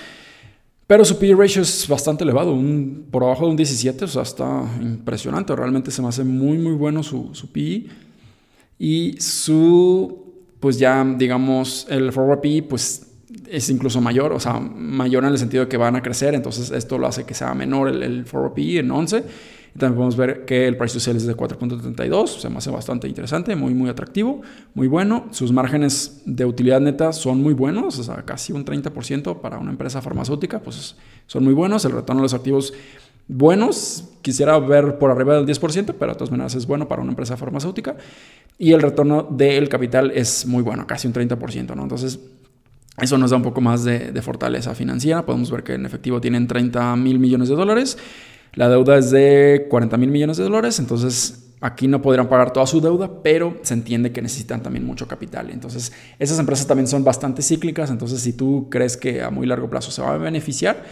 [0.89, 4.23] Pero su PE ratio es bastante elevado, un, por abajo de un 17, o sea,
[4.23, 5.55] está impresionante.
[5.55, 7.87] Realmente se me hace muy, muy bueno su, su PE.
[8.77, 10.30] Y su
[10.61, 13.07] pues ya digamos el forward PE pues
[13.49, 16.71] es incluso mayor, o sea, mayor en el sentido de que van a crecer, entonces
[16.71, 19.25] esto lo hace que sea menor el, el forward PE en 11.
[19.75, 22.71] Y también podemos ver que el price to sale es de 4.32, se me hace
[22.71, 24.43] bastante interesante, muy, muy atractivo,
[24.75, 25.27] muy bueno.
[25.31, 29.71] Sus márgenes de utilidad neta son muy buenos, o sea, casi un 30% para una
[29.71, 30.97] empresa farmacéutica, pues
[31.27, 31.85] son muy buenos.
[31.85, 32.73] El retorno de los activos
[33.31, 37.13] buenos, quisiera ver por arriba del 10%, pero de todas maneras es bueno para una
[37.13, 37.97] empresa farmacéutica.
[38.59, 41.83] Y el retorno del capital es muy bueno, casi un 30%, ¿no?
[41.83, 42.19] Entonces,
[43.01, 45.25] Eso nos da un poco más de, de fortaleza financiera.
[45.25, 47.97] Podemos ver que en efectivo tienen 30 mil millones de dólares.
[48.53, 50.79] La deuda es de 40 mil millones de dólares.
[50.81, 55.07] Entonces Aquí no podrán pagar toda su deuda, pero se entiende que necesitan también mucho
[55.07, 55.51] capital.
[55.51, 57.91] Entonces, esas empresas también son bastante cíclicas.
[57.91, 60.83] Entonces, si tú crees que a muy largo plazo se va a beneficiar,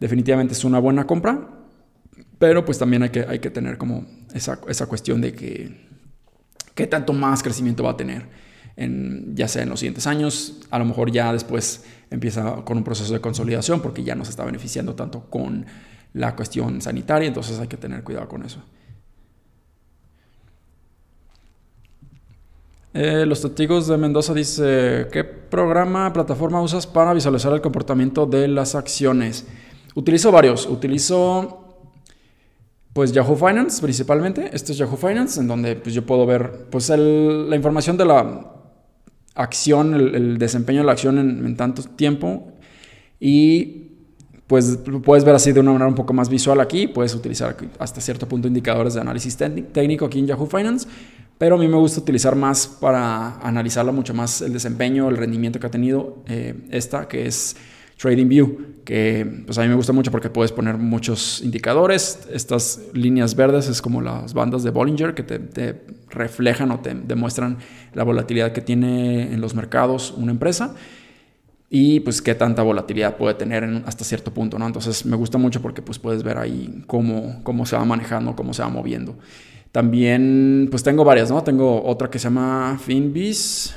[0.00, 1.48] definitivamente es una buena compra.
[2.38, 5.86] Pero pues también hay que, hay que tener como esa, esa cuestión de que
[6.74, 8.26] qué tanto más crecimiento va a tener,
[8.76, 12.84] en, ya sea en los siguientes años, a lo mejor ya después empieza con un
[12.84, 15.64] proceso de consolidación porque ya no se está beneficiando tanto con
[16.12, 18.62] la cuestión sanitaria, entonces hay que tener cuidado con eso.
[22.92, 28.48] Eh, los testigos de Mendoza dice, ¿qué programa, plataforma usas para visualizar el comportamiento de
[28.48, 29.46] las acciones?
[29.94, 30.66] Utilizo varios.
[30.66, 31.65] Utilizo
[32.96, 34.48] pues Yahoo Finance principalmente.
[34.54, 38.54] Este es Yahoo Finance en donde pues, yo puedo ver pues la información de la
[39.34, 42.54] acción, el, desempeño de la acción en, tanto tiempo
[43.20, 43.90] y
[44.46, 46.86] pues puedes ver así de una manera un poco más visual aquí.
[46.86, 50.88] Puedes utilizar hasta cierto punto indicadores de análisis técnico aquí en Yahoo Finance.
[51.36, 55.60] Pero a mí me gusta utilizar más para analizarla mucho más el desempeño, el rendimiento
[55.60, 57.56] que ha tenido eh, esta, que es
[57.96, 62.28] TradingView, que pues a mí me gusta mucho porque puedes poner muchos indicadores.
[62.30, 67.58] Estas líneas verdes es como las bandas de Bollinger que te, reflejan o te demuestran
[67.92, 70.74] la volatilidad que tiene en los mercados una empresa
[71.68, 74.66] y pues qué tanta volatilidad puede tener hasta cierto punto, ¿no?
[74.66, 78.54] Entonces me gusta mucho porque pues puedes ver ahí cómo, cómo se va manejando, cómo
[78.54, 79.16] se va moviendo.
[79.72, 81.42] También, pues tengo varias, ¿no?
[81.42, 83.74] Tengo otra que se llama Finbis.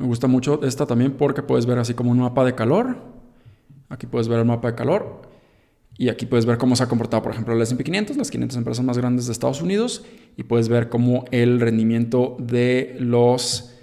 [0.00, 3.02] Me gusta mucho esta también porque puedes ver así como un mapa de calor.
[3.90, 5.20] Aquí puedes ver el mapa de calor.
[5.98, 8.56] Y aquí puedes ver cómo se ha comportado, por ejemplo, el S&P 500, las 500
[8.56, 10.06] empresas más grandes de Estados Unidos.
[10.38, 13.76] Y puedes ver cómo el rendimiento de los...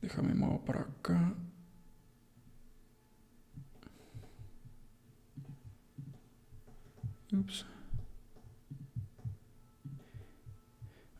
[0.00, 1.32] Déjame mover para acá.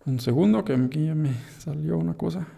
[0.04, 2.48] Un segundo, que aquí ya me salió una cosa.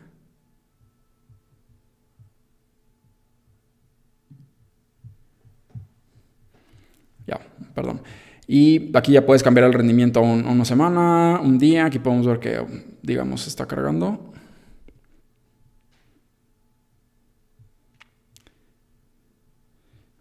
[7.74, 8.01] Perdón.
[8.47, 11.86] Y aquí ya puedes cambiar el rendimiento a una semana, un día.
[11.86, 12.65] Aquí podemos ver que,
[13.02, 14.35] digamos, está cargando.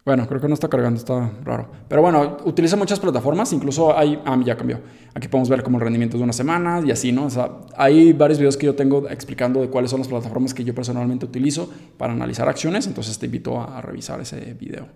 [0.04, 1.70] Bueno, creo que no está cargando, está raro.
[1.88, 4.80] Pero bueno, utiliza muchas plataformas, incluso hay, ah, ya cambió.
[5.14, 7.24] Aquí podemos ver como el rendimiento de una semana y así, ¿no?
[7.24, 10.62] O sea, hay varios videos que yo tengo explicando de cuáles son las plataformas que
[10.62, 14.88] yo personalmente utilizo para analizar acciones, entonces te invito a, revisar ese video.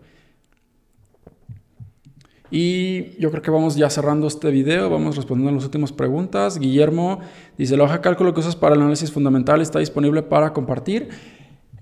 [2.51, 6.59] Y yo creo que vamos ya cerrando este video, vamos respondiendo a las últimas preguntas.
[6.59, 7.21] Guillermo
[7.59, 11.11] dice, la hoja de cálculo que usas para el análisis fundamental está disponible para compartir.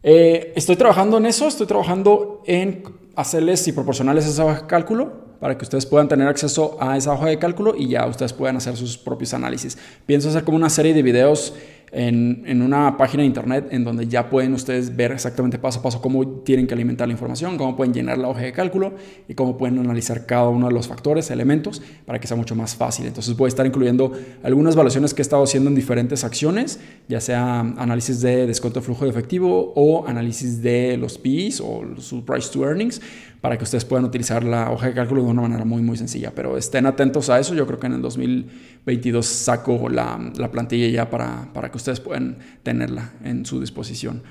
[0.02, 2.82] Eh, estoy trabajando en eso, estoy trabajando en
[3.14, 7.12] hacerles y proporcionarles esa hoja de cálculo para que ustedes puedan tener acceso a esa
[7.12, 9.78] hoja de cálculo y ya ustedes puedan hacer sus propios análisis.
[10.06, 11.54] Pienso hacer como una serie de videos
[11.92, 16.00] en, una página de internet en donde ya pueden ustedes ver exactamente paso a paso
[16.00, 18.94] cómo tienen que alimentar la información, cómo pueden llenar la hoja de cálculo
[19.28, 22.74] y cómo pueden analizar cada uno de los factores, elementos, para que sea mucho más
[22.74, 23.06] fácil.
[23.06, 27.20] Entonces voy a estar incluyendo algunas evaluaciones que he estado haciendo en diferentes acciones, ya
[27.20, 32.24] sea análisis de descuento de flujo de efectivo o análisis de los PIs o su
[32.24, 33.00] price to earnings
[33.40, 36.32] para que ustedes puedan utilizar la hoja de cálculo de una manera muy, muy sencilla.
[36.34, 37.54] Pero estén atentos a eso.
[37.54, 42.00] Yo creo que en el 2022 saco la, la plantilla ya para, para que ustedes
[42.00, 44.22] puedan tenerla en su disposición.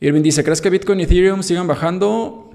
[0.00, 2.50] Irving dice, ¿crees que Bitcoin y Ethereum sigan bajando?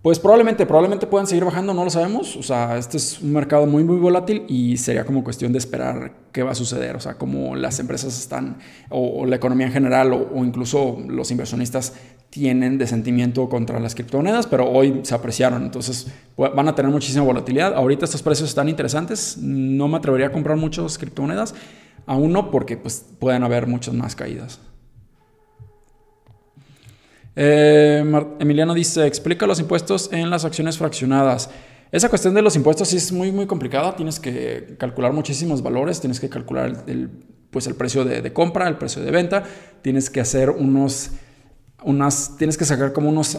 [0.00, 2.36] Pues probablemente, probablemente puedan seguir bajando, no lo sabemos.
[2.36, 6.12] O sea, este es un mercado muy, muy volátil y sería como cuestión de esperar
[6.30, 6.94] qué va a suceder.
[6.94, 8.58] O sea, cómo las empresas están,
[8.90, 11.94] o, la economía en general, o, o, incluso los inversionistas
[12.30, 15.62] tienen de sentimiento contra las criptomonedas, pero hoy se apreciaron.
[15.62, 17.74] Entonces van a tener muchísima volatilidad.
[17.74, 19.38] Ahorita estos precios están interesantes.
[19.38, 21.54] No me atrevería a comprar muchas criptomonedas.
[22.06, 24.60] Aún no, porque pues, pueden haber muchas más caídas.
[27.36, 28.04] Eh,
[28.40, 31.50] Emiliano dice, explica los impuestos en las acciones fraccionadas.
[31.90, 33.96] Esa cuestión de los impuestos sí es muy, muy complicada.
[33.96, 37.10] Tienes que calcular muchísimos valores, tienes que calcular el,
[37.50, 39.44] pues el precio de, compra, el precio de venta,
[39.82, 41.10] tienes que hacer unos,
[41.82, 43.38] unas, tienes que sacar como unos,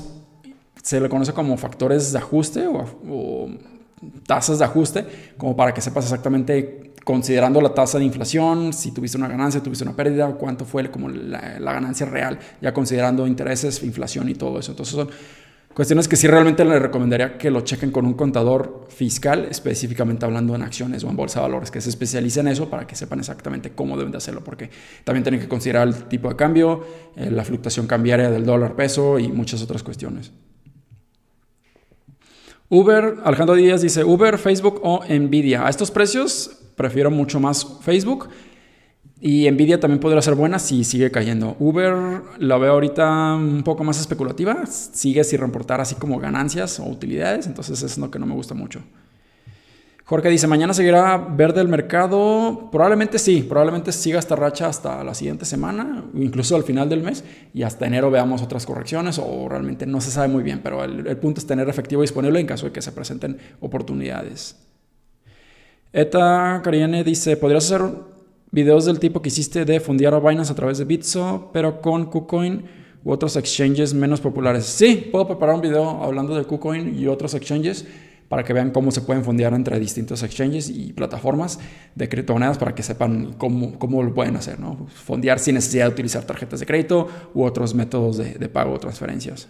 [0.82, 3.50] se le conoce como factores de ajuste o,
[4.26, 5.06] tasas de ajuste,
[5.38, 9.84] como para que sepas exactamente considerando la tasa de inflación, si tuviste una ganancia, tuviste
[9.84, 14.72] una pérdida, cuánto fue como la, ganancia real, ya considerando intereses, inflación y todo eso.
[14.72, 15.10] Entonces son,
[15.74, 20.56] Cuestiones que sí realmente les recomendaría que lo chequen con un contador fiscal, específicamente hablando
[20.56, 23.20] en acciones o en bolsa de valores, que se especialice en eso para que sepan
[23.20, 24.70] exactamente cómo deben de hacerlo, porque
[25.04, 26.86] también tienen que considerar el tipo de cambio,
[27.16, 30.32] eh, la fluctuación cambiaria del dólar peso y muchas otras cuestiones.
[32.68, 35.66] Uber, Alejandro Díaz dice, Uber, Facebook o Nvidia.
[35.66, 38.30] A estos precios prefiero mucho más Facebook
[39.22, 41.56] y Nvidia también podría ser buena si sigue cayendo.
[41.60, 46.86] Uber la veo ahorita un poco más especulativa, sigue sin reportar así como ganancias o
[46.86, 48.82] utilidades, entonces es lo que no me gusta mucho.
[50.10, 52.70] Jorge dice, mañana seguirá verde el mercado.
[52.72, 57.24] Probablemente sí, probablemente siga esta racha hasta la siguiente semana, incluso al final del mes,
[57.54, 61.16] y hasta enero veamos otras correcciones o realmente no se sabe muy bien, pero el,
[61.18, 64.56] punto es tener efectivo disponible en caso de que se presenten oportunidades.
[65.94, 67.84] Eta Cariene dice, ¿podrías hacer
[68.52, 72.06] videos del tipo que hiciste de fundear a Binance a través de Bitso, pero con
[72.06, 72.64] KuCoin
[73.04, 74.66] u otros exchanges menos populares.
[74.66, 77.86] Sí, puedo preparar un video hablando de KuCoin y otros exchanges
[78.28, 81.60] para que vean cómo se pueden fondear entre distintos exchanges y plataformas
[81.96, 84.88] de criptomonedas para que sepan cómo, cómo lo pueden hacer, ¿no?
[84.88, 88.80] Fondear sin necesidad de utilizar tarjetas de crédito u otros métodos de, de pago o
[88.80, 89.48] transferencias.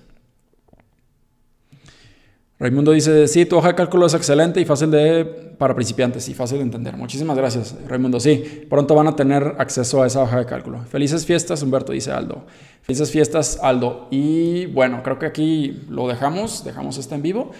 [2.59, 5.23] Raimundo dice, sí, tu hoja de cálculo es excelente y fácil de
[5.57, 6.97] para principiantes y fácil de entender.
[6.97, 8.19] Muchísimas gracias, Raimundo.
[8.19, 10.83] Sí, pronto van a tener acceso a esa hoja de cálculo.
[10.83, 12.43] Felices fiestas, Humberto, dice Aldo.
[12.81, 14.07] Felices fiestas, Aldo.
[14.11, 17.51] Y bueno, creo que aquí lo dejamos, dejamos este en vivo.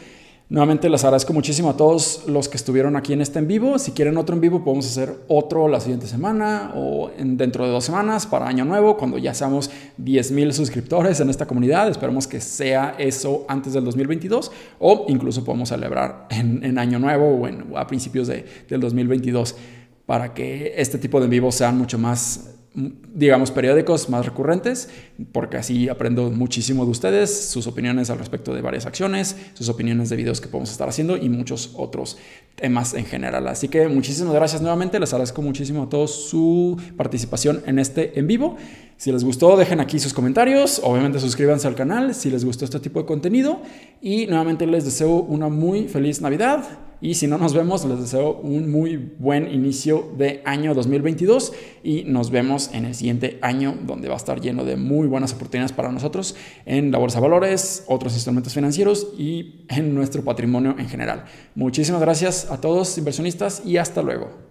[0.49, 3.77] Nuevamente les agradezco muchísimo a todos los que estuvieron aquí en este en vivo.
[3.77, 7.84] Si quieren otro en vivo, podemos hacer otro la siguiente semana o dentro de dos
[7.84, 11.88] semanas para Año Nuevo, cuando ya seamos 10 mil suscriptores en esta comunidad.
[11.88, 17.77] Esperemos que sea eso antes del 2022 o incluso podemos celebrar en, Año Nuevo o
[17.77, 19.55] a principios de, del 2022
[20.07, 24.89] para que este tipo de en vivo sean mucho más digamos, periódicos más recurrentes,
[25.31, 30.09] porque así aprendo muchísimo de ustedes, sus opiniones al respecto de varias acciones, sus opiniones
[30.09, 32.17] de videos que podemos estar haciendo y muchos otros
[32.55, 33.47] temas en general.
[33.47, 38.27] Así que muchísimas gracias nuevamente, les agradezco muchísimo a todos su participación en este en
[38.27, 38.57] vivo.
[38.99, 42.81] Si les gustó, dejen aquí sus comentarios, obviamente suscríbanse al canal si les gustó este
[42.81, 43.61] tipo de contenido
[44.01, 46.65] y nuevamente les deseo una muy feliz Navidad
[46.99, 52.03] y si no nos vemos, les deseo un muy buen inicio de año 2022 y
[52.07, 55.71] nos vemos en el siguiente año donde va a estar lleno de muy buenas oportunidades
[55.71, 56.35] para nosotros
[56.65, 61.23] en la bolsa de valores, otros instrumentos financieros y en nuestro patrimonio en general.
[61.55, 64.48] Muchísimas gracias a todos inversionistas y hasta luego.